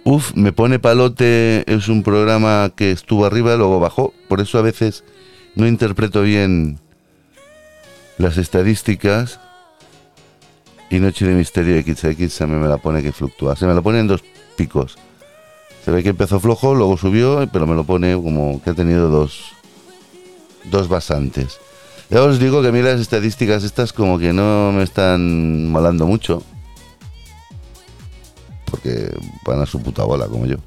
Uf, 0.03 0.33
me 0.35 0.51
pone 0.51 0.79
palote, 0.79 1.63
es 1.71 1.87
un 1.87 2.01
programa 2.01 2.71
que 2.75 2.91
estuvo 2.91 3.25
arriba, 3.25 3.55
luego 3.55 3.79
bajó. 3.79 4.13
Por 4.27 4.41
eso 4.41 4.57
a 4.57 4.63
veces 4.63 5.03
no 5.55 5.67
interpreto 5.67 6.23
bien 6.23 6.79
las 8.17 8.37
estadísticas. 8.37 9.39
Y 10.89 10.99
Noche 10.99 11.25
de 11.25 11.35
Misterio 11.35 11.75
de 11.75 11.83
XX 11.83 12.33
se 12.33 12.47
me, 12.47 12.57
me 12.57 12.67
la 12.67 12.77
pone 12.77 13.03
que 13.03 13.11
fluctúa. 13.11 13.55
Se 13.55 13.67
me 13.67 13.73
la 13.73 13.81
pone 13.81 13.99
en 13.99 14.07
dos 14.07 14.23
picos. 14.57 14.97
Se 15.85 15.91
ve 15.91 16.03
que 16.03 16.09
empezó 16.09 16.39
flojo, 16.39 16.75
luego 16.75 16.97
subió, 16.97 17.47
pero 17.51 17.65
me 17.65 17.75
lo 17.75 17.83
pone 17.83 18.13
como 18.15 18.61
que 18.61 18.71
ha 18.71 18.73
tenido 18.73 19.09
dos, 19.09 19.53
dos 20.65 20.87
basantes. 20.87 21.59
Ya 22.09 22.23
os 22.23 22.39
digo 22.39 22.61
que 22.61 22.67
a 22.67 22.71
mí 22.71 22.81
las 22.81 22.99
estadísticas 22.99 23.63
estas 23.63 23.93
como 23.93 24.19
que 24.19 24.33
no 24.33 24.71
me 24.71 24.83
están 24.83 25.71
malando 25.71 26.05
mucho. 26.05 26.43
Porque 28.71 29.13
van 29.45 29.61
a 29.61 29.65
su 29.65 29.81
puta 29.81 30.03
bola, 30.03 30.27
como 30.27 30.45
yo. 30.45 30.57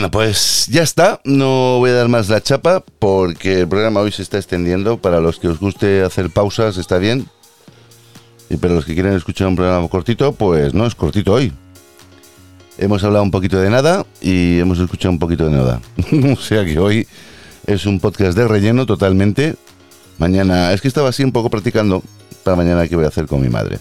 Bueno, 0.00 0.12
pues 0.12 0.66
ya 0.70 0.82
está. 0.82 1.20
No 1.24 1.76
voy 1.76 1.90
a 1.90 1.92
dar 1.92 2.08
más 2.08 2.30
la 2.30 2.40
chapa 2.40 2.82
porque 2.98 3.60
el 3.60 3.68
programa 3.68 4.00
hoy 4.00 4.10
se 4.10 4.22
está 4.22 4.38
extendiendo. 4.38 4.96
Para 4.96 5.20
los 5.20 5.38
que 5.38 5.46
os 5.46 5.60
guste 5.60 6.02
hacer 6.02 6.30
pausas 6.30 6.78
está 6.78 6.96
bien. 6.96 7.26
Y 8.48 8.56
para 8.56 8.72
los 8.72 8.86
que 8.86 8.94
quieren 8.94 9.12
escuchar 9.12 9.48
un 9.48 9.56
programa 9.56 9.86
cortito, 9.88 10.32
pues 10.32 10.72
no 10.72 10.86
es 10.86 10.94
cortito 10.94 11.34
hoy. 11.34 11.52
Hemos 12.78 13.04
hablado 13.04 13.24
un 13.24 13.30
poquito 13.30 13.60
de 13.60 13.68
nada 13.68 14.06
y 14.22 14.58
hemos 14.58 14.78
escuchado 14.78 15.12
un 15.12 15.18
poquito 15.18 15.44
de 15.44 15.50
nada. 15.50 15.82
o 16.32 16.40
sea 16.40 16.64
que 16.64 16.78
hoy 16.78 17.06
es 17.66 17.84
un 17.84 18.00
podcast 18.00 18.38
de 18.38 18.48
relleno 18.48 18.86
totalmente. 18.86 19.56
Mañana, 20.16 20.72
es 20.72 20.80
que 20.80 20.88
estaba 20.88 21.10
así 21.10 21.24
un 21.24 21.32
poco 21.32 21.50
practicando 21.50 22.02
para 22.42 22.56
mañana 22.56 22.88
qué 22.88 22.96
voy 22.96 23.04
a 23.04 23.08
hacer 23.08 23.26
con 23.26 23.42
mi 23.42 23.50
madre. 23.50 23.80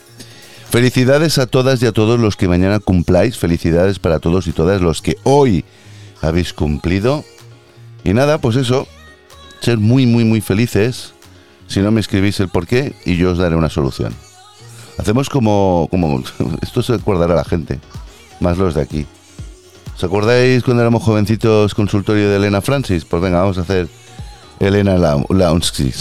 Felicidades 0.70 1.38
a 1.38 1.48
todas 1.48 1.82
y 1.82 1.86
a 1.86 1.94
todos 1.94 2.20
los 2.20 2.36
que 2.36 2.50
mañana 2.50 2.80
cumpláis. 2.80 3.38
Felicidades 3.38 4.00
para 4.00 4.20
todos 4.20 4.48
y 4.48 4.52
todas 4.52 4.82
los 4.82 5.02
que 5.02 5.16
hoy 5.24 5.64
habéis 6.22 6.54
cumplido. 6.54 7.24
Y 8.04 8.14
nada, 8.14 8.40
pues 8.40 8.56
eso. 8.56 8.88
Ser 9.62 9.78
muy, 9.78 10.06
muy, 10.06 10.24
muy 10.24 10.42
felices. 10.42 11.14
Si 11.68 11.82
no 11.82 11.92
me 11.92 12.00
escribís 12.00 12.40
el 12.40 12.50
porqué 12.50 12.96
y 13.06 13.18
yo 13.18 13.32
os 13.32 13.38
daré 13.38 13.56
una 13.56 13.70
solución. 13.70 14.14
Hacemos 14.98 15.30
como, 15.30 15.88
como 15.92 16.24
esto 16.62 16.82
se 16.82 16.94
acordará 16.94 17.36
la 17.36 17.46
gente, 17.46 17.80
más 18.40 18.58
los 18.58 18.76
de 18.76 18.82
aquí. 18.82 19.06
¿Os 19.96 20.04
acordáis 20.04 20.64
cuando 20.64 20.82
éramos 20.82 21.04
jovencitos 21.04 21.74
consultorio 21.76 22.30
de 22.30 22.38
Elena 22.38 22.62
Francis? 22.62 23.06
Pues 23.06 23.22
venga, 23.22 23.40
vamos 23.42 23.58
a 23.58 23.62
hacer 23.62 23.90
Elena 24.60 24.98
Launsky. 24.98 25.94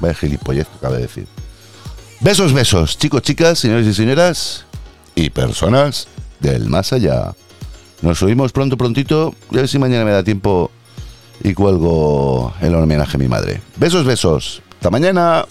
Vaya 0.00 0.14
gilipollez 0.14 0.66
que 0.68 0.76
acaba 0.76 0.96
de 0.96 1.02
decir. 1.02 1.26
Besos, 2.20 2.52
besos, 2.52 2.98
chicos, 2.98 3.22
chicas, 3.22 3.58
señores 3.58 3.86
y 3.86 3.94
señoras 3.94 4.64
y 5.14 5.30
personas 5.30 6.08
del 6.40 6.68
más 6.68 6.92
allá. 6.92 7.34
Nos 8.02 8.18
subimos 8.18 8.52
pronto, 8.52 8.76
prontito. 8.76 9.34
Y 9.50 9.56
a 9.56 9.60
ver 9.60 9.68
si 9.68 9.78
mañana 9.78 10.04
me 10.04 10.12
da 10.12 10.22
tiempo 10.22 10.70
y 11.42 11.54
cuelgo 11.54 12.52
el 12.60 12.74
homenaje 12.74 13.16
a 13.16 13.20
mi 13.20 13.28
madre. 13.28 13.60
Besos, 13.76 14.04
besos. 14.04 14.62
Hasta 14.74 14.90
mañana. 14.90 15.44